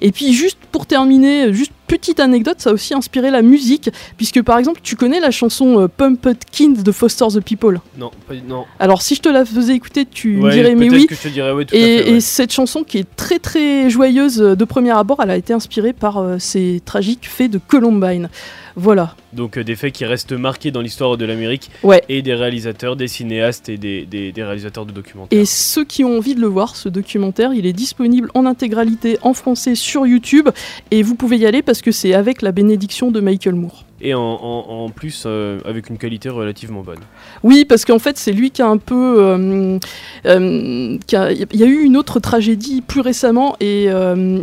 Et 0.01 0.11
puis 0.11 0.33
juste 0.33 0.57
pour 0.71 0.87
terminer, 0.87 1.53
juste 1.53 1.73
petite 1.87 2.19
anecdote, 2.19 2.55
ça 2.59 2.69
a 2.69 2.73
aussi 2.73 2.93
inspiré 2.93 3.31
la 3.31 3.41
musique, 3.41 3.89
puisque 4.17 4.41
par 4.41 4.57
exemple, 4.57 4.79
tu 4.83 4.95
connais 4.95 5.19
la 5.19 5.31
chanson 5.31 5.81
euh, 5.81 5.87
Pumped 5.87 6.37
Kings 6.51 6.83
de 6.83 6.91
Foster 6.91 7.25
the 7.33 7.39
People? 7.41 7.79
Non, 7.97 8.11
pas, 8.27 8.33
non. 8.47 8.65
alors 8.79 9.01
si 9.01 9.15
je 9.15 9.21
te 9.21 9.29
la 9.29 9.45
faisais 9.45 9.73
écouter, 9.75 10.05
tu 10.05 10.37
me 10.37 10.51
dirais 10.51 10.75
mais 10.75 10.87
peut-être 10.87 11.01
oui. 11.01 11.07
que 11.07 11.15
je 11.15 11.21
te 11.21 11.27
dirais 11.29 11.51
oui, 11.51 11.65
tout 11.65 11.75
à 11.75 11.77
et, 11.77 11.81
fait, 11.81 12.03
ouais. 12.03 12.17
et 12.17 12.21
cette 12.21 12.51
chanson 12.51 12.83
qui 12.83 12.97
est 12.97 13.15
très 13.15 13.39
très 13.39 13.89
joyeuse 13.89 14.41
euh, 14.41 14.55
de 14.55 14.65
premier 14.65 14.91
abord, 14.91 15.19
elle 15.21 15.31
a 15.31 15.37
été 15.37 15.53
inspirée 15.53 15.93
par 15.93 16.17
euh, 16.17 16.37
ces 16.39 16.81
tragiques 16.85 17.27
faits 17.27 17.51
de 17.51 17.59
Columbine. 17.59 18.29
Voilà. 18.77 19.15
Donc 19.31 19.57
euh, 19.57 19.63
des 19.63 19.77
faits 19.77 19.93
qui 19.93 20.03
restent 20.03 20.33
marqués 20.33 20.69
dans 20.71 20.81
l'histoire 20.81 21.15
de 21.15 21.23
l'Amérique 21.25 21.71
Ouais. 21.83 22.03
et 22.09 22.21
des 22.21 22.33
réalisateurs, 22.33 22.97
des 22.97 23.07
cinéastes 23.07 23.69
et 23.69 23.77
des, 23.77 24.05
des- 24.05 24.33
des 24.33 24.43
réalisateurs 24.43 24.85
de 24.85 24.91
documentaires. 24.91 25.39
Et 25.39 25.45
ceux 25.45 25.85
qui 25.85 26.03
ont 26.03 26.17
envie 26.17 26.35
de 26.35 26.41
le 26.41 26.47
voir, 26.47 26.75
ce 26.75 26.89
documentaire, 26.89 27.53
il 27.53 27.65
est 27.65 27.71
disponible 27.73 28.29
en 28.33 28.45
intégralité 28.45 29.17
en 29.21 29.33
français 29.33 29.75
sur 29.75 30.05
YouTube 30.05 30.49
et 30.91 31.03
vous 31.03 31.15
pouvez 31.15 31.37
y 31.37 31.45
aller 31.45 31.61
parce 31.61 31.74
que 31.81 31.91
c'est 31.91 32.13
avec 32.13 32.41
la 32.41 32.51
bénédiction 32.51 33.11
de 33.11 33.19
Michael 33.19 33.55
Moore. 33.55 33.85
Et 34.01 34.13
en, 34.13 34.19
en- 34.21 34.65
en 34.85 34.89
plus 34.89 35.23
euh, 35.25 35.59
avec 35.65 35.89
une 35.89 35.97
qualité 35.97 36.27
relativement 36.29 36.81
bonne. 36.81 36.99
Oui, 37.43 37.63
parce 37.63 37.85
qu'en 37.85 37.97
fait, 37.99 38.17
c'est 38.17 38.33
lui 38.33 38.51
qui 38.51 38.61
a 38.61 38.67
un 38.67 38.77
peu. 38.77 39.15
euh, 39.19 39.79
euh, 40.25 40.97
qui 41.07 41.15
a- 41.15 41.31
Il 41.31 41.55
y 41.55 41.63
a 41.63 41.67
eu 41.67 41.81
une 41.83 41.95
autre 41.97 42.19
tragédie 42.19 42.81
plus 42.81 43.01
récemment 43.01 43.55
et 43.59 43.85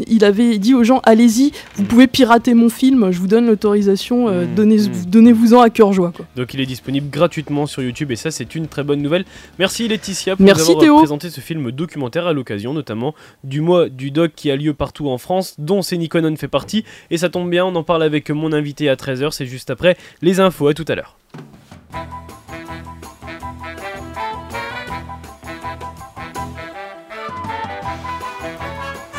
il 0.07 0.25
avait 0.25 0.59
dit 0.59 0.75
aux 0.75 0.85
gens 0.85 1.01
allez-y, 1.05 1.53
vous 1.77 1.85
pouvez 1.85 2.07
pirater 2.07 2.55
mon 2.55 2.69
film, 2.69 3.11
je 3.11 3.19
vous 3.19 3.27
donne 3.27 3.47
l'autorisation, 3.47 4.29
euh, 4.29 4.45
donnez- 4.47 4.89
donnez-vous-en 5.07 5.61
à 5.61 5.71
cœur 5.71 5.93
joie. 5.93 6.13
Quoi. 6.15 6.25
Donc 6.37 6.55
il 6.55 6.61
est 6.61 6.67
disponible 6.67 7.11
gratuitement 7.11 7.67
sur 7.67 7.83
YouTube 7.83 8.11
et 8.11 8.17
ça 8.17 8.31
c'est 8.31 8.55
une 8.55 8.69
très 8.69 8.85
bonne 8.85 9.03
nouvelle. 9.03 9.25
Merci 9.59 9.89
Laetitia 9.89 10.37
pour 10.37 10.45
Merci, 10.45 10.63
nous 10.65 10.71
avoir 10.71 10.83
Théo. 10.85 10.99
présenté 10.99 11.31
ce 11.31 11.41
film 11.41 11.71
documentaire 11.73 12.27
à 12.27 12.33
l'occasion 12.33 12.73
notamment 12.73 13.15
du 13.45 13.61
mois 13.61 13.89
du 13.89 14.11
doc 14.11 14.33
qui 14.35 14.51
a 14.51 14.57
lieu 14.57 14.75
partout 14.75 15.09
en 15.09 15.19
France 15.19 15.55
dont 15.59 15.83
Séniconon 15.83 16.37
fait 16.37 16.49
partie 16.49 16.85
et 17.11 17.19
ça 17.19 17.29
tombe 17.29 17.51
bien 17.51 17.65
on 17.67 17.75
en 17.75 17.83
parle 17.83 18.03
avec 18.03 18.31
mon 18.31 18.53
invité 18.53 18.89
à 18.89 18.95
13h 18.97 19.33
c'est 19.43 19.51
juste 19.51 19.71
après 19.71 19.97
les 20.21 20.39
infos. 20.39 20.69
À 20.69 20.75
tout 20.75 20.85
à 20.87 20.95
l'heure. 20.95 21.17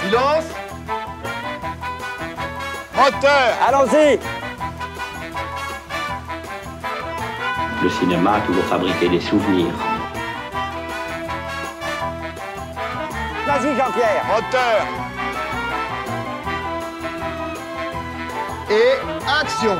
Silence. 0.01 0.45
Moteur. 2.95 3.49
Allons-y. 3.67 4.19
Le 7.83 7.89
cinéma 7.89 8.35
a 8.35 8.41
toujours 8.41 8.63
fabriqué 8.63 9.09
des 9.09 9.19
souvenirs. 9.19 9.73
Vas-y 13.45 13.75
Jean-Pierre. 13.75 14.23
Moteur. 14.29 14.87
Et 18.69 19.23
action 19.27 19.77